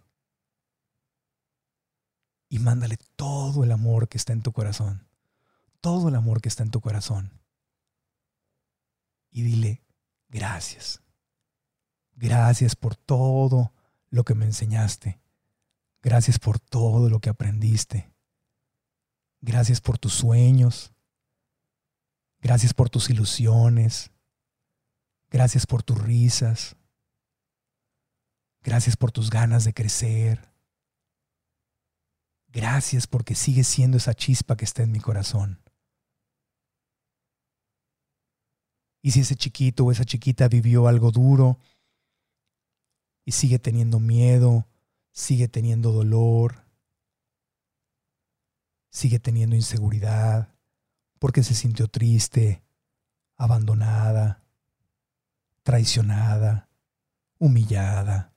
y 2.48 2.60
mándale 2.60 2.98
todo 3.16 3.64
el 3.64 3.72
amor 3.72 4.08
que 4.08 4.18
está 4.18 4.34
en 4.34 4.44
tu 4.44 4.52
corazón 4.52 5.11
todo 5.82 6.10
el 6.10 6.15
amor 6.15 6.41
que 6.41 6.50
está 6.50 6.63
en 6.63 6.72
tu 6.72 6.80
corazón. 6.80 7.32
Y 9.32 9.41
dile, 9.41 9.84
gracias. 10.30 11.02
Gracias 12.13 12.76
por 12.76 12.96
todo 12.96 13.74
lo 14.10 14.24
que 14.24 14.36
me 14.36 14.46
enseñaste. 14.46 15.20
Gracias 16.02 16.39
por 16.39 16.60
todo 16.60 17.10
lo 17.10 17.20
que 17.20 17.30
aprendiste. 17.30 18.12
Gracias 19.41 19.82
por 19.82 19.98
tus 19.98 20.13
sueños. 20.13 20.94
Gracias 22.39 22.74
por 22.74 22.89
tus 22.89 23.10
ilusiones. 23.10 24.12
Gracias 25.30 25.65
por 25.65 25.84
tus 25.84 26.00
risas. 26.02 26.76
Gracias 28.63 28.98
por 28.98 29.12
tus 29.12 29.30
ganas 29.30 29.63
de 29.63 29.74
crecer. 29.74 30.52
Gracias 32.50 33.08
porque 33.08 33.34
sigues 33.34 33.67
siendo 33.67 33.98
esa 33.98 34.13
chispa 34.13 34.58
que 34.58 34.65
está 34.65 34.84
en 34.84 34.91
mi 34.91 35.00
corazón. 35.00 35.61
Y 39.02 39.12
si 39.12 39.22
ese 39.22 39.36
chiquito 39.36 39.86
o 39.86 39.92
esa 39.92 40.06
chiquita 40.06 40.48
vivió 40.48 40.88
algo 40.88 41.12
duro 41.12 41.60
y 43.26 43.32
sigue 43.32 43.60
teniendo 43.60 44.00
miedo, 44.00 44.68
sigue 45.12 45.48
teniendo 45.48 45.92
dolor, 45.92 46.66
sigue 48.90 49.20
teniendo 49.20 49.56
inseguridad, 49.56 50.54
porque 51.18 51.44
se 51.44 51.56
sintió 51.56 51.88
triste, 51.88 52.64
abandonada, 53.38 54.44
traicionada, 55.64 56.70
humillada. 57.40 58.34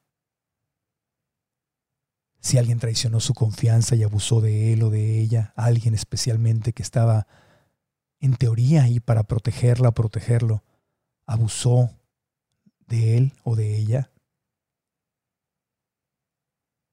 Si 2.40 2.59
alguien 2.59 2.79
traicionó 2.79 3.20
su 3.20 3.35
confianza 3.35 3.96
y 3.96 4.03
abusó 4.03 4.40
de 4.40 4.72
él 4.72 4.83
o 4.83 4.90
de 4.90 5.18
ella, 5.20 5.53
alguien 5.57 5.94
especialmente 5.94 6.72
que 6.72 6.83
estaba 6.83 7.27
en 8.24 8.37
teoría 8.37 8.88
y 8.88 9.00
para 9.00 9.24
protegerla, 9.24 9.92
protegerlo, 9.92 10.64
abusó 11.26 11.90
de 12.87 13.18
él 13.18 13.34
o 13.44 13.54
de 13.54 13.76
ella, 13.76 14.10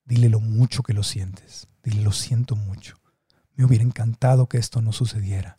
dile 0.04 0.28
lo 0.28 0.41
mucho 0.41 0.84
que 0.84 0.91
lo 0.91 1.04
sientes, 1.04 1.69
dile 1.84 2.02
lo 2.02 2.12
siento 2.12 2.58
mucho. 2.58 2.98
Me 3.54 3.63
hubiera 3.63 3.86
encantado 3.86 4.48
que 4.48 4.58
esto 4.58 4.82
no 4.82 4.92
sucediera, 4.92 5.58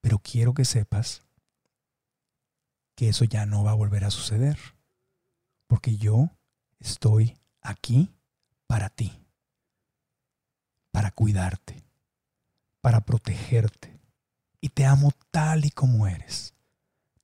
pero 0.00 0.18
quiero 0.18 0.54
que 0.54 0.64
sepas 0.64 1.22
que 2.96 3.10
eso 3.10 3.24
ya 3.24 3.46
no 3.46 3.62
va 3.62 3.70
a 3.70 3.74
volver 3.74 4.04
a 4.04 4.10
suceder, 4.10 4.58
porque 5.68 5.96
yo 5.96 6.30
estoy 6.80 7.38
aquí 7.60 8.12
para 8.66 8.88
ti, 8.88 9.24
para 10.90 11.12
cuidarte, 11.12 11.84
para 12.80 13.02
protegerte, 13.02 14.01
y 14.62 14.68
te 14.68 14.86
amo 14.86 15.12
tal 15.32 15.64
y 15.66 15.70
como 15.70 16.06
eres, 16.06 16.54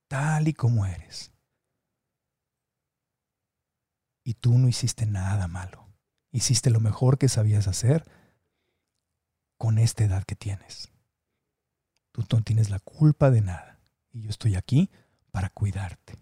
tal 0.09 0.49
y 0.49 0.53
como 0.53 0.85
eres. 0.85 1.31
Y 4.25 4.33
tú 4.33 4.57
no 4.57 4.67
hiciste 4.67 5.05
nada 5.05 5.47
malo. 5.47 5.87
Hiciste 6.31 6.69
lo 6.69 6.81
mejor 6.81 7.17
que 7.17 7.29
sabías 7.29 7.67
hacer 7.67 8.05
con 9.57 9.79
esta 9.79 10.03
edad 10.03 10.25
que 10.25 10.35
tienes. 10.35 10.89
Tú 12.11 12.25
no 12.29 12.43
tienes 12.43 12.69
la 12.69 12.79
culpa 12.79 13.31
de 13.31 13.41
nada. 13.41 13.79
Y 14.11 14.23
yo 14.23 14.29
estoy 14.29 14.55
aquí 14.55 14.91
para 15.31 15.49
cuidarte. 15.49 16.15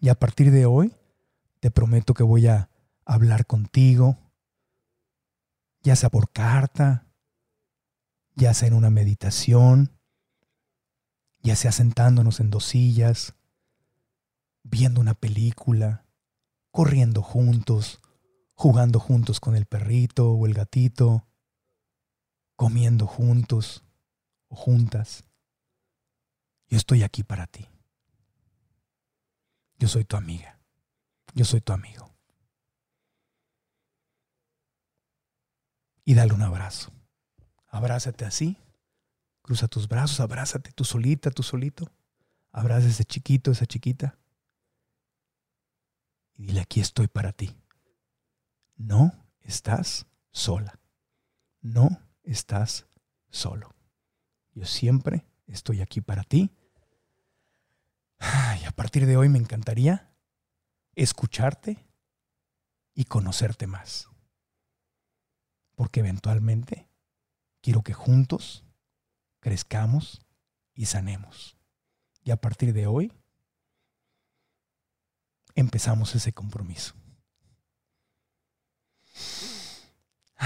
Y 0.00 0.08
a 0.08 0.14
partir 0.14 0.50
de 0.50 0.64
hoy, 0.64 0.96
te 1.60 1.70
prometo 1.70 2.14
que 2.14 2.22
voy 2.22 2.46
a 2.46 2.70
hablar 3.04 3.46
contigo, 3.46 4.16
ya 5.82 5.96
sea 5.96 6.08
por 6.08 6.32
carta, 6.32 7.11
ya 8.34 8.54
sea 8.54 8.68
en 8.68 8.74
una 8.74 8.90
meditación, 8.90 9.98
ya 11.42 11.56
sea 11.56 11.72
sentándonos 11.72 12.40
en 12.40 12.50
dos 12.50 12.64
sillas, 12.64 13.34
viendo 14.62 15.00
una 15.00 15.14
película, 15.14 16.06
corriendo 16.70 17.22
juntos, 17.22 18.00
jugando 18.54 19.00
juntos 19.00 19.40
con 19.40 19.56
el 19.56 19.66
perrito 19.66 20.32
o 20.32 20.46
el 20.46 20.54
gatito, 20.54 21.26
comiendo 22.56 23.06
juntos 23.06 23.82
o 24.48 24.56
juntas. 24.56 25.24
Yo 26.68 26.78
estoy 26.78 27.02
aquí 27.02 27.22
para 27.22 27.46
ti. 27.46 27.68
Yo 29.78 29.88
soy 29.88 30.04
tu 30.04 30.16
amiga. 30.16 30.60
Yo 31.34 31.44
soy 31.44 31.60
tu 31.60 31.72
amigo. 31.72 32.14
Y 36.04 36.14
dale 36.14 36.32
un 36.32 36.42
abrazo. 36.42 36.92
Abrázate 37.72 38.26
así. 38.26 38.58
Cruza 39.40 39.66
tus 39.66 39.88
brazos, 39.88 40.20
abrázate 40.20 40.70
tú 40.72 40.84
solita, 40.84 41.30
tú 41.30 41.42
solito. 41.42 41.90
Abraza 42.52 42.86
ese 42.86 43.04
chiquito, 43.04 43.50
esa 43.50 43.66
chiquita. 43.66 44.18
Y 46.36 46.44
dile, 46.46 46.60
aquí 46.60 46.80
estoy 46.80 47.08
para 47.08 47.32
ti. 47.32 47.56
No 48.76 49.26
estás 49.40 50.06
sola. 50.30 50.78
No 51.62 51.98
estás 52.22 52.86
solo. 53.30 53.74
Yo 54.52 54.66
siempre 54.66 55.24
estoy 55.46 55.80
aquí 55.80 56.02
para 56.02 56.24
ti. 56.24 56.50
Y 58.60 58.64
a 58.64 58.72
partir 58.76 59.06
de 59.06 59.16
hoy 59.16 59.30
me 59.30 59.38
encantaría 59.38 60.14
escucharte 60.94 61.88
y 62.94 63.06
conocerte 63.06 63.66
más. 63.66 64.08
Porque 65.74 66.00
eventualmente 66.00 66.91
quiero 67.62 67.82
que 67.82 67.94
juntos 67.94 68.64
crezcamos 69.40 70.20
y 70.74 70.86
sanemos. 70.86 71.56
Y 72.24 72.30
a 72.32 72.36
partir 72.36 72.72
de 72.72 72.86
hoy 72.86 73.12
empezamos 75.54 76.14
ese 76.14 76.32
compromiso. 76.32 76.94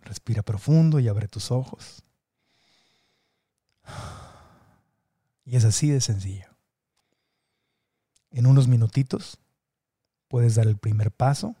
Respira 0.00 0.42
profundo 0.42 0.98
y 0.98 1.08
abre 1.08 1.28
tus 1.28 1.50
ojos. 1.50 2.02
Y 5.44 5.56
es 5.56 5.64
así 5.64 5.90
de 5.90 6.00
sencillo. 6.00 6.46
En 8.30 8.46
unos 8.46 8.68
minutitos 8.68 9.40
puedes 10.28 10.54
dar 10.54 10.68
el 10.68 10.78
primer 10.78 11.10
paso 11.10 11.56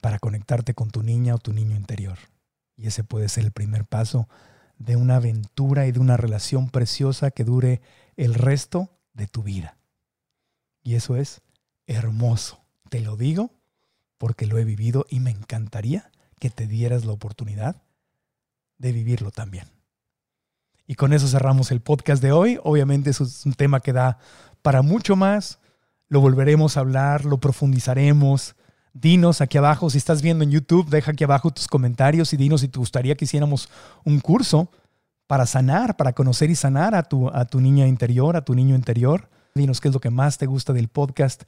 para 0.00 0.18
conectarte 0.18 0.74
con 0.74 0.90
tu 0.90 1.02
niña 1.02 1.34
o 1.34 1.38
tu 1.38 1.52
niño 1.52 1.76
interior. 1.76 2.18
Y 2.76 2.86
ese 2.86 3.04
puede 3.04 3.28
ser 3.28 3.44
el 3.44 3.52
primer 3.52 3.84
paso 3.84 4.28
de 4.78 4.96
una 4.96 5.16
aventura 5.16 5.86
y 5.86 5.92
de 5.92 6.00
una 6.00 6.16
relación 6.16 6.70
preciosa 6.70 7.30
que 7.30 7.44
dure 7.44 7.80
el 8.16 8.34
resto 8.34 8.90
de 9.12 9.26
tu 9.26 9.42
vida. 9.42 9.76
Y 10.82 10.94
eso 10.94 11.16
es 11.16 11.42
hermoso. 11.86 12.60
Te 12.88 13.00
lo 13.00 13.16
digo 13.16 13.50
porque 14.16 14.46
lo 14.46 14.58
he 14.58 14.64
vivido 14.64 15.06
y 15.08 15.20
me 15.20 15.30
encantaría 15.30 16.10
que 16.38 16.50
te 16.50 16.66
dieras 16.66 17.04
la 17.04 17.12
oportunidad 17.12 17.82
de 18.78 18.92
vivirlo 18.92 19.30
también. 19.30 19.66
Y 20.86 20.94
con 20.94 21.12
eso 21.12 21.28
cerramos 21.28 21.70
el 21.70 21.80
podcast 21.80 22.22
de 22.22 22.32
hoy. 22.32 22.58
Obviamente 22.62 23.10
es 23.10 23.44
un 23.44 23.52
tema 23.52 23.80
que 23.80 23.92
da 23.92 24.18
para 24.62 24.82
mucho 24.82 25.16
más. 25.16 25.58
Lo 26.08 26.20
volveremos 26.20 26.76
a 26.76 26.80
hablar, 26.80 27.24
lo 27.24 27.38
profundizaremos. 27.38 28.56
Dinos 29.00 29.40
aquí 29.40 29.56
abajo, 29.58 29.90
si 29.90 29.98
estás 29.98 30.22
viendo 30.22 30.42
en 30.42 30.50
YouTube, 30.50 30.88
deja 30.88 31.12
aquí 31.12 31.22
abajo 31.22 31.52
tus 31.52 31.68
comentarios 31.68 32.32
y 32.32 32.36
dinos 32.36 32.62
si 32.62 32.68
te 32.68 32.80
gustaría 32.80 33.14
que 33.16 33.26
hiciéramos 33.26 33.68
un 34.04 34.18
curso 34.18 34.72
para 35.28 35.46
sanar, 35.46 35.96
para 35.96 36.14
conocer 36.14 36.50
y 36.50 36.56
sanar 36.56 36.96
a 36.96 37.04
tu, 37.04 37.28
a 37.28 37.44
tu 37.44 37.60
niña 37.60 37.86
interior, 37.86 38.36
a 38.36 38.44
tu 38.44 38.56
niño 38.56 38.74
interior. 38.74 39.28
Dinos 39.54 39.80
qué 39.80 39.88
es 39.88 39.94
lo 39.94 40.00
que 40.00 40.10
más 40.10 40.36
te 40.38 40.46
gusta 40.46 40.72
del 40.72 40.88
podcast 40.88 41.44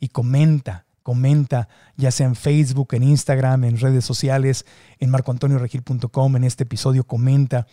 y 0.00 0.08
comenta, 0.08 0.86
comenta, 1.02 1.68
ya 1.96 2.10
sea 2.10 2.26
en 2.26 2.36
Facebook, 2.36 2.94
en 2.94 3.02
Instagram, 3.02 3.64
en 3.64 3.78
redes 3.78 4.06
sociales, 4.06 4.64
en 4.98 5.10
marcoantonioregil.com, 5.10 6.36
en 6.36 6.44
este 6.44 6.62
episodio, 6.62 7.04
comenta 7.04 7.66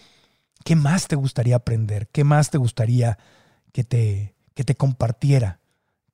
qué 0.65 0.75
más 0.75 1.07
te 1.07 1.15
gustaría 1.15 1.55
aprender, 1.55 2.09
qué 2.11 2.25
más 2.25 2.49
te 2.49 2.57
gustaría 2.57 3.17
que 3.71 3.86
te, 3.86 4.36
que 4.55 4.65
te 4.65 4.75
compartiera, 4.75 5.61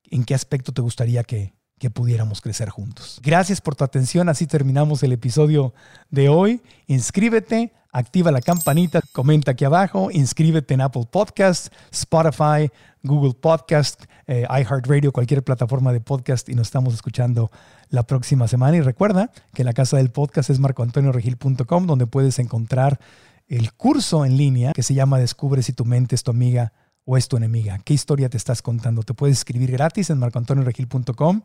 en 0.03 0.23
qué 0.23 0.35
aspecto 0.35 0.71
te 0.71 0.83
gustaría 0.83 1.23
que, 1.23 1.56
que 1.79 1.89
pudiéramos 1.89 2.41
crecer 2.41 2.69
juntos. 2.69 3.19
Gracias 3.23 3.61
por 3.61 3.75
tu 3.75 3.83
atención, 3.83 4.29
así 4.29 4.47
terminamos 4.47 5.03
el 5.03 5.11
episodio 5.11 5.73
de 6.09 6.29
hoy. 6.29 6.61
Inscríbete, 6.87 7.73
activa 7.91 8.31
la 8.31 8.41
campanita, 8.41 9.01
comenta 9.11 9.51
aquí 9.51 9.65
abajo, 9.65 10.09
inscríbete 10.11 10.73
en 10.73 10.81
Apple 10.81 11.07
Podcast, 11.09 11.73
Spotify, 11.91 12.71
Google 13.03 13.33
Podcast, 13.33 14.05
eh, 14.25 14.45
iHeartRadio, 14.49 15.11
cualquier 15.11 15.43
plataforma 15.43 15.93
de 15.93 16.01
podcast 16.01 16.49
y 16.49 16.55
nos 16.55 16.67
estamos 16.67 16.93
escuchando 16.93 17.51
la 17.89 18.03
próxima 18.03 18.47
semana. 18.47 18.77
Y 18.77 18.81
recuerda 18.81 19.31
que 19.53 19.63
la 19.63 19.73
casa 19.73 19.97
del 19.97 20.11
podcast 20.11 20.49
es 20.49 20.59
marcoantonioregil.com 20.59 21.85
donde 21.85 22.07
puedes 22.07 22.39
encontrar 22.39 22.99
el 23.47 23.71
curso 23.73 24.25
en 24.25 24.35
línea 24.35 24.73
que 24.73 24.83
se 24.83 24.93
llama 24.93 25.19
Descubre 25.19 25.61
si 25.61 25.73
tu 25.73 25.85
mente 25.85 26.15
es 26.15 26.23
tu 26.23 26.31
amiga 26.31 26.73
o 27.09 27.15
es 27.15 27.29
tu 27.29 27.37
enemiga? 27.37 27.79
¿Qué 27.79 27.93
historia 27.93 28.29
te 28.29 28.35
estás 28.35 28.61
contando? 28.61 29.01
Te 29.01 29.13
puedes 29.13 29.37
escribir 29.37 29.71
gratis 29.71 30.09
en 30.09 30.19
marcoantonioregil.com 30.19 31.41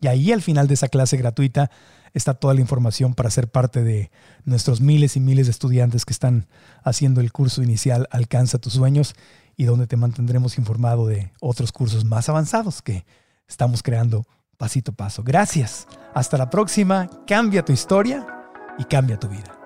y 0.00 0.06
ahí 0.06 0.30
al 0.30 0.42
final 0.42 0.68
de 0.68 0.74
esa 0.74 0.88
clase 0.88 1.16
gratuita 1.16 1.70
está 2.12 2.34
toda 2.34 2.52
la 2.52 2.60
información 2.60 3.14
para 3.14 3.30
ser 3.30 3.48
parte 3.50 3.82
de 3.82 4.10
nuestros 4.44 4.82
miles 4.82 5.16
y 5.16 5.20
miles 5.20 5.46
de 5.46 5.52
estudiantes 5.52 6.04
que 6.04 6.12
están 6.12 6.46
haciendo 6.84 7.22
el 7.22 7.32
curso 7.32 7.62
inicial 7.62 8.06
Alcanza 8.10 8.58
tus 8.58 8.74
sueños 8.74 9.16
y 9.56 9.64
donde 9.64 9.86
te 9.86 9.96
mantendremos 9.96 10.58
informado 10.58 11.06
de 11.06 11.32
otros 11.40 11.72
cursos 11.72 12.04
más 12.04 12.28
avanzados 12.28 12.82
que 12.82 13.06
estamos 13.48 13.82
creando 13.82 14.26
pasito 14.58 14.92
a 14.92 14.96
paso. 14.96 15.22
Gracias. 15.22 15.88
Hasta 16.14 16.36
la 16.36 16.50
próxima. 16.50 17.08
Cambia 17.26 17.64
tu 17.64 17.72
historia 17.72 18.26
y 18.78 18.84
cambia 18.84 19.18
tu 19.18 19.28
vida. 19.28 19.65